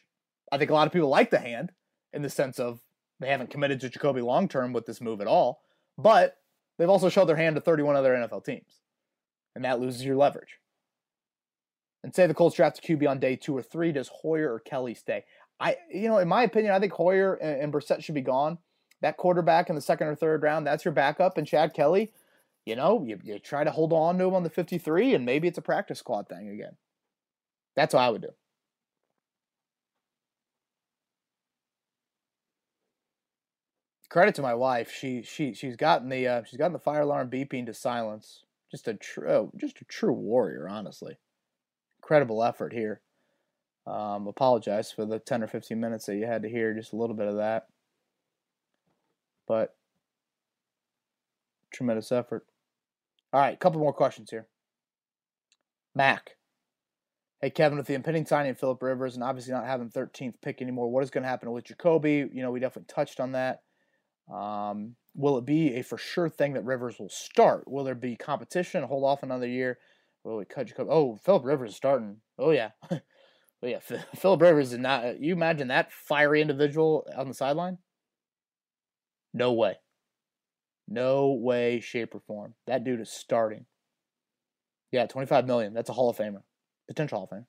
I 0.52 0.58
think 0.58 0.70
a 0.70 0.74
lot 0.74 0.86
of 0.86 0.92
people 0.92 1.08
like 1.08 1.30
the 1.30 1.38
hand 1.38 1.72
in 2.12 2.22
the 2.22 2.30
sense 2.30 2.58
of 2.58 2.80
they 3.20 3.28
haven't 3.28 3.50
committed 3.50 3.80
to 3.80 3.88
Jacoby 3.88 4.20
long 4.20 4.48
term 4.48 4.72
with 4.72 4.86
this 4.86 5.00
move 5.00 5.20
at 5.20 5.26
all, 5.26 5.62
but 5.96 6.36
they've 6.76 6.90
also 6.90 7.08
showed 7.08 7.26
their 7.26 7.36
hand 7.36 7.56
to 7.56 7.60
31 7.60 7.96
other 7.96 8.14
NFL 8.14 8.44
teams 8.44 8.80
and 9.54 9.64
that 9.64 9.80
loses 9.80 10.04
your 10.04 10.16
leverage. 10.16 10.58
And 12.02 12.14
say 12.14 12.26
the 12.26 12.34
Colts 12.34 12.56
draft 12.56 12.78
a 12.78 12.82
QB 12.82 13.08
on 13.08 13.18
day 13.18 13.36
two 13.36 13.56
or 13.56 13.62
three, 13.62 13.92
does 13.92 14.10
Hoyer 14.22 14.52
or 14.52 14.60
Kelly 14.60 14.94
stay? 14.94 15.24
I, 15.58 15.76
you 15.92 16.08
know, 16.08 16.18
in 16.18 16.28
my 16.28 16.42
opinion, 16.42 16.74
I 16.74 16.80
think 16.80 16.92
Hoyer 16.92 17.34
and, 17.34 17.62
and 17.62 17.72
Brissett 17.72 18.02
should 18.02 18.14
be 18.14 18.20
gone. 18.20 18.58
That 19.00 19.16
quarterback 19.16 19.68
in 19.68 19.74
the 19.74 19.80
second 19.80 20.08
or 20.08 20.14
third 20.14 20.42
round, 20.42 20.66
that's 20.66 20.84
your 20.84 20.92
backup. 20.92 21.38
And 21.38 21.46
Chad 21.46 21.72
Kelly, 21.72 22.12
you 22.66 22.76
know, 22.76 23.04
you, 23.06 23.18
you 23.22 23.38
try 23.38 23.64
to 23.64 23.70
hold 23.70 23.92
on 23.92 24.18
to 24.18 24.24
him 24.24 24.34
on 24.34 24.42
the 24.42 24.50
53, 24.50 25.14
and 25.14 25.24
maybe 25.24 25.48
it's 25.48 25.58
a 25.58 25.62
practice 25.62 25.98
squad 25.98 26.28
thing 26.28 26.48
again. 26.48 26.76
That's 27.76 27.94
what 27.94 28.00
I 28.00 28.10
would 28.10 28.22
do. 28.22 28.30
Credit 34.08 34.34
to 34.36 34.42
my 34.42 34.54
wife. 34.54 34.92
She 34.92 35.22
she 35.22 35.54
she's 35.54 35.74
gotten 35.74 36.08
the 36.08 36.28
uh, 36.28 36.42
she's 36.44 36.56
gotten 36.56 36.72
the 36.72 36.78
fire 36.78 37.00
alarm 37.00 37.30
beeping 37.30 37.66
to 37.66 37.74
silence. 37.74 38.44
Just 38.70 38.86
a 38.86 38.94
true 38.94 39.50
just 39.56 39.80
a 39.80 39.84
true 39.86 40.12
warrior, 40.12 40.68
honestly. 40.68 41.18
Incredible 41.98 42.44
effort 42.44 42.72
here. 42.72 43.00
Um, 43.88 44.28
apologize 44.28 44.92
for 44.92 45.04
the 45.04 45.18
10 45.18 45.42
or 45.42 45.48
15 45.48 45.78
minutes 45.80 46.06
that 46.06 46.14
you 46.14 46.26
had 46.26 46.42
to 46.42 46.48
hear 46.48 46.74
just 46.74 46.92
a 46.92 46.96
little 46.96 47.16
bit 47.16 47.26
of 47.26 47.36
that. 47.36 47.66
But 49.48 49.74
tremendous 51.72 52.12
effort. 52.12 52.46
All 53.34 53.40
right, 53.40 53.58
couple 53.58 53.80
more 53.80 53.92
questions 53.92 54.30
here. 54.30 54.46
Mac. 55.92 56.36
Hey, 57.40 57.50
Kevin, 57.50 57.76
with 57.76 57.88
the 57.88 57.94
impending 57.94 58.26
signing 58.26 58.52
of 58.52 58.60
Philip 58.60 58.80
Rivers 58.80 59.16
and 59.16 59.24
obviously 59.24 59.52
not 59.52 59.66
having 59.66 59.90
13th 59.90 60.34
pick 60.40 60.62
anymore, 60.62 60.88
what 60.88 61.02
is 61.02 61.10
going 61.10 61.24
to 61.24 61.28
happen 61.28 61.50
with 61.50 61.64
Jacoby? 61.64 62.28
You 62.32 62.42
know, 62.42 62.52
we 62.52 62.60
definitely 62.60 62.94
touched 62.94 63.18
on 63.18 63.32
that. 63.32 63.62
Um, 64.32 64.94
will 65.16 65.36
it 65.36 65.44
be 65.44 65.74
a 65.74 65.82
for 65.82 65.98
sure 65.98 66.28
thing 66.28 66.52
that 66.52 66.64
Rivers 66.64 67.00
will 67.00 67.08
start? 67.08 67.66
Will 67.66 67.82
there 67.82 67.96
be 67.96 68.14
competition? 68.14 68.84
Hold 68.84 69.02
off 69.02 69.24
another 69.24 69.48
year? 69.48 69.78
Will 70.22 70.36
we 70.36 70.44
cut 70.44 70.68
Jacoby? 70.68 70.90
Oh, 70.92 71.16
Philip 71.16 71.44
Rivers 71.44 71.70
is 71.70 71.76
starting. 71.76 72.18
Oh, 72.38 72.52
yeah. 72.52 72.70
But 72.88 73.02
yeah, 73.62 73.80
Philip 74.14 74.42
Rivers 74.42 74.72
is 74.72 74.78
not. 74.78 75.18
You 75.18 75.32
imagine 75.32 75.66
that 75.68 75.90
fiery 75.90 76.40
individual 76.40 77.04
on 77.16 77.26
the 77.26 77.34
sideline? 77.34 77.78
No 79.32 79.52
way. 79.54 79.74
No 80.86 81.32
way, 81.32 81.80
shape, 81.80 82.14
or 82.14 82.20
form. 82.20 82.54
That 82.66 82.84
dude 82.84 83.00
is 83.00 83.10
starting. 83.10 83.66
Yeah, 84.92 85.06
25 85.06 85.46
million. 85.46 85.74
That's 85.74 85.90
a 85.90 85.94
Hall 85.94 86.10
of 86.10 86.16
Famer. 86.16 86.42
Potential 86.86 87.18
Hall 87.18 87.28
of 87.30 87.36
Famer. 87.36 87.46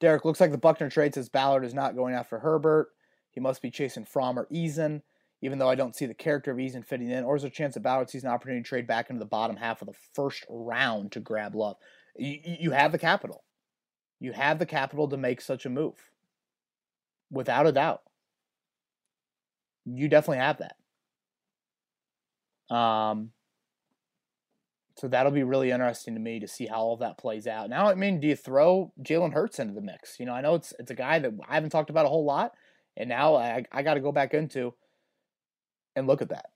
Derek, 0.00 0.24
looks 0.24 0.40
like 0.40 0.50
the 0.50 0.58
Buckner 0.58 0.90
trade 0.90 1.14
says 1.14 1.28
Ballard 1.28 1.64
is 1.64 1.74
not 1.74 1.94
going 1.94 2.14
after 2.14 2.40
Herbert. 2.40 2.88
He 3.30 3.40
must 3.40 3.62
be 3.62 3.70
chasing 3.70 4.04
Fromm 4.04 4.38
or 4.38 4.46
Eason, 4.52 5.02
even 5.40 5.58
though 5.58 5.68
I 5.68 5.74
don't 5.74 5.94
see 5.94 6.06
the 6.06 6.14
character 6.14 6.50
of 6.50 6.58
Eason 6.58 6.84
fitting 6.84 7.10
in. 7.10 7.24
Or 7.24 7.36
is 7.36 7.42
there 7.42 7.50
a 7.50 7.52
chance 7.52 7.74
that 7.74 7.84
Ballard 7.84 8.10
sees 8.10 8.24
an 8.24 8.30
opportunity 8.30 8.62
to 8.62 8.68
trade 8.68 8.86
back 8.86 9.10
into 9.10 9.20
the 9.20 9.26
bottom 9.26 9.56
half 9.56 9.80
of 9.80 9.86
the 9.86 9.94
first 10.14 10.44
round 10.48 11.12
to 11.12 11.20
grab 11.20 11.54
Love? 11.54 11.76
You, 12.16 12.38
you 12.42 12.70
have 12.72 12.92
the 12.92 12.98
capital. 12.98 13.44
You 14.18 14.32
have 14.32 14.58
the 14.58 14.66
capital 14.66 15.08
to 15.08 15.16
make 15.16 15.40
such 15.40 15.66
a 15.66 15.70
move. 15.70 16.10
Without 17.30 17.66
a 17.66 17.72
doubt. 17.72 18.02
You 19.84 20.08
definitely 20.08 20.38
have 20.38 20.58
that. 20.58 20.76
Um, 22.72 23.30
so 24.96 25.08
that'll 25.08 25.32
be 25.32 25.42
really 25.42 25.70
interesting 25.70 26.14
to 26.14 26.20
me 26.20 26.40
to 26.40 26.48
see 26.48 26.66
how 26.66 26.76
all 26.76 26.96
that 26.98 27.18
plays 27.18 27.46
out. 27.46 27.68
Now, 27.68 27.88
I 27.88 27.94
mean, 27.94 28.20
do 28.20 28.28
you 28.28 28.36
throw 28.36 28.92
Jalen 29.02 29.32
Hurts 29.32 29.58
into 29.58 29.74
the 29.74 29.80
mix? 29.80 30.18
You 30.18 30.26
know, 30.26 30.32
I 30.32 30.40
know 30.40 30.54
it's 30.54 30.72
it's 30.78 30.90
a 30.90 30.94
guy 30.94 31.18
that 31.18 31.32
I 31.48 31.54
haven't 31.54 31.70
talked 31.70 31.90
about 31.90 32.06
a 32.06 32.08
whole 32.08 32.24
lot, 32.24 32.52
and 32.96 33.08
now 33.08 33.36
I 33.36 33.64
I 33.72 33.82
got 33.82 33.94
to 33.94 34.00
go 34.00 34.12
back 34.12 34.34
into 34.34 34.74
and 35.96 36.06
look 36.06 36.22
at 36.22 36.30
that. 36.30 36.46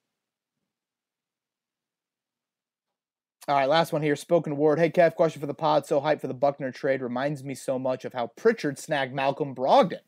All 3.49 3.57
right, 3.57 3.69
last 3.69 3.93
one 3.93 4.03
here. 4.03 4.17
Spoken 4.17 4.57
word. 4.57 4.79
Hey, 4.79 4.91
Kev, 4.91 5.14
question 5.14 5.41
for 5.41 5.47
the 5.47 5.55
pod. 5.55 5.87
So 5.87 6.01
hyped 6.01 6.21
for 6.21 6.27
the 6.27 6.35
Buckner 6.35 6.73
trade. 6.73 7.01
Reminds 7.01 7.45
me 7.45 7.55
so 7.55 7.79
much 7.79 8.05
of 8.05 8.12
how 8.12 8.29
Pritchard 8.29 8.79
snagged 8.79 9.14
Malcolm 9.14 9.55
Brogdon. 9.55 10.01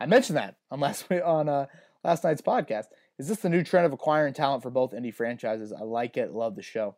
I 0.00 0.06
mentioned 0.06 0.36
that 0.36 0.56
on 0.70 0.80
last 0.80 1.10
on 1.24 1.48
uh, 1.48 1.66
last 2.04 2.24
night's 2.24 2.42
podcast. 2.42 2.86
Is 3.18 3.28
this 3.28 3.38
the 3.38 3.48
new 3.48 3.64
trend 3.64 3.86
of 3.86 3.92
acquiring 3.92 4.34
talent 4.34 4.62
for 4.62 4.70
both 4.70 4.94
Indy 4.94 5.10
franchises? 5.10 5.72
I 5.72 5.82
like 5.82 6.16
it. 6.16 6.32
Love 6.32 6.54
the 6.54 6.62
show. 6.62 6.96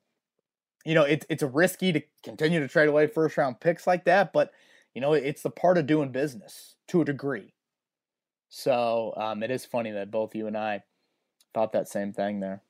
You 0.85 0.95
know, 0.95 1.03
it's 1.03 1.27
it's 1.29 1.43
risky 1.43 1.93
to 1.93 2.03
continue 2.23 2.61
to 2.61 2.69
trade 2.69 2.89
away 2.89 3.07
first 3.07 3.37
round 3.37 3.61
picks 3.61 3.87
like 3.87 4.05
that, 4.05 4.33
but 4.33 4.53
you 4.95 5.01
know, 5.01 5.13
it's 5.13 5.43
the 5.43 5.51
part 5.51 5.79
of 5.79 5.87
doing 5.87 6.11
business 6.11 6.75
to 6.89 7.01
a 7.01 7.05
degree. 7.05 7.55
So 8.49 9.15
um, 9.17 9.43
it 9.43 9.51
is 9.51 9.65
funny 9.65 9.93
that 9.93 10.11
both 10.11 10.35
you 10.35 10.47
and 10.47 10.57
I 10.57 10.83
thought 11.55 11.73
that 11.73 11.89
same 11.89 12.13
thing 12.13 12.41
there. 12.41 12.63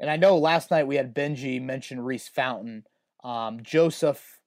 And 0.00 0.10
I 0.10 0.16
know 0.16 0.38
last 0.38 0.70
night 0.70 0.86
we 0.86 0.96
had 0.96 1.14
Benji 1.14 1.60
mention 1.60 2.00
Reese 2.00 2.28
Fountain. 2.28 2.84
Um, 3.24 3.62
Joseph 3.62 4.40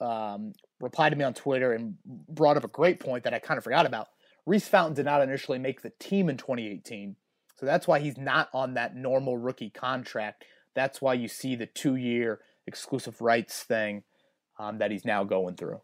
um, 0.00 0.54
replied 0.80 1.10
to 1.10 1.16
me 1.16 1.24
on 1.24 1.34
Twitter 1.34 1.72
and 1.72 1.96
brought 2.04 2.56
up 2.56 2.64
a 2.64 2.68
great 2.68 3.00
point 3.00 3.24
that 3.24 3.34
I 3.34 3.38
kind 3.38 3.58
of 3.58 3.64
forgot 3.64 3.84
about. 3.84 4.08
Reese 4.46 4.68
Fountain 4.68 4.94
did 4.94 5.04
not 5.04 5.22
initially 5.22 5.58
make 5.58 5.82
the 5.82 5.92
team 5.98 6.28
in 6.28 6.36
2018. 6.36 7.16
So 7.56 7.66
that's 7.66 7.86
why 7.86 8.00
he's 8.00 8.18
not 8.18 8.48
on 8.52 8.74
that 8.74 8.96
normal 8.96 9.38
rookie 9.38 9.70
contract. 9.70 10.44
That's 10.74 11.00
why 11.00 11.14
you 11.14 11.28
see 11.28 11.54
the 11.54 11.66
two 11.66 11.96
year 11.96 12.40
exclusive 12.66 13.20
rights 13.20 13.62
thing 13.62 14.02
um, 14.58 14.78
that 14.78 14.90
he's 14.90 15.04
now 15.04 15.24
going 15.24 15.56
through. 15.56 15.80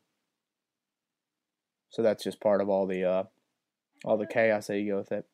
So 1.91 2.03
that's 2.03 2.25
just 2.25 2.41
part 2.41 2.61
of 2.61 2.69
all 2.69 2.87
the 2.87 3.05
uh, 3.05 3.25
all 4.05 4.19
the 4.19 4.27
chaos 4.27 4.67
that 4.67 4.79
you 4.79 4.93
go 4.93 4.99
with 4.99 5.13
it. 5.13 5.27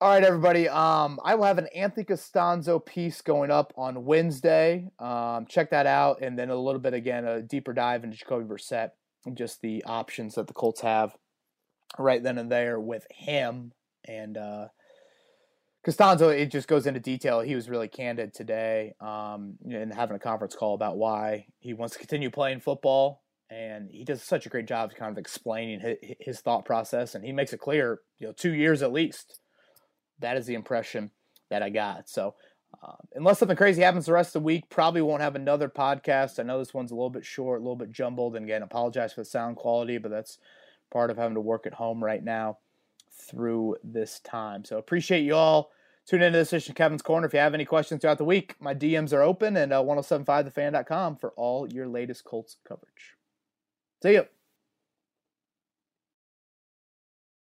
All 0.00 0.10
right, 0.10 0.22
everybody. 0.22 0.68
Um, 0.68 1.18
I 1.24 1.36
will 1.36 1.44
have 1.44 1.58
an 1.58 1.68
Anthony 1.74 2.04
Castonzo 2.04 2.84
piece 2.84 3.22
going 3.22 3.50
up 3.50 3.72
on 3.76 4.04
Wednesday. 4.04 4.90
Um, 4.98 5.46
check 5.46 5.70
that 5.70 5.86
out, 5.86 6.20
and 6.22 6.38
then 6.38 6.50
a 6.50 6.56
little 6.56 6.80
bit 6.80 6.92
again 6.92 7.24
a 7.24 7.40
deeper 7.40 7.72
dive 7.72 8.04
into 8.04 8.16
Jacoby 8.16 8.44
Brissett 8.44 8.90
just 9.34 9.60
the 9.60 9.84
options 9.84 10.34
that 10.34 10.46
the 10.46 10.54
Colts 10.54 10.80
have 10.80 11.16
right 11.98 12.22
then 12.22 12.38
and 12.38 12.50
there 12.50 12.78
with 12.78 13.06
him 13.10 13.72
and 14.06 14.36
uh, 14.36 14.68
Castonzo. 15.86 16.36
It 16.36 16.50
just 16.50 16.68
goes 16.68 16.86
into 16.86 17.00
detail. 17.00 17.40
He 17.40 17.54
was 17.54 17.68
really 17.68 17.88
candid 17.88 18.34
today, 18.34 18.94
um, 19.00 19.56
having 19.92 20.16
a 20.16 20.20
conference 20.20 20.54
call 20.54 20.74
about 20.74 20.96
why 20.96 21.46
he 21.58 21.74
wants 21.74 21.94
to 21.94 21.98
continue 21.98 22.30
playing 22.30 22.60
football. 22.60 23.22
And 23.48 23.88
he 23.90 24.04
does 24.04 24.22
such 24.22 24.46
a 24.46 24.48
great 24.48 24.66
job 24.66 24.90
of 24.90 24.96
kind 24.96 25.12
of 25.12 25.18
explaining 25.18 25.96
his 26.20 26.40
thought 26.40 26.64
process, 26.64 27.14
and 27.14 27.24
he 27.24 27.30
makes 27.30 27.52
it 27.52 27.60
clear, 27.60 28.00
you 28.18 28.26
know, 28.26 28.32
two 28.32 28.52
years 28.52 28.82
at 28.82 28.92
least 28.92 29.38
that 30.18 30.36
is 30.36 30.46
the 30.46 30.54
impression 30.54 31.10
that 31.50 31.62
I 31.62 31.70
got. 31.70 32.08
So, 32.08 32.34
uh, 32.82 32.92
unless 33.14 33.38
something 33.38 33.56
crazy 33.56 33.82
happens 33.82 34.06
the 34.06 34.12
rest 34.12 34.34
of 34.34 34.42
the 34.42 34.46
week, 34.46 34.68
probably 34.68 35.02
won't 35.02 35.22
have 35.22 35.36
another 35.36 35.68
podcast. 35.68 36.38
I 36.38 36.42
know 36.42 36.58
this 36.58 36.74
one's 36.74 36.90
a 36.90 36.94
little 36.94 37.10
bit 37.10 37.24
short, 37.24 37.60
a 37.60 37.62
little 37.62 37.76
bit 37.76 37.90
jumbled, 37.90 38.36
and 38.36 38.44
again, 38.44 38.62
apologize 38.62 39.12
for 39.12 39.22
the 39.22 39.26
sound 39.26 39.56
quality, 39.56 39.98
but 39.98 40.10
that's 40.10 40.38
part 40.90 41.10
of 41.10 41.16
having 41.16 41.34
to 41.34 41.40
work 41.40 41.66
at 41.66 41.74
home 41.74 42.02
right 42.02 42.22
now 42.22 42.58
through 43.28 43.76
this 43.82 44.20
time. 44.20 44.64
So, 44.64 44.78
appreciate 44.78 45.22
you 45.22 45.34
all. 45.34 45.70
Tune 46.06 46.22
into 46.22 46.38
this 46.38 46.52
edition 46.52 46.72
of 46.72 46.76
Kevin's 46.76 47.02
Corner. 47.02 47.26
If 47.26 47.32
you 47.32 47.40
have 47.40 47.54
any 47.54 47.64
questions 47.64 48.00
throughout 48.00 48.18
the 48.18 48.24
week, 48.24 48.54
my 48.60 48.74
DMs 48.74 49.12
are 49.12 49.22
open 49.22 49.56
and 49.56 49.72
uh, 49.72 49.82
1075thefan.com 49.82 51.16
for 51.16 51.32
all 51.36 51.66
your 51.72 51.88
latest 51.88 52.24
Colts 52.24 52.56
coverage. 52.66 53.16
See 54.02 54.12
you. 54.12 54.26